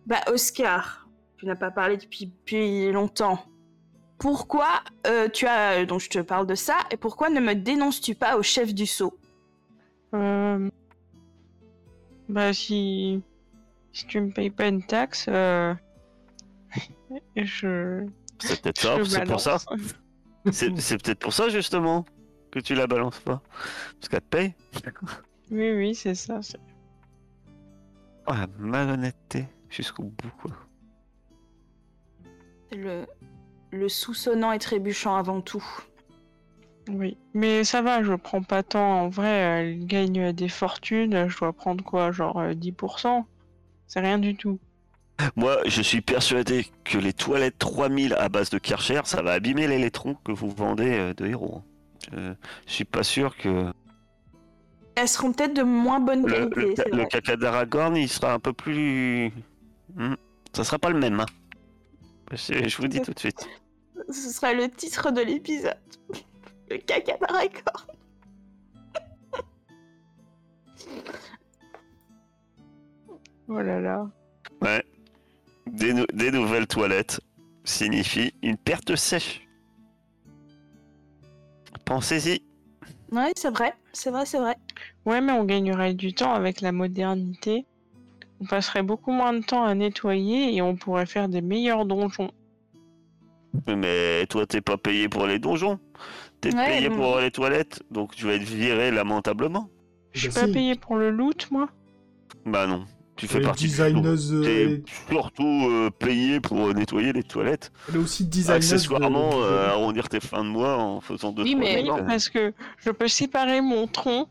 Bah 0.06 0.22
Oscar, 0.28 1.08
tu 1.38 1.48
n'as 1.48 1.56
pas 1.56 1.72
parlé 1.72 1.98
depuis, 1.98 2.28
depuis 2.28 2.92
longtemps. 2.92 3.40
Pourquoi 4.24 4.82
euh, 5.06 5.28
tu 5.28 5.48
as 5.48 5.84
donc 5.84 6.00
je 6.00 6.10
te 6.10 6.20
parle 6.20 6.48
de 6.48 6.56
ça 6.56 6.78
et 6.92 6.96
pourquoi 6.96 7.30
ne 7.30 7.42
me 7.42 7.56
dénonces-tu 7.56 8.16
pas 8.16 8.38
au 8.38 8.42
chef 8.42 8.74
du 8.74 8.86
sceau? 8.86 9.20
Euh... 10.14 10.70
Bah 12.30 12.54
si... 12.54 13.22
Si 13.92 14.08
tu 14.08 14.22
me 14.22 14.32
payes 14.32 14.50
pas 14.50 14.70
une 14.70 14.82
taxe, 14.82 15.26
euh... 15.28 15.76
je... 17.36 18.08
C'est 18.40 18.62
peut-être 18.62 18.80
ça, 18.80 19.04
c'est 19.04 19.26
pour 19.26 19.42
ça. 19.42 19.58
C'est 20.54 20.80
c'est 20.80 21.04
peut-être 21.04 21.20
pour 21.20 21.34
ça 21.34 21.50
justement 21.50 22.06
que 22.50 22.60
tu 22.60 22.76
la 22.76 22.88
balances 22.88 23.20
pas. 23.20 23.42
Parce 24.00 24.08
qu'elle 24.08 24.22
te 24.22 24.26
paye. 24.28 24.56
Oui, 25.52 25.74
oui, 25.74 25.96
c'est 25.96 26.16
ça. 26.16 26.40
Oh 28.28 28.32
la 28.32 28.48
malhonnêteté 28.58 29.50
jusqu'au 29.70 30.04
bout 30.04 30.32
quoi. 30.42 30.52
C'est 32.72 32.78
le, 32.78 33.06
le 33.74 33.90
sous-sonnant 33.90 34.52
et 34.52 34.60
trébuchant 34.60 35.16
avant 35.16 35.42
tout. 35.42 35.64
Oui. 36.90 37.18
Mais 37.34 37.64
ça 37.64 37.82
va, 37.82 38.04
je 38.04 38.14
prends 38.14 38.44
pas 38.44 38.62
tant. 38.64 39.02
En 39.04 39.10
vrai, 39.10 39.28
elle 39.28 39.86
gagne 39.86 40.32
des 40.34 40.50
fortunes. 40.50 41.28
Je 41.30 41.38
dois 41.38 41.54
prendre 41.54 41.84
quoi 41.84 42.12
Genre 42.12 42.40
euh, 42.40 42.54
10% 42.54 43.24
C'est 43.88 44.00
rien 44.02 44.20
du 44.20 44.36
tout. 44.36 44.60
Moi, 45.36 45.58
je 45.66 45.82
suis 45.82 46.02
persuadé 46.02 46.66
que 46.84 46.98
les 46.98 47.14
toilettes 47.14 47.58
3000 47.60 48.14
à 48.16 48.30
base 48.30 48.50
de 48.50 48.58
Karcher, 48.58 49.02
ça 49.06 49.22
va 49.22 49.34
abîmer 49.34 49.68
l'électron 49.68 50.16
que 50.26 50.32
vous 50.32 50.50
vendez 50.50 50.92
euh, 51.00 51.14
de 51.14 51.26
héros. 51.28 51.62
Je, 52.12 52.34
je 52.68 52.72
suis 52.74 52.84
pas 52.86 53.04
sûr 53.04 53.38
que 53.38 53.72
Elles 54.96 55.08
seront 55.08 55.32
peut-être 55.32 55.54
de 55.54 55.64
moins 55.64 56.00
bonne 56.00 56.26
le, 56.28 56.48
qualité. 56.50 56.84
le, 56.92 56.98
le 56.98 57.06
caca 57.06 57.38
d'Aragorn, 57.38 57.96
il 57.96 58.10
sera 58.10 58.34
un 58.34 58.40
peu 58.40 58.52
plus. 58.54 59.32
Hmm, 59.96 60.16
Ça 60.54 60.64
sera 60.64 60.80
pas 60.80 60.90
le 60.90 61.00
même. 61.00 61.20
hein. 61.22 61.26
Je, 62.32 62.68
je 62.68 62.78
vous 62.78 62.84
le 62.84 62.90
dis 62.90 63.00
tout 63.02 63.14
de 63.14 63.20
suite. 63.20 63.48
Ce 64.10 64.30
sera 64.32 64.54
le 64.54 64.70
titre 64.70 65.12
de 65.12 65.22
l'épisode. 65.22 65.78
Le 66.70 66.78
caca 66.78 67.18
d'Aragorn. 67.18 67.88
Oh 73.50 73.60
là 73.62 73.80
là. 73.80 74.10
Ouais. 74.62 74.84
Des, 75.68 75.94
nou- 75.94 76.06
des 76.14 76.32
nouvelles 76.32 76.68
toilettes 76.68 77.20
signifie 77.64 78.34
une 78.42 78.58
perte 78.58 78.96
sèche. 78.96 79.48
Pensez-y. 81.86 82.42
Ouais, 83.12 83.32
c'est 83.36 83.52
vrai, 83.52 83.74
c'est 83.92 84.10
vrai, 84.10 84.26
c'est 84.26 84.40
vrai. 84.40 84.56
Ouais, 85.06 85.22
mais 85.22 85.34
on 85.34 85.44
gagnerait 85.44 85.94
du 85.94 86.14
temps 86.14 86.34
avec 86.34 86.62
la 86.62 86.72
modernité. 86.72 87.66
On 88.40 88.46
passerait 88.46 88.84
beaucoup 88.84 89.12
moins 89.12 89.34
de 89.34 89.44
temps 89.44 89.64
à 89.66 89.76
nettoyer 89.76 90.56
et 90.56 90.62
on 90.62 90.76
pourrait 90.76 91.06
faire 91.06 91.30
des 91.30 91.42
meilleurs 91.42 91.86
donjons. 91.86 92.32
Mais 93.68 94.26
toi, 94.28 94.46
t'es 94.46 94.62
pas 94.62 94.78
payé 94.78 95.10
pour 95.10 95.26
les 95.28 95.40
donjons. 95.40 95.80
T'es 96.42 96.54
Ouais, 96.56 96.66
payé 96.78 96.90
mais- 96.90 96.96
pour 96.96 97.20
les 97.20 97.32
toilettes, 97.32 97.84
donc 97.92 98.16
tu 98.16 98.26
vas 98.26 98.34
être 98.34 98.44
viré 98.44 98.92
lamentablement. 98.92 99.70
Je 100.12 100.22
suis 100.22 100.30
Bah 100.30 100.42
pas 100.42 100.48
si. 100.48 100.54
payé 100.54 100.76
pour 100.76 100.96
le 100.98 101.10
loot, 101.12 101.48
moi. 101.52 101.70
Bah 102.46 102.68
non, 102.68 102.86
tu 103.16 103.28
fais 103.28 103.38
est 103.38 103.42
partie 103.42 103.64
du 103.66 103.70
designeuse. 103.70 104.34
euh, 104.34 104.44
T'es 104.44 104.84
surtout 105.12 105.68
euh, 105.70 105.90
payé 105.92 106.40
pour 106.40 106.68
euh, 106.68 106.74
nettoyer 106.74 107.14
les 107.14 107.24
toilettes. 107.24 107.72
Elle 107.90 107.96
est 107.96 108.00
aussi 108.00 108.26
designeuse. 108.26 108.70
de- 108.70 108.76
Accessoirement, 108.76 109.30
de- 109.38 109.44
euh, 109.44 109.70
arrondir 109.70 110.10
tes 110.10 110.20
fins 110.20 110.44
de 110.44 110.50
mois 110.50 110.78
en 110.78 111.00
faisant 111.00 111.32
deux 111.32 111.44
Oui, 111.44 111.56
mais- 111.56 111.82
Oui, 111.84 111.90
euh. 111.90 112.04
parce 112.04 112.30
que 112.30 112.54
je 112.80 112.90
peux 112.92 113.08
séparer 113.08 113.62
mon 113.62 113.88
tronc 113.88 114.28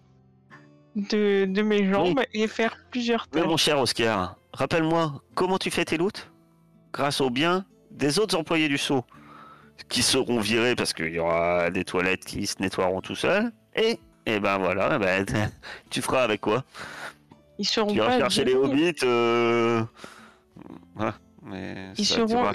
de, 0.96 1.46
de 1.46 1.62
mes 1.62 1.90
jambes 1.90 2.20
et 2.34 2.46
faire 2.48 2.76
plusieurs 2.90 3.26
Mais 3.34 3.40
tâches. 3.40 3.48
mon 3.50 3.56
cher 3.56 3.78
Oscar, 3.80 4.36
rappelle-moi, 4.52 5.22
comment 5.34 5.56
tu 5.58 5.70
fais 5.70 5.84
tes 5.86 5.96
loots? 5.96 6.30
Grâce 6.92 7.20
au 7.22 7.30
bien 7.30 7.64
des 7.92 8.18
autres 8.18 8.36
employés 8.36 8.68
du 8.68 8.78
Sceau, 8.78 9.04
qui 9.88 10.02
seront 10.02 10.40
virés 10.40 10.74
parce 10.74 10.92
qu'il 10.92 11.12
y 11.12 11.18
aura 11.18 11.70
des 11.70 11.84
toilettes 11.84 12.24
qui 12.24 12.46
se 12.46 12.60
nettoieront 12.60 13.00
tout 13.00 13.14
seuls. 13.14 13.52
Et, 13.74 13.98
et 14.26 14.40
ben 14.40 14.58
voilà, 14.58 14.98
ben, 14.98 15.24
tu 15.90 16.02
feras 16.02 16.22
avec 16.24 16.40
quoi? 16.40 16.64
Ils 17.58 17.66
seront 17.66 17.88
Tu 17.88 17.96
iras 17.96 18.08
pas 18.08 18.18
chercher 18.18 18.44
les 18.44 18.54
hobbits. 18.54 18.94
Euh... 19.02 19.82
Voilà, 20.94 21.14
mais 21.44 21.74
Ils 21.96 22.06
ça, 22.06 22.16
seront-. 22.16 22.50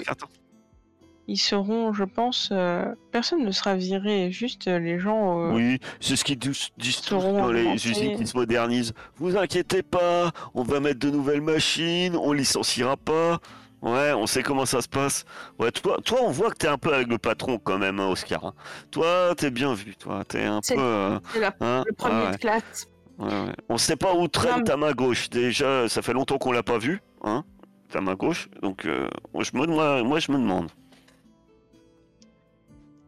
Ils 1.30 1.36
seront, 1.38 1.92
je 1.92 2.04
pense, 2.04 2.48
euh, 2.52 2.86
personne 3.12 3.44
ne 3.44 3.50
sera 3.50 3.74
viré, 3.74 4.30
juste 4.32 4.66
les 4.66 4.98
gens. 4.98 5.48
euh, 5.48 5.52
Oui, 5.52 5.78
c'est 6.00 6.16
ce 6.16 6.24
qu'ils 6.24 6.38
disent 6.38 6.70
tous 7.02 7.20
dans 7.22 7.52
les 7.52 7.74
usines 7.86 8.16
qui 8.16 8.26
se 8.26 8.34
modernisent. 8.34 8.94
Vous 9.16 9.36
inquiétez 9.36 9.82
pas, 9.82 10.30
on 10.54 10.62
va 10.62 10.80
mettre 10.80 11.00
de 11.00 11.10
nouvelles 11.10 11.42
machines, 11.42 12.16
on 12.16 12.32
licenciera 12.32 12.96
pas. 12.96 13.40
Ouais, 13.80 14.12
on 14.12 14.26
sait 14.26 14.42
comment 14.42 14.66
ça 14.66 14.80
se 14.82 14.88
passe. 14.88 15.24
Ouais, 15.58 15.70
toi, 15.70 15.98
toi 16.04 16.18
on 16.22 16.30
voit 16.30 16.50
que 16.50 16.56
t'es 16.56 16.66
un 16.66 16.78
peu 16.78 16.92
avec 16.92 17.06
le 17.08 17.16
patron 17.18 17.58
quand 17.62 17.78
même, 17.78 18.00
hein, 18.00 18.08
Oscar. 18.08 18.44
hein. 18.46 18.54
Toi, 18.90 19.34
t'es 19.36 19.50
bien 19.50 19.72
vu, 19.74 19.94
toi. 19.94 20.24
T'es 20.26 20.42
un 20.44 20.60
peu. 20.60 20.74
euh, 20.76 21.20
C'est 21.32 21.40
la- 21.40 21.54
hein, 21.60 21.84
le 21.86 21.92
premier 21.94 22.24
ouais, 22.26 22.32
de 22.32 22.36
classe. 22.38 22.88
ouais, 23.18 23.26
ouais. 23.28 23.52
On 23.68 23.78
sait 23.78 23.94
pas 23.96 24.14
où 24.14 24.22
Non, 24.22 24.28
traîne 24.28 24.58
mais- 24.58 24.64
ta 24.64 24.76
main 24.76 24.92
gauche. 24.92 25.30
Déjà, 25.30 25.88
ça 25.88 26.02
fait 26.02 26.12
longtemps 26.12 26.38
qu'on 26.38 26.50
l'a 26.50 26.64
pas 26.64 26.78
vue, 26.78 27.00
hein, 27.22 27.44
ta 27.90 28.00
main 28.00 28.14
gauche. 28.14 28.48
Donc, 28.62 28.84
euh, 28.84 29.08
moi, 29.32 29.44
je 29.44 29.56
me, 29.56 29.64
moi, 29.66 30.02
moi, 30.02 30.18
je 30.18 30.32
me 30.32 30.38
demande. 30.38 30.70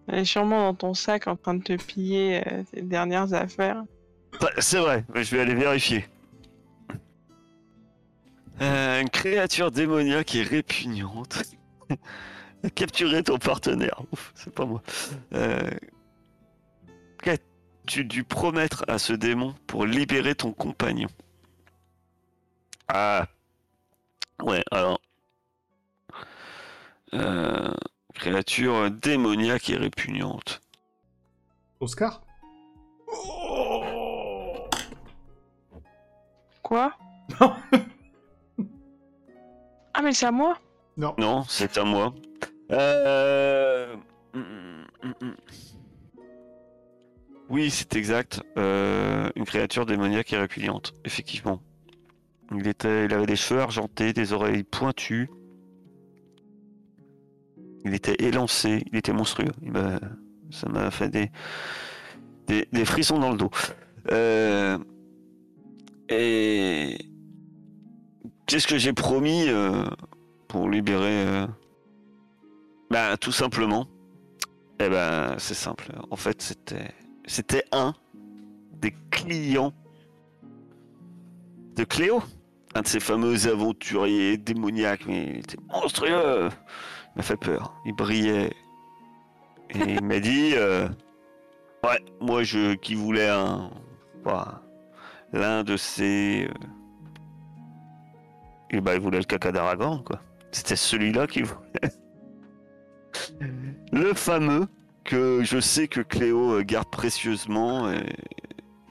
Elle 0.06 0.20
est 0.20 0.24
sûrement 0.24 0.64
dans 0.66 0.74
ton 0.74 0.94
sac 0.94 1.26
en 1.26 1.36
train 1.36 1.54
de 1.54 1.62
te 1.62 1.72
piller 1.82 2.42
euh, 2.46 2.62
tes 2.72 2.82
dernières 2.82 3.32
affaires. 3.34 3.82
Bah, 4.40 4.50
c'est 4.58 4.78
vrai, 4.78 5.04
je 5.14 5.34
vais 5.34 5.42
aller 5.42 5.54
vérifier. 5.54 6.04
Euh, 8.60 9.00
une 9.00 9.08
créature 9.08 9.70
démoniaque 9.70 10.34
et 10.34 10.42
répugnante. 10.42 11.42
Capturer 12.74 13.22
ton 13.22 13.38
partenaire. 13.38 14.02
C'est 14.34 14.54
pas 14.54 14.66
moi. 14.66 14.82
Euh, 15.32 15.70
Qu'as-tu 17.22 18.04
dû 18.04 18.22
promettre 18.22 18.84
à 18.86 18.98
ce 18.98 19.14
démon 19.14 19.54
pour 19.66 19.86
libérer 19.86 20.34
ton 20.34 20.52
compagnon? 20.52 21.08
Ah. 22.88 23.26
Ouais, 24.42 24.62
alors. 24.70 25.00
Euh, 27.14 27.72
créature 28.14 28.90
démoniaque 28.90 29.70
et 29.70 29.76
répugnante. 29.76 30.60
Oscar? 31.80 32.20
Quoi? 36.62 36.92
Non. 37.40 37.54
Ah, 39.94 40.02
mais 40.02 40.12
c'est 40.12 40.26
à 40.26 40.30
moi 40.30 40.56
Non. 40.96 41.14
Non, 41.18 41.44
c'est 41.48 41.76
à 41.78 41.84
moi. 41.84 42.14
Euh... 42.72 43.96
Oui, 47.48 47.70
c'est 47.70 47.96
exact. 47.96 48.42
Euh, 48.58 49.28
une 49.34 49.44
créature 49.44 49.84
démoniaque 49.86 50.32
et 50.32 50.36
répugnante, 50.38 50.94
effectivement. 51.04 51.60
Il, 52.56 52.66
était... 52.68 53.06
il 53.06 53.12
avait 53.14 53.26
des 53.26 53.36
cheveux 53.36 53.60
argentés, 53.60 54.12
des 54.12 54.32
oreilles 54.32 54.62
pointues. 54.62 55.30
Il 57.84 57.94
était 57.94 58.16
élancé, 58.24 58.84
il 58.92 58.96
était 58.98 59.12
monstrueux. 59.12 59.52
Il 59.62 59.72
m'a- 59.72 59.98
Ça 60.50 60.68
m'a 60.68 60.90
fait 60.92 61.08
des... 61.08 61.30
des... 62.46 62.68
des 62.72 62.84
frissons 62.84 63.18
dans 63.18 63.30
le 63.32 63.36
dos. 63.38 63.50
Euh, 64.12 64.78
Et 66.08 66.96
qu'est-ce 68.50 68.66
que 68.66 68.78
j'ai 68.78 68.92
promis 68.92 69.44
euh, 69.46 69.84
pour 70.48 70.68
libérer 70.68 71.24
euh, 71.24 71.46
Bah 72.90 73.16
tout 73.16 73.30
simplement? 73.30 73.86
Eh 74.80 74.88
ben 74.88 75.36
c'est 75.38 75.54
simple. 75.54 75.92
En 76.10 76.16
fait 76.16 76.42
c'était 76.42 76.90
c'était 77.26 77.62
un 77.70 77.94
des 78.72 78.92
clients 79.12 79.72
de 81.76 81.84
Cléo, 81.84 82.24
un 82.74 82.82
de 82.82 82.88
ces 82.88 82.98
fameux 82.98 83.46
aventuriers 83.46 84.36
démoniaques, 84.36 85.06
mais 85.06 85.28
il 85.28 85.38
était 85.38 85.58
monstrueux. 85.72 86.48
Il 87.14 87.18
m'a 87.18 87.22
fait 87.22 87.36
peur. 87.36 87.80
Il 87.86 87.94
brillait. 87.94 88.52
Et 89.70 89.94
il 89.94 90.02
m'a 90.02 90.18
dit 90.18 90.54
euh, 90.56 90.88
Ouais, 91.84 92.04
moi 92.20 92.42
je 92.42 92.74
qui 92.74 92.96
voulais 92.96 93.30
l'un 95.32 95.62
de 95.62 95.76
ces. 95.76 96.48
Et 98.70 98.80
bah 98.80 98.94
il 98.94 99.00
voulait 99.00 99.18
le 99.18 99.24
caca 99.24 99.52
d'Aragorn, 99.52 100.02
quoi. 100.04 100.20
C'était 100.52 100.76
celui-là 100.76 101.26
qu'il 101.26 101.44
voulait. 101.44 101.92
Le 103.92 104.14
fameux 104.14 104.66
que 105.04 105.42
je 105.42 105.58
sais 105.60 105.88
que 105.88 106.00
Cléo 106.00 106.52
euh, 106.52 106.62
garde 106.62 106.90
précieusement 106.90 107.90
et, 107.90 108.04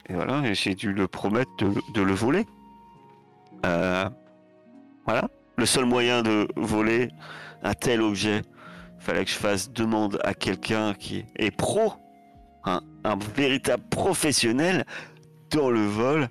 voilà, 0.10 0.54
j'ai 0.54 0.74
dû 0.74 0.92
le 0.92 1.08
promettre 1.08 1.52
de, 1.94 2.02
le 2.02 2.14
voler. 2.14 2.46
Euh, 3.66 4.10
voilà, 5.06 5.30
le 5.56 5.66
seul 5.66 5.86
moyen 5.86 6.24
de 6.24 6.48
voler 6.56 7.10
un 7.62 7.74
tel 7.74 8.02
objet, 8.02 8.42
fallait 8.98 9.24
que 9.24 9.30
je 9.30 9.36
fasse 9.36 9.72
demande 9.72 10.20
à 10.24 10.34
quelqu'un 10.34 10.94
qui 10.96 11.26
est 11.36 11.52
pro, 11.52 11.94
un, 12.66 12.82
un 13.04 13.18
véritable 13.36 13.84
professionnel 13.90 14.84
dans 15.52 15.70
le 15.70 15.86
vol 15.86 16.30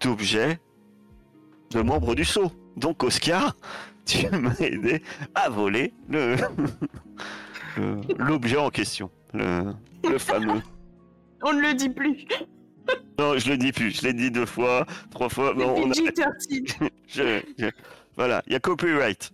d'objets 0.00 0.60
de 1.72 1.82
membres 1.82 2.14
du 2.14 2.24
sceau. 2.24 2.52
Donc 2.76 3.02
Oscar, 3.02 3.56
tu 4.04 4.28
m'as 4.30 4.56
aidé 4.60 5.02
à 5.34 5.48
voler 5.48 5.92
le 6.08 6.36
l'objet 8.18 8.56
en 8.58 8.70
question, 8.70 9.10
le, 9.32 9.72
le 10.08 10.18
fameux. 10.18 10.60
On 11.44 11.52
ne 11.52 11.60
le 11.60 11.74
dit 11.74 11.88
plus. 11.90 12.24
Non, 13.18 13.36
je 13.38 13.48
le 13.50 13.56
dis 13.56 13.72
plus, 13.72 13.90
je 13.90 14.02
l'ai 14.02 14.12
dit 14.12 14.30
deux 14.30 14.46
fois, 14.46 14.86
trois 15.10 15.28
fois. 15.28 15.54
Bon, 15.54 15.74
on 15.76 15.90
a- 15.90 15.94
PG-13. 15.94 16.88
je- 17.08 17.42
je- 17.58 17.70
Voilà, 18.16 18.42
il 18.46 18.52
y 18.52 18.56
a 18.56 18.60
copyright. 18.60 19.32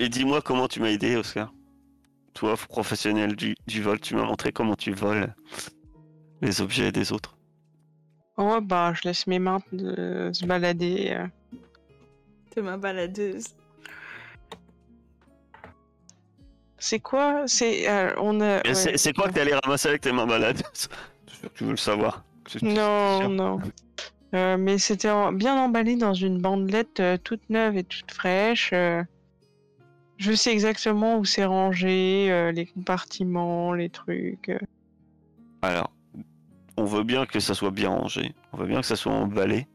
Et 0.00 0.08
dis-moi 0.08 0.42
comment 0.42 0.66
tu 0.68 0.80
m'as 0.80 0.90
aidé, 0.90 1.16
Oscar. 1.16 1.52
Toi, 2.34 2.54
professionnel 2.68 3.34
du, 3.36 3.54
du 3.66 3.82
vol, 3.82 4.00
tu 4.00 4.14
m'as 4.14 4.24
montré 4.24 4.52
comment 4.52 4.76
tu 4.76 4.92
voles 4.92 5.34
les 6.42 6.60
objets 6.60 6.92
des 6.92 7.12
autres. 7.12 7.36
Oh, 8.38 8.60
bah, 8.62 8.92
je 8.94 9.08
laisse 9.08 9.26
mes 9.26 9.38
mains 9.40 9.58
euh, 9.74 10.32
se 10.32 10.46
balader. 10.46 11.10
euh. 11.10 11.26
C'est 12.54 12.62
ma 12.62 12.76
baladeuse. 12.76 13.46
C'est 16.78 17.00
quoi? 17.00 17.42
C'est. 17.46 17.88
euh, 17.88 18.14
on 18.18 18.40
a. 18.40 18.58
Ouais, 18.58 18.74
c'est- 18.74 18.96
C'est 18.96 19.12
quoi 19.12 19.28
que 19.28 19.34
t'allais 19.34 19.54
ramasser 19.54 19.88
avec 19.88 20.00
tes 20.02 20.12
mains 20.12 20.26
que 20.26 21.48
Tu 21.54 21.64
veux 21.64 21.70
le 21.72 21.76
savoir. 21.76 22.24
Non, 22.62 23.28
non. 23.28 23.60
Euh, 24.34 24.56
mais 24.56 24.78
c'était 24.78 25.10
en- 25.10 25.32
bien 25.32 25.56
emballé 25.56 25.96
dans 25.96 26.14
une 26.14 26.40
bandelette 26.40 27.00
euh, 27.00 27.16
toute 27.16 27.48
neuve 27.50 27.76
et 27.76 27.84
toute 27.84 28.10
fraîche. 28.12 28.70
euh. 28.72 29.02
Je 30.18 30.32
sais 30.32 30.52
exactement 30.52 31.18
où 31.18 31.24
c'est 31.24 31.44
rangé, 31.44 32.28
euh, 32.30 32.52
les 32.52 32.66
compartiments, 32.66 33.72
les 33.72 33.88
trucs. 33.88 34.50
Alors, 35.62 35.90
on 36.78 36.84
veut 36.84 37.02
bien 37.04 37.26
que 37.26 37.40
ça 37.40 37.54
soit 37.54 37.70
bien 37.70 37.90
rangé. 37.90 38.34
On 38.52 38.56
veut 38.58 38.66
bien 38.66 38.80
que 38.80 38.86
ça 38.86 38.96
soit 38.96 39.12
emballé 39.12 39.66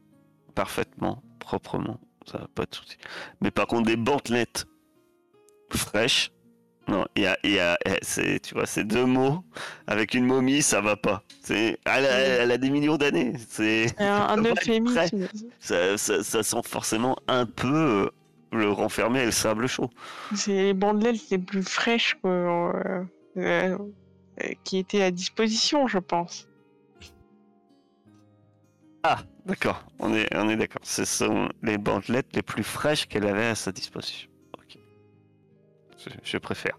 parfaitement, 0.54 1.22
proprement. 1.38 1.98
Ça 2.26 2.38
va 2.38 2.48
pas 2.54 2.64
de 2.64 2.74
souci. 2.74 2.96
Mais 3.40 3.50
par 3.50 3.66
contre, 3.66 3.86
des 3.86 3.96
bandelettes 3.96 4.66
fraîches. 5.70 6.30
Non, 6.86 7.06
il 7.16 7.22
y 7.22 7.26
a, 7.26 7.36
y 7.44 7.58
a- 7.58 7.78
eh, 7.86 7.98
c'est, 8.02 8.40
tu 8.40 8.54
vois, 8.54 8.66
ces 8.66 8.84
deux 8.84 9.06
mots 9.06 9.42
avec 9.86 10.12
une 10.12 10.26
momie, 10.26 10.60
ça 10.62 10.80
va 10.82 10.96
pas. 10.96 11.22
C'est, 11.42 11.78
elle, 11.86 12.04
a, 12.04 12.18
elle 12.18 12.50
a 12.50 12.58
des 12.58 12.68
millions 12.68 12.96
d'années. 12.98 13.32
C'est, 13.48 13.86
un, 13.98 14.06
un 14.28 14.44
euphémisme. 14.44 15.26
ça, 15.60 15.96
ça, 15.98 16.22
ça 16.22 16.42
sent 16.42 16.60
forcément 16.64 17.16
un 17.26 17.46
peu 17.46 17.74
euh, 17.74 18.10
le 18.52 18.70
renfermer 18.70 19.20
et 19.20 19.24
le 19.26 19.30
sable 19.30 19.66
chaud. 19.66 19.88
C'est 20.34 20.52
les 20.52 20.74
bandelettes 20.74 21.30
les 21.30 21.38
plus 21.38 21.62
fraîches 21.62 22.16
euh, 22.26 23.02
euh, 23.38 23.78
euh, 24.42 24.48
qui 24.64 24.76
étaient 24.78 25.02
à 25.02 25.10
disposition, 25.10 25.86
je 25.86 25.98
pense. 25.98 26.48
Ah, 29.06 29.18
d'accord. 29.44 29.84
On 29.98 30.14
est, 30.14 30.34
on 30.34 30.48
est 30.48 30.56
d'accord. 30.56 30.80
Ce 30.82 31.04
sont 31.04 31.50
les 31.62 31.76
bandelettes 31.76 32.34
les 32.34 32.40
plus 32.40 32.64
fraîches 32.64 33.06
qu'elle 33.06 33.26
avait 33.26 33.48
à 33.48 33.54
sa 33.54 33.70
disposition. 33.70 34.30
Ok. 34.54 34.78
Je, 35.98 36.08
je 36.22 36.38
préfère. 36.38 36.78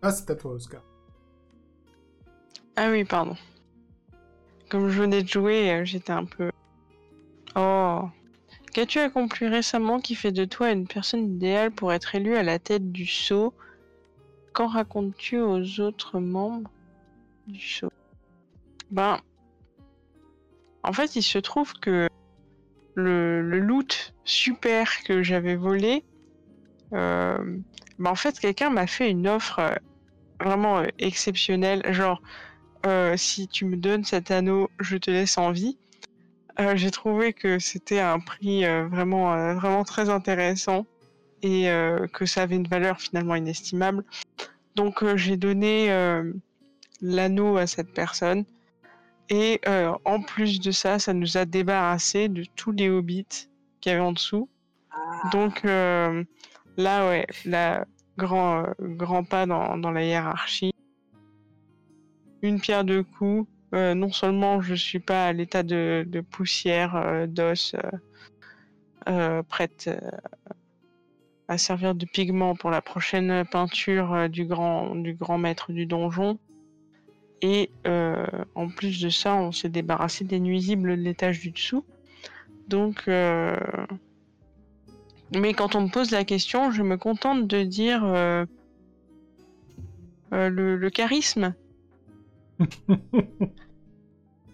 Ah, 0.00 0.10
c'est 0.10 0.30
à 0.30 0.34
toi, 0.34 0.52
Oscar. 0.52 0.82
Ah 2.74 2.90
oui, 2.90 3.04
pardon. 3.04 3.36
Comme 4.70 4.88
je 4.88 4.98
venais 5.02 5.22
de 5.22 5.28
jouer, 5.28 5.70
euh, 5.72 5.84
j'étais 5.84 6.12
un 6.12 6.24
peu. 6.24 6.50
Oh. 7.54 8.08
Qu'as-tu 8.72 8.98
accompli 8.98 9.48
récemment 9.48 10.00
qui 10.00 10.14
fait 10.14 10.32
de 10.32 10.46
toi 10.46 10.70
une 10.70 10.86
personne 10.86 11.34
idéale 11.34 11.70
pour 11.70 11.92
être 11.92 12.14
élue 12.14 12.34
à 12.34 12.42
la 12.42 12.58
tête 12.58 12.92
du 12.92 13.04
sceau? 13.04 13.52
Qu'en 14.54 14.68
racontes-tu 14.68 15.38
aux 15.38 15.80
autres 15.80 16.18
membres 16.18 16.70
du 17.46 17.60
sceau? 17.60 17.90
Ben. 18.90 19.20
En 20.86 20.92
fait, 20.92 21.16
il 21.16 21.22
se 21.22 21.38
trouve 21.38 21.72
que 21.74 22.08
le, 22.94 23.42
loot 23.58 24.14
super 24.24 25.02
que 25.02 25.22
j'avais 25.22 25.56
volé, 25.56 26.04
euh, 26.92 27.38
ben 27.98 28.10
en 28.10 28.14
fait, 28.14 28.38
quelqu'un 28.38 28.70
m'a 28.70 28.86
fait 28.86 29.10
une 29.10 29.26
offre 29.26 29.58
euh, 29.58 29.74
vraiment 30.40 30.78
euh, 30.78 30.86
exceptionnelle. 31.00 31.82
Genre, 31.92 32.22
si 33.16 33.48
tu 33.48 33.64
me 33.64 33.76
donnes 33.76 34.04
cet 34.04 34.30
anneau, 34.30 34.70
je 34.78 34.96
te 34.96 35.10
laisse 35.10 35.38
en 35.38 35.50
vie. 35.50 35.76
J'ai 36.76 36.92
trouvé 36.92 37.32
que 37.32 37.58
c'était 37.58 37.98
un 37.98 38.20
prix 38.20 38.64
vraiment, 38.64 39.82
très 39.82 40.08
intéressant 40.08 40.86
et 41.42 41.68
que 42.12 42.26
ça 42.26 42.42
avait 42.42 42.54
une 42.54 42.68
valeur 42.68 43.00
finalement 43.00 43.34
inestimable. 43.34 44.04
Donc 44.76 45.04
j'ai 45.16 45.36
donné 45.36 45.90
l'anneau 47.02 47.56
à 47.56 47.66
cette 47.66 47.92
personne 47.92 48.44
et 49.28 49.60
euh, 49.66 49.92
en 50.04 50.20
plus 50.20 50.60
de 50.60 50.70
ça, 50.70 50.98
ça 50.98 51.12
nous 51.12 51.36
a 51.36 51.44
débarrassé 51.44 52.28
de 52.28 52.44
tous 52.54 52.72
les 52.72 52.88
hobbits 52.88 53.48
qu'il 53.80 53.90
y 53.90 53.94
avait 53.94 54.04
en 54.04 54.12
dessous. 54.12 54.48
Donc 55.32 55.64
euh, 55.64 56.24
là, 56.76 57.08
ouais, 57.08 57.26
là, 57.44 57.86
grand, 58.16 58.64
euh, 58.64 58.72
grand 58.78 59.24
pas 59.24 59.46
dans, 59.46 59.76
dans 59.78 59.90
la 59.90 60.04
hiérarchie. 60.04 60.72
Une 62.42 62.60
pierre 62.60 62.84
deux 62.84 63.02
coups. 63.02 63.48
Non 63.72 64.10
seulement 64.10 64.62
je 64.62 64.74
suis 64.74 65.00
pas 65.00 65.26
à 65.26 65.32
l'état 65.34 65.62
de, 65.62 66.06
de 66.06 66.20
poussière, 66.22 67.26
d'os, 67.28 67.76
prête 69.48 69.90
à 71.46 71.58
servir 71.58 71.94
de 71.94 72.06
pigment 72.06 72.56
pour 72.56 72.70
la 72.70 72.80
prochaine 72.80 73.44
peinture 73.44 74.30
du 74.30 74.46
grand, 74.46 74.94
du 74.94 75.12
grand 75.12 75.36
maître 75.36 75.72
du 75.72 75.84
donjon. 75.84 76.38
Et 77.42 77.70
euh, 77.86 78.26
en 78.54 78.68
plus 78.68 79.00
de 79.00 79.08
ça, 79.08 79.34
on 79.34 79.52
s'est 79.52 79.68
débarrassé 79.68 80.24
des 80.24 80.40
nuisibles 80.40 80.96
de 80.96 81.02
l'étage 81.02 81.40
du 81.40 81.50
dessous. 81.50 81.84
Donc, 82.68 83.04
euh, 83.08 83.56
mais 85.34 85.54
quand 85.54 85.74
on 85.74 85.82
me 85.82 85.88
pose 85.88 86.10
la 86.10 86.24
question, 86.24 86.70
je 86.70 86.82
me 86.82 86.96
contente 86.96 87.46
de 87.46 87.62
dire 87.62 88.04
euh, 88.04 88.44
euh, 90.32 90.48
le, 90.48 90.76
le 90.76 90.90
charisme. 90.90 91.54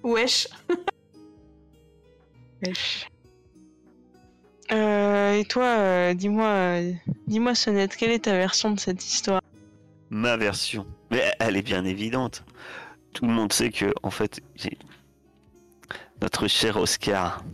Wesh. 0.03 0.49
Wesh. 2.67 3.09
Euh, 4.73 5.35
et 5.35 5.45
toi, 5.45 5.65
euh, 5.65 6.15
dis-moi, 6.15 6.47
euh, 6.47 6.93
dis-moi 7.27 7.55
Sonnette, 7.55 7.95
quelle 7.97 8.11
est 8.11 8.25
ta 8.25 8.33
version 8.33 8.71
de 8.71 8.81
cette 8.81 9.05
histoire? 9.05 9.43
Ma 10.09 10.37
version. 10.37 10.87
Mais 11.13 11.31
elle 11.39 11.59
est 11.59 11.63
bien 11.63 11.85
évidente. 11.85 12.43
Tout 13.13 13.27
le 13.27 13.33
monde 13.33 13.53
sait 13.53 13.71
que, 13.71 13.93
en 14.03 14.11
fait, 14.11 14.41
notre 16.23 16.49
cher 16.49 16.79
Oscar 16.79 17.45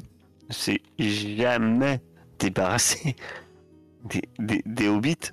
s'est 0.49 0.81
jamais 0.99 2.01
débarrassé 2.39 3.17
des, 4.05 4.23
des, 4.39 4.63
des 4.65 4.89
hobbits. 4.89 5.33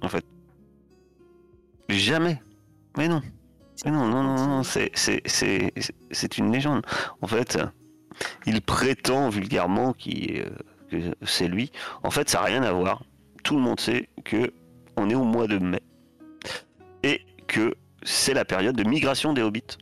En 0.00 0.08
fait. 0.08 0.24
Jamais. 1.88 2.40
Mais 2.96 3.08
non. 3.08 3.20
Mais 3.84 3.90
non, 3.90 4.06
non, 4.06 4.22
non, 4.22 4.46
non, 4.46 4.62
c'est, 4.62 6.38
une 6.38 6.52
légende. 6.52 6.86
En 7.20 7.26
fait, 7.26 7.58
il 8.46 8.60
prétend 8.60 9.28
vulgairement 9.28 9.92
qu'il, 9.92 10.40
euh, 10.40 10.50
que 10.88 11.26
c'est 11.26 11.48
lui. 11.48 11.72
En 12.04 12.10
fait, 12.10 12.28
ça 12.28 12.38
n'a 12.38 12.44
rien 12.44 12.62
à 12.62 12.72
voir. 12.72 13.02
Tout 13.42 13.56
le 13.56 13.62
monde 13.62 13.80
sait 13.80 14.08
que 14.24 14.52
on 14.96 15.10
est 15.10 15.14
au 15.14 15.24
mois 15.24 15.48
de 15.48 15.58
mai 15.58 15.82
c'est 18.02 18.34
la 18.34 18.44
période 18.44 18.76
de 18.76 18.84
migration 18.84 19.32
des 19.32 19.42
hobbits. 19.42 19.78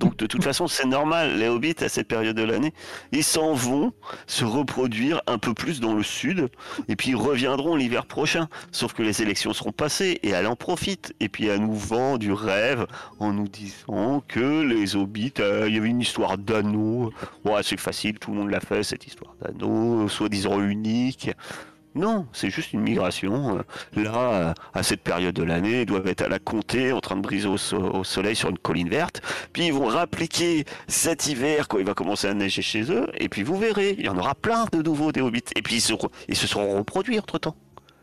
Donc 0.00 0.16
de 0.16 0.26
toute 0.26 0.42
façon, 0.42 0.66
c'est 0.66 0.86
normal, 0.86 1.36
les 1.38 1.48
hobbits 1.48 1.76
à 1.80 1.90
cette 1.90 2.08
période 2.08 2.34
de 2.34 2.42
l'année, 2.42 2.72
ils 3.12 3.22
s'en 3.22 3.52
vont 3.52 3.92
se 4.26 4.46
reproduire 4.46 5.20
un 5.26 5.36
peu 5.36 5.52
plus 5.52 5.78
dans 5.78 5.92
le 5.92 6.02
sud, 6.02 6.48
et 6.88 6.96
puis 6.96 7.14
reviendront 7.14 7.76
l'hiver 7.76 8.06
prochain. 8.06 8.48
Sauf 8.72 8.94
que 8.94 9.02
les 9.02 9.20
élections 9.20 9.52
seront 9.52 9.72
passées, 9.72 10.18
et 10.22 10.30
elle 10.30 10.46
en 10.46 10.56
profite, 10.56 11.14
et 11.20 11.28
puis 11.28 11.48
elle 11.48 11.60
nous 11.60 11.74
vend 11.74 12.16
du 12.16 12.32
rêve 12.32 12.86
en 13.18 13.34
nous 13.34 13.46
disant 13.46 14.24
que 14.26 14.62
les 14.62 14.96
hobbits, 14.96 15.34
euh, 15.38 15.66
il 15.68 15.74
y 15.74 15.78
avait 15.78 15.90
une 15.90 16.00
histoire 16.00 16.38
d'anneau. 16.38 17.12
Ouais, 17.44 17.60
c'est 17.62 17.78
facile, 17.78 18.18
tout 18.18 18.30
le 18.30 18.38
monde 18.38 18.50
l'a 18.50 18.60
fait, 18.60 18.82
cette 18.82 19.06
histoire 19.06 19.34
d'anneau, 19.42 20.08
soi-disant 20.08 20.62
unique. 20.62 21.30
Non, 21.96 22.26
c'est 22.32 22.50
juste 22.50 22.72
une 22.72 22.80
migration. 22.82 23.58
euh, 23.58 23.62
Là, 24.00 24.14
euh, 24.16 24.54
à 24.74 24.82
cette 24.84 25.02
période 25.02 25.34
de 25.34 25.42
l'année, 25.42 25.80
ils 25.80 25.86
doivent 25.86 26.06
être 26.06 26.22
à 26.22 26.28
la 26.28 26.38
comté, 26.38 26.92
en 26.92 27.00
train 27.00 27.16
de 27.16 27.20
briser 27.20 27.48
au, 27.48 27.56
so- 27.56 27.78
au 27.80 28.04
soleil 28.04 28.36
sur 28.36 28.48
une 28.48 28.58
colline 28.58 28.88
verte. 28.88 29.20
Puis 29.52 29.66
ils 29.66 29.72
vont 29.72 29.86
rappliquer 29.86 30.64
cet 30.86 31.26
hiver 31.26 31.66
quand 31.66 31.78
il 31.78 31.84
va 31.84 31.94
commencer 31.94 32.28
à 32.28 32.34
neiger 32.34 32.62
chez 32.62 32.92
eux. 32.92 33.06
Et 33.18 33.28
puis 33.28 33.42
vous 33.42 33.56
verrez, 33.58 33.96
il 33.98 34.04
y 34.04 34.08
en 34.08 34.16
aura 34.16 34.36
plein 34.36 34.66
de 34.72 34.82
nouveaux 34.82 35.10
des 35.10 35.20
hobbits. 35.20 35.42
Et 35.56 35.62
puis 35.62 35.76
ils 35.76 36.36
se, 36.36 36.46
seront 36.46 36.78
reproduits 36.78 37.18
entre 37.18 37.38
temps. 37.38 37.56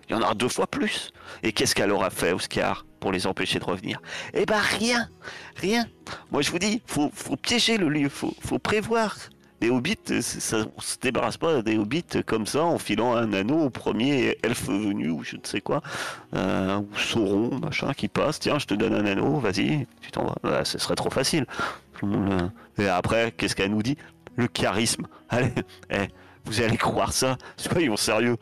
Il 0.10 0.14
y 0.14 0.16
en 0.16 0.22
aura 0.22 0.34
deux 0.36 0.50
fois 0.50 0.68
plus. 0.68 1.12
Et 1.44 1.54
qu'est-ce 1.54 1.74
qu'elle 1.74 1.92
aura 1.92 2.10
fait, 2.10 2.34
Oscar, 2.34 2.86
pour 3.00 3.14
les 3.14 3.26
empêcher 3.26 3.60
de 3.60 3.66
revenir? 3.66 4.02
Eh 4.34 4.46
ben 4.46 4.60
rien, 4.60 5.08
rien. 5.56 5.86
Moi 6.32 6.42
je 6.42 6.52
vous 6.52 6.60
dis, 6.60 6.82
faut, 6.86 7.10
faut 7.14 7.38
piéger 7.38 7.78
le 7.78 7.88
lieu, 7.88 8.10
faut, 8.10 8.34
faut 8.42 8.60
prévoir. 8.60 9.16
Les 9.60 9.70
hobbits, 9.72 9.98
euh, 10.12 10.22
ça, 10.22 10.58
on 10.78 10.82
se 10.82 10.98
débarrasse 11.00 11.38
pas 11.38 11.62
des 11.62 11.78
hobbits 11.78 12.04
comme 12.26 12.46
ça 12.46 12.64
en 12.64 12.78
filant 12.78 13.16
un 13.16 13.34
anneau 13.34 13.60
au 13.64 13.70
premier 13.70 14.38
elfe 14.44 14.68
venu 14.68 15.10
ou 15.10 15.24
je 15.24 15.36
ne 15.36 15.42
sais 15.44 15.62
quoi, 15.62 15.82
euh, 16.36 16.78
ou 16.78 16.90
Sauron, 16.96 17.58
machin, 17.60 17.94
qui 17.94 18.08
passe. 18.08 18.40
Tiens, 18.40 18.60
je 18.60 18.68
te 18.68 18.76
donne 18.76 18.94
un 18.94 19.06
anneau, 19.06 19.40
vas-y, 19.40 19.88
tu 20.02 20.12
t'en 20.12 20.26
vas. 20.26 20.36
Là, 20.44 20.66
ce 20.66 20.78
serait 20.78 20.96
trop 20.96 21.10
facile. 21.10 21.46
Euh, 22.04 22.48
Et 22.78 22.88
après, 22.88 23.32
qu'est-ce 23.32 23.56
qu'elle 23.56 23.72
nous 23.72 23.82
dit? 23.82 23.98
Le 24.36 24.48
charisme. 24.48 25.08
Allez, 25.30 25.52
eh, 25.90 26.08
vous 26.46 26.62
allez 26.62 26.78
croire 26.78 27.12
ça? 27.12 27.38
Soyons 27.58 27.98
sérieux. 27.98 28.38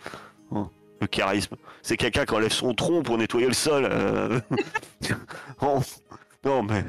Oh, 0.51 0.67
le 0.99 1.07
charisme. 1.07 1.55
C'est 1.81 1.95
quelqu'un 1.95 2.25
qui 2.25 2.33
enlève 2.33 2.51
son 2.51 2.73
tronc 2.73 3.03
pour 3.03 3.17
nettoyer 3.17 3.47
le 3.47 3.53
sol. 3.53 3.89
Oh, 5.61 5.79
non, 6.43 6.63
mais 6.63 6.83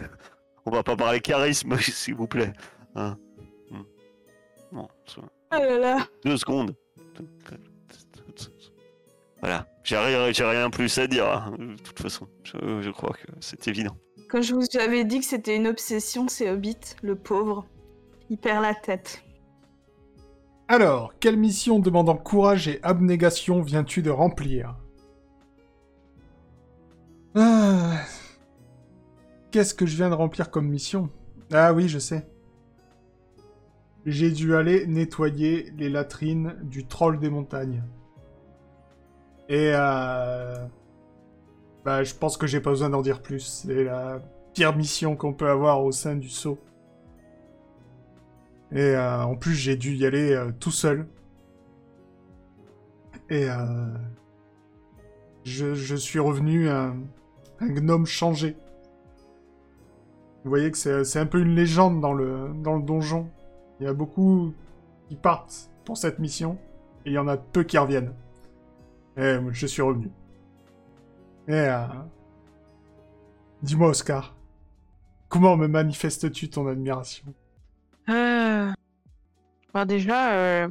on 0.64 0.70
va 0.70 0.82
pas 0.82 0.96
parler 0.96 1.20
charisme, 1.20 1.78
s'il 1.80 2.14
vous 2.14 2.26
plaît. 2.26 2.52
Hein. 2.96 3.16
Bon, 4.72 4.88
Oh 5.18 5.56
là 5.58 5.78
là. 5.78 6.06
deux 6.24 6.36
secondes. 6.36 6.74
Voilà, 9.40 9.66
j'ai 9.84 9.96
rien, 9.96 10.32
j'ai 10.32 10.44
rien 10.44 10.70
plus 10.70 10.96
à 10.98 11.06
dire. 11.06 11.26
hein. 11.26 11.54
De 11.58 11.76
toute 11.76 11.98
façon, 12.00 12.26
je, 12.42 12.80
je 12.82 12.90
crois 12.90 13.10
que 13.12 13.30
c'est 13.40 13.68
évident. 13.68 13.96
Quand 14.28 14.42
je 14.42 14.54
vous 14.54 14.66
avais 14.80 15.04
dit 15.04 15.20
que 15.20 15.26
c'était 15.26 15.54
une 15.56 15.68
obsession, 15.68 16.26
c'est 16.28 16.50
Hobbit, 16.50 16.78
le 17.02 17.14
pauvre. 17.14 17.66
Il 18.28 18.38
perd 18.38 18.62
la 18.62 18.74
tête. 18.74 19.22
Alors, 20.68 21.14
quelle 21.20 21.36
mission 21.36 21.78
demandant 21.78 22.16
courage 22.16 22.66
et 22.66 22.82
abnégation 22.82 23.60
viens-tu 23.62 24.02
de 24.02 24.10
remplir? 24.10 24.74
Ah. 27.36 28.00
Qu'est-ce 29.52 29.74
que 29.74 29.86
je 29.86 29.94
viens 29.96 30.10
de 30.10 30.14
remplir 30.14 30.50
comme 30.50 30.66
mission? 30.66 31.08
Ah 31.52 31.72
oui, 31.72 31.88
je 31.88 32.00
sais. 32.00 32.26
J'ai 34.06 34.30
dû 34.30 34.54
aller 34.54 34.86
nettoyer 34.86 35.72
les 35.76 35.88
latrines 35.88 36.56
du 36.62 36.86
troll 36.86 37.18
des 37.18 37.28
montagnes. 37.28 37.82
Et 39.48 39.72
euh... 39.74 40.64
Bah, 41.84 42.02
je 42.02 42.14
pense 42.14 42.36
que 42.36 42.46
j'ai 42.46 42.60
pas 42.60 42.70
besoin 42.70 42.90
d'en 42.90 43.02
dire 43.02 43.22
plus. 43.22 43.64
C'est 43.64 43.84
la 43.84 44.20
pire 44.54 44.76
mission 44.76 45.14
qu'on 45.14 45.32
peut 45.32 45.48
avoir 45.48 45.84
au 45.84 45.92
sein 45.92 46.16
du 46.16 46.28
saut. 46.28 46.58
Et 48.72 48.80
euh, 48.80 49.22
en 49.22 49.36
plus, 49.36 49.54
j'ai 49.54 49.76
dû 49.76 49.94
y 49.94 50.04
aller 50.04 50.32
euh, 50.32 50.50
tout 50.58 50.72
seul. 50.72 51.06
Et 53.30 53.48
euh, 53.48 53.56
je, 55.44 55.74
je 55.74 55.94
suis 55.94 56.18
revenu 56.18 56.68
un, 56.68 56.96
un 57.60 57.68
gnome 57.68 58.06
changé. 58.06 58.56
Vous 60.42 60.50
voyez 60.50 60.70
que 60.70 60.78
c'est 60.78 61.04
c'est 61.04 61.18
un 61.18 61.26
peu 61.26 61.40
une 61.40 61.54
légende 61.54 62.00
dans 62.00 62.12
le, 62.12 62.50
dans 62.62 62.76
le 62.76 62.82
donjon. 62.82 63.28
Il 63.80 63.84
y 63.84 63.88
a 63.88 63.92
beaucoup 63.92 64.52
qui 65.08 65.16
partent 65.16 65.70
pour 65.84 65.96
cette 65.96 66.18
mission, 66.18 66.58
et 67.04 67.10
il 67.10 67.12
y 67.12 67.18
en 67.18 67.28
a 67.28 67.36
peu 67.36 67.62
qui 67.62 67.78
reviennent. 67.78 68.12
Et 69.16 69.38
je 69.52 69.66
suis 69.66 69.82
revenu. 69.82 70.10
Et 71.48 71.52
euh, 71.52 71.86
dis-moi, 73.62 73.90
Oscar, 73.90 74.34
comment 75.28 75.56
me 75.56 75.68
manifestes-tu 75.68 76.50
ton 76.50 76.66
admiration? 76.66 77.24
Euh... 78.08 78.72
bah, 79.72 79.84
déjà, 79.84 80.32
euh, 80.32 80.68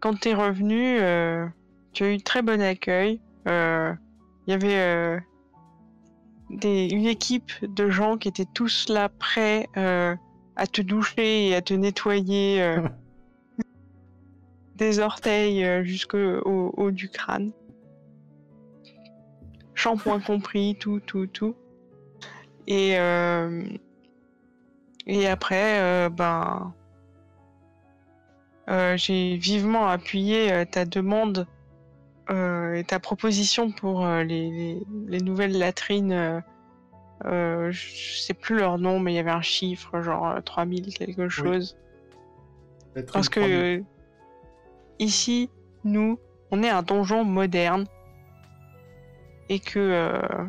quand 0.00 0.20
t'es 0.20 0.34
revenu, 0.34 1.00
euh, 1.00 1.46
tu 1.92 2.04
as 2.04 2.14
eu 2.14 2.18
très 2.18 2.42
bon 2.42 2.60
accueil. 2.60 3.20
Il 3.46 3.96
y 4.46 4.52
avait 4.52 5.20
une 6.50 7.06
équipe 7.06 7.50
de 7.62 7.90
gens 7.90 8.16
qui 8.16 8.28
étaient 8.28 8.46
tous 8.54 8.88
là 8.88 9.08
prêts 9.08 9.68
à 10.58 10.66
te 10.66 10.82
doucher 10.82 11.48
et 11.48 11.54
à 11.54 11.62
te 11.62 11.72
nettoyer 11.72 12.60
euh, 12.60 12.82
des 14.74 14.98
orteils 14.98 15.64
euh, 15.64 15.84
jusqu'au 15.84 16.18
au- 16.44 16.74
haut 16.76 16.90
du 16.90 17.08
crâne. 17.08 17.52
Shampoing 19.74 20.18
compris, 20.20 20.76
tout, 20.78 21.00
tout, 21.00 21.28
tout. 21.28 21.54
Et, 22.66 22.98
euh, 22.98 23.62
et 25.06 25.26
après, 25.28 26.10
ben, 26.10 26.74
j'ai 28.96 29.36
vivement 29.36 29.86
appuyé 29.86 30.66
ta 30.70 30.84
demande 30.84 31.46
et 32.28 32.82
ta 32.86 32.98
proposition 32.98 33.70
pour 33.70 34.04
les, 34.06 34.50
les- 34.50 34.82
les 35.06 35.20
nouvelles 35.20 35.56
latrines. 35.56 36.42
Euh, 37.24 37.28
euh, 37.68 37.70
je 37.70 38.18
sais 38.20 38.34
plus 38.34 38.56
leur 38.56 38.78
nom, 38.78 38.98
mais 39.00 39.12
il 39.12 39.16
y 39.16 39.18
avait 39.18 39.30
un 39.30 39.42
chiffre, 39.42 40.00
genre 40.00 40.28
euh, 40.28 40.40
3000 40.40 40.94
quelque 40.94 41.28
chose. 41.28 41.76
Parce 43.12 43.28
que 43.28 43.40
euh, 43.40 43.82
ici, 44.98 45.50
nous, 45.84 46.18
on 46.50 46.62
est 46.62 46.70
un 46.70 46.82
donjon 46.82 47.24
moderne 47.24 47.86
et 49.48 49.60
que 49.60 49.78
euh, 49.78 50.44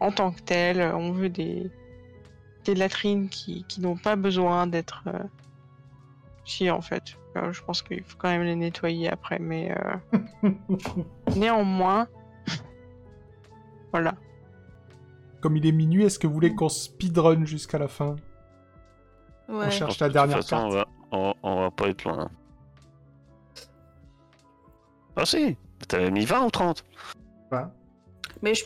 en 0.00 0.10
tant 0.12 0.30
que 0.32 0.40
tel, 0.42 0.80
on 0.94 1.12
veut 1.12 1.28
des, 1.28 1.70
des 2.64 2.74
latrines 2.74 3.28
qui, 3.28 3.64
qui 3.68 3.80
n'ont 3.80 3.96
pas 3.96 4.16
besoin 4.16 4.66
d'être. 4.66 5.02
euh, 5.06 5.18
Si, 6.44 6.70
en 6.70 6.80
fait, 6.80 7.16
Euh, 7.36 7.52
je 7.52 7.62
pense 7.62 7.82
qu'il 7.82 8.02
faut 8.02 8.16
quand 8.18 8.30
même 8.30 8.42
les 8.42 8.56
nettoyer 8.56 9.10
après, 9.10 9.38
mais 9.38 9.70
euh, 9.70 10.50
néanmoins, 11.36 12.08
voilà. 13.92 14.14
Comme 15.40 15.56
il 15.56 15.66
est 15.66 15.72
minuit, 15.72 16.04
est-ce 16.04 16.18
que 16.18 16.26
vous 16.26 16.32
voulez 16.34 16.54
qu'on 16.54 16.68
speedrun 16.68 17.44
jusqu'à 17.44 17.78
la 17.78 17.88
fin 17.88 18.16
Ouais. 19.48 19.66
On 19.66 19.70
cherche 19.70 19.98
De 19.98 20.04
la 20.04 20.08
toute 20.08 20.12
dernière 20.14 20.36
façon, 20.38 20.56
on 20.56 20.70
carte. 20.70 20.74
va, 20.74 20.86
on, 21.12 21.34
on 21.42 21.60
va 21.60 21.70
pas 21.70 21.88
être 21.88 22.04
loin. 22.04 22.20
hein. 22.24 22.30
Ah 25.16 25.24
si 25.24 25.56
T'avais 25.88 26.10
mis 26.10 26.24
20 26.24 26.44
ou 26.46 26.50
30 26.50 26.84
Voilà. 27.50 27.72
Mais 28.42 28.54
je... 28.54 28.64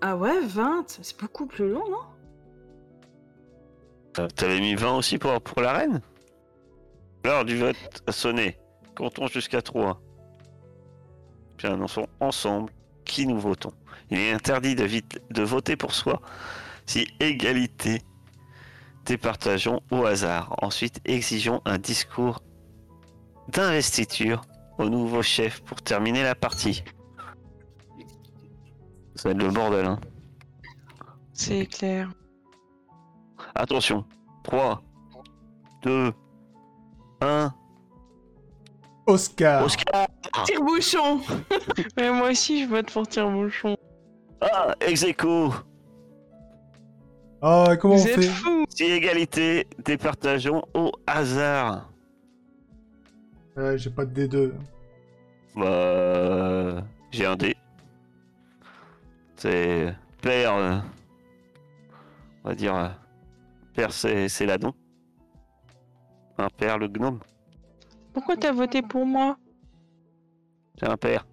Ah 0.00 0.16
ouais, 0.16 0.40
20 0.46 0.98
C'est 1.02 1.18
beaucoup 1.20 1.46
plus 1.46 1.68
long, 1.70 1.88
non? 1.90 1.98
T'avais 4.36 4.60
mis 4.60 4.74
20 4.76 4.96
aussi 4.96 5.18
pour, 5.18 5.40
pour 5.40 5.60
la 5.62 5.72
reine? 5.72 6.00
L'heure 7.24 7.44
du 7.44 7.58
vote 7.58 7.76
a 8.06 8.12
sonné. 8.12 8.58
Comptons 8.96 9.26
jusqu'à 9.26 9.60
3. 9.62 10.00
Puis 11.56 11.66
annonçons 11.68 12.06
ensemble 12.20 12.72
qui 13.04 13.26
nous 13.26 13.38
votons. 13.38 13.72
Il 14.10 14.18
est 14.18 14.32
interdit 14.32 14.74
de, 14.74 14.84
vite- 14.84 15.20
de 15.30 15.42
voter 15.42 15.76
pour 15.76 15.94
soi 15.94 16.20
si 16.86 17.06
égalité 17.20 18.02
départageons 19.06 19.80
au 19.90 20.04
hasard. 20.04 20.54
Ensuite, 20.62 21.00
exigeons 21.04 21.60
un 21.64 21.78
discours 21.78 22.42
d'investiture 23.48 24.42
au 24.78 24.88
nouveau 24.88 25.22
chef 25.22 25.60
pour 25.62 25.82
terminer 25.82 26.22
la 26.22 26.34
partie. 26.34 26.82
Ça 29.14 29.28
va 29.28 29.34
être 29.34 29.42
le 29.42 29.50
bordel, 29.50 29.86
hein. 29.86 30.00
C'est 31.32 31.66
clair. 31.66 32.10
Attention. 33.54 34.04
3, 34.44 34.82
2, 35.82 36.12
1. 37.20 37.54
Oscar. 39.06 39.64
Oscar 39.64 40.06
Tire-bouchon 40.46 41.20
Mais 41.96 42.10
moi 42.10 42.30
aussi, 42.30 42.64
je 42.64 42.68
vote 42.68 42.90
pour 42.90 43.06
tire-bouchon. 43.06 43.76
Ah, 44.40 44.74
ex 44.80 45.02
aequo. 45.04 45.52
Ah, 47.42 47.76
comment 47.78 47.94
on 47.94 47.98
Vous 47.98 48.08
êtes 48.08 48.14
fait 48.22 48.28
fous 48.28 48.64
Si 48.68 48.84
égalité, 48.84 49.66
départageons 49.84 50.62
au 50.74 50.92
hasard. 51.06 51.90
Ouais, 53.56 53.78
J'ai 53.78 53.90
pas 53.90 54.04
de 54.04 54.26
D2. 54.26 54.52
Bah, 55.56 56.82
j'ai 57.10 57.26
un 57.26 57.36
dé. 57.36 57.56
C'est 59.36 59.94
père. 60.20 60.54
euh, 60.54 60.78
on 62.44 62.48
va 62.48 62.54
dire. 62.54 62.74
euh, 62.74 62.88
Père, 63.74 63.92
c'est 63.92 64.28
c'est 64.28 64.46
l'adon. 64.46 64.72
Un 66.38 66.48
père, 66.48 66.78
le 66.78 66.88
gnome. 66.88 67.20
Pourquoi 68.12 68.36
t'as 68.36 68.52
voté 68.52 68.82
pour 68.82 69.04
moi? 69.06 69.36
J'ai 70.80 70.86
un 70.86 70.96
père. 70.96 71.26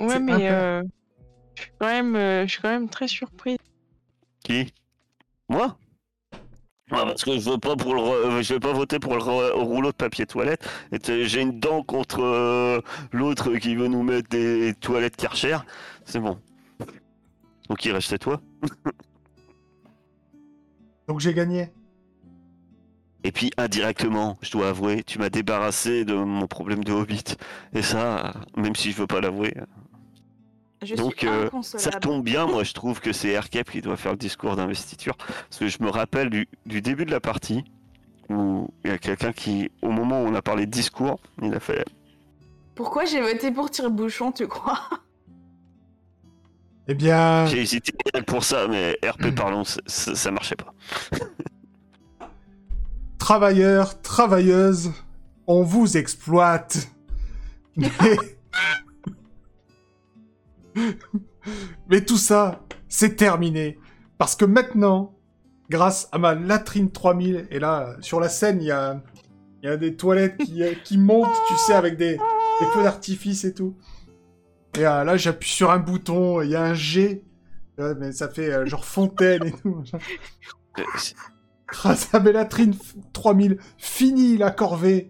Ouais, 0.00 0.08
C'est 0.08 0.20
mais 0.20 0.50
euh, 0.50 0.82
je 1.60 1.64
suis 1.64 1.72
quand 1.78 1.86
même, 1.86 2.16
euh, 2.16 2.46
je 2.46 2.52
suis 2.52 2.62
quand 2.62 2.70
même 2.70 2.88
très 2.88 3.08
surprise. 3.08 3.58
Qui? 4.42 4.72
Moi? 5.48 5.76
Ouais, 6.90 7.04
parce 7.04 7.22
que 7.22 7.38
je 7.38 7.48
veux 7.50 7.58
pas 7.58 7.76
pour 7.76 7.94
le 7.94 8.00
re- 8.00 8.42
je 8.42 8.54
vais 8.54 8.60
pas 8.60 8.72
voter 8.72 8.98
pour 8.98 9.14
le 9.14 9.20
re- 9.20 9.52
rouleau 9.52 9.92
de 9.92 9.96
papier 9.96 10.26
toilette. 10.26 10.68
J'ai 11.06 11.40
une 11.40 11.60
dent 11.60 11.82
contre 11.84 12.20
euh, 12.20 12.80
l'autre 13.12 13.54
qui 13.56 13.76
veut 13.76 13.86
nous 13.86 14.02
mettre 14.02 14.28
des 14.28 14.74
toilettes 14.80 15.16
Karcher. 15.16 15.58
C'est 16.04 16.18
bon. 16.18 16.40
Donc 17.68 17.84
il 17.84 17.92
reste 17.92 18.12
à 18.12 18.18
toi. 18.18 18.40
Donc 21.06 21.20
j'ai 21.20 21.34
gagné. 21.34 21.70
Et 23.22 23.32
puis 23.32 23.50
indirectement, 23.56 24.38
je 24.40 24.50
dois 24.50 24.70
avouer, 24.70 25.02
tu 25.04 25.18
m'as 25.18 25.28
débarrassé 25.28 26.04
de 26.04 26.14
mon 26.14 26.46
problème 26.46 26.82
de 26.82 26.92
hobbit. 26.92 27.36
Et 27.74 27.82
ça, 27.82 28.32
même 28.56 28.74
si 28.74 28.92
je 28.92 28.96
veux 28.96 29.06
pas 29.06 29.20
l'avouer, 29.20 29.54
Je 30.82 30.94
Donc, 30.94 31.16
suis 31.18 31.28
euh, 31.28 31.48
ça 31.62 31.90
tombe 31.92 32.24
bien. 32.24 32.46
Moi, 32.46 32.64
je 32.64 32.72
trouve 32.72 33.00
que 33.00 33.12
c'est 33.12 33.28
Aircap 33.28 33.70
qui 33.70 33.82
doit 33.82 33.96
faire 33.98 34.12
le 34.12 34.18
discours 34.18 34.56
d'investiture. 34.56 35.16
Parce 35.16 35.58
que 35.58 35.68
je 35.68 35.82
me 35.82 35.90
rappelle 35.90 36.30
du, 36.30 36.48
du 36.64 36.80
début 36.80 37.04
de 37.04 37.10
la 37.10 37.20
partie 37.20 37.64
où 38.30 38.68
il 38.84 38.90
y 38.90 38.94
a 38.94 38.98
quelqu'un 38.98 39.32
qui, 39.32 39.70
au 39.82 39.90
moment 39.90 40.22
où 40.22 40.26
on 40.26 40.34
a 40.34 40.40
parlé 40.42 40.64
de 40.66 40.70
discours, 40.70 41.20
il 41.42 41.52
a 41.52 41.60
fait 41.60 41.84
Pourquoi 42.74 43.04
j'ai 43.04 43.20
voté 43.20 43.50
pour 43.50 43.70
tire-bouchon, 43.70 44.32
tu 44.32 44.46
crois? 44.46 44.80
Eh 46.88 46.94
bien, 46.94 47.44
J'ai 47.46 47.60
hésité 47.60 47.92
pour 48.26 48.42
ça, 48.42 48.66
mais 48.66 48.96
Hmm. 49.02 49.08
RP 49.10 49.34
parlons, 49.34 49.64
ça, 49.64 49.80
ça- 49.86 50.14
ça 50.14 50.30
marchait 50.30 50.56
pas. 50.56 50.72
travailleurs, 53.18 54.00
travailleuses, 54.02 54.92
on 55.46 55.62
vous 55.62 55.96
exploite. 55.96 56.88
Mais... 57.76 57.90
Mais 61.88 62.04
tout 62.04 62.16
ça, 62.16 62.62
c'est 62.88 63.16
terminé. 63.16 63.78
Parce 64.18 64.36
que 64.36 64.44
maintenant, 64.44 65.14
grâce 65.70 66.08
à 66.12 66.18
ma 66.18 66.34
latrine 66.34 66.90
3000, 66.90 67.46
et 67.50 67.58
là, 67.58 67.96
sur 68.00 68.20
la 68.20 68.28
scène, 68.28 68.60
il 68.60 68.66
y 68.66 68.70
a, 68.70 69.00
y 69.62 69.68
a 69.68 69.76
des 69.76 69.96
toilettes 69.96 70.36
qui, 70.38 70.62
euh, 70.62 70.74
qui 70.84 70.98
montent, 70.98 71.28
tu 71.48 71.56
sais, 71.56 71.72
avec 71.72 71.96
des, 71.96 72.16
des 72.16 72.66
feux 72.74 72.82
d'artifice 72.82 73.44
et 73.44 73.54
tout. 73.54 73.76
Et 74.78 74.86
euh, 74.86 75.04
là, 75.04 75.16
j'appuie 75.16 75.50
sur 75.50 75.70
un 75.70 75.78
bouton, 75.78 76.42
il 76.42 76.50
y 76.50 76.56
a 76.56 76.62
un 76.62 76.74
G, 76.74 77.24
mais 77.78 78.12
ça 78.12 78.28
fait 78.28 78.52
euh, 78.52 78.66
genre 78.66 78.84
fontaine 78.84 79.46
et 79.46 79.52
tout. 79.52 79.82
Grâce 81.66 82.14
à 82.14 82.18
Bellatrine 82.18 82.74
3000, 83.12 83.58
fini 83.78 84.36
la 84.36 84.50
corvée 84.50 85.08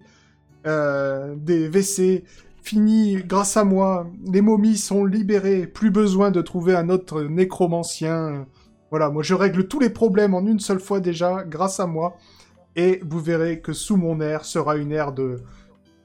des 0.65 1.69
WC, 1.69 2.24
fini 2.62 3.16
grâce 3.16 3.57
à 3.57 3.65
moi, 3.65 4.11
les 4.24 4.41
momies 4.41 4.77
sont 4.77 5.05
libérées, 5.05 5.66
plus 5.66 5.91
besoin 5.91 6.31
de 6.31 6.41
trouver 6.41 6.74
un 6.77 6.89
autre 6.89 7.23
nécromancien. 7.23 8.47
Voilà, 8.91 9.11
moi 9.11 9.23
je 9.23 9.35
règle 9.35 9.69
tous 9.69 9.81
les 9.81 9.91
problèmes 9.91 10.35
en 10.35 10.47
une 10.47 10.61
seule 10.61 10.81
fois 10.81 11.01
déjà, 11.01 11.45
grâce 11.45 11.81
à 11.81 11.87
moi, 11.87 12.16
et 12.77 13.01
vous 13.09 13.20
verrez 13.20 13.61
que 13.61 13.73
sous 13.73 13.97
mon 13.97 14.20
air 14.20 14.45
sera 14.45 14.77
une 14.77 14.93
ère 14.93 15.12
de 15.12 15.37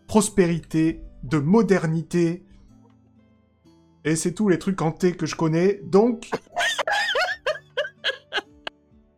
prospérité, 0.08 1.02
de 1.24 1.40
modernité, 1.40 2.44
et 4.04 4.16
c'est 4.16 4.34
tous 4.34 4.50
les 4.50 4.60
trucs 4.60 4.82
hantés 4.82 5.14
que 5.14 5.26
je 5.26 5.36
connais, 5.36 5.82
donc 5.84 6.30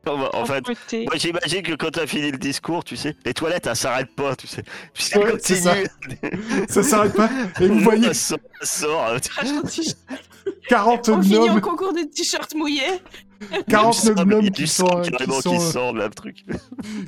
en 0.08 0.46
fait, 0.46 0.64
Côté. 0.64 1.06
moi 1.06 1.16
j'imagine 1.18 1.62
que 1.62 1.74
quand 1.74 1.92
t'as 1.92 2.08
fini 2.08 2.32
le 2.32 2.38
discours, 2.38 2.84
tu 2.84 2.96
sais, 2.96 3.16
les 3.26 3.34
toilettes, 3.34 3.66
ça 3.66 3.76
s'arrête 3.76 4.14
pas, 4.16 4.36
tu 4.36 4.48
sais. 4.48 4.64
Puis 4.94 5.04
ça 5.04 5.20
Ouais, 5.20 5.34
c'est 5.40 5.56
ça. 5.56 5.76
continue. 5.76 6.68
ça 6.70 6.84
s'arrête 6.84 7.14
pas, 7.14 7.30
et 7.60 7.68
vous 7.68 7.80
voyez 7.82 8.14
Ça 8.14 8.38
sort, 8.62 9.18
ça 9.22 9.46
sort. 9.46 9.98
40 10.70 11.10
On 11.10 11.22
finit 11.22 11.38
en 11.38 11.46
gnomes 11.48 11.62
concours 11.62 11.94
de 11.94 12.02
t-shirts 12.04 12.56
mouillés 12.56 13.02
49 13.68 14.04
Il 14.04 14.18
y 14.18 14.22
a 14.22 14.26
gnomes 14.26 14.42
du 14.50 14.52
qui 14.52 14.68
sont, 14.68 14.86
qui, 15.02 15.12
sont, 15.42 15.52
qui 15.52 15.78
euh, 15.78 15.92
de 15.92 15.98
là, 15.98 16.06
le 16.08 16.14
truc. 16.14 16.46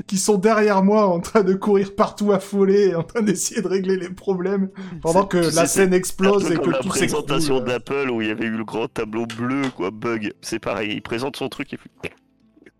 qui 0.07 0.17
sont 0.17 0.37
derrière 0.37 0.83
moi 0.83 1.07
en 1.07 1.19
train 1.19 1.43
de 1.43 1.53
courir 1.53 1.95
partout 1.95 2.31
affolés, 2.31 2.95
en 2.95 3.03
train 3.03 3.21
d'essayer 3.21 3.61
de 3.61 3.67
régler 3.67 3.97
les 3.97 4.09
problèmes, 4.09 4.69
pendant 5.01 5.25
que 5.25 5.37
la 5.37 5.65
scène 5.65 5.93
Un 5.93 5.97
explose 5.97 6.45
peu 6.45 6.53
et 6.53 6.55
comme 6.57 6.65
que 6.65 6.69
la 6.71 6.79
tout 6.79 6.89
présentation 6.89 7.55
s'écroule. 7.55 7.63
d'Apple 7.65 8.09
où 8.11 8.21
il 8.21 8.27
y 8.27 8.31
avait 8.31 8.45
eu 8.45 8.57
le 8.57 8.63
grand 8.65 8.87
tableau 8.87 9.25
bleu, 9.25 9.63
quoi, 9.75 9.89
bug. 9.91 10.33
C'est 10.41 10.59
pareil, 10.59 10.91
il 10.93 11.01
présente 11.01 11.35
son 11.37 11.49
truc 11.49 11.73
et 11.73 11.77
puis... 11.77 11.89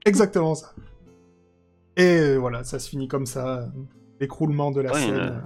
Exactement 0.10 0.56
ça. 0.56 0.74
Et 1.96 2.36
voilà, 2.38 2.64
ça 2.64 2.80
se 2.80 2.90
finit 2.90 3.08
comme 3.08 3.26
ça. 3.26 3.70
L'écroulement 4.20 4.72
de 4.72 4.82
la 4.82 4.92
Ouais, 4.92 5.00
scène. 5.00 5.16
euh. 5.16 5.40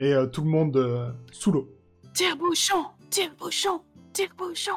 Et 0.00 0.12
euh, 0.14 0.26
tout 0.26 0.42
le 0.42 0.50
monde 0.50 0.76
euh, 0.76 1.10
sous 1.32 1.50
l'eau. 1.52 1.68
Tire-bouchon 2.14 2.84
Tire-bouchon 3.10 3.80
Tire-bouchon 4.12 4.72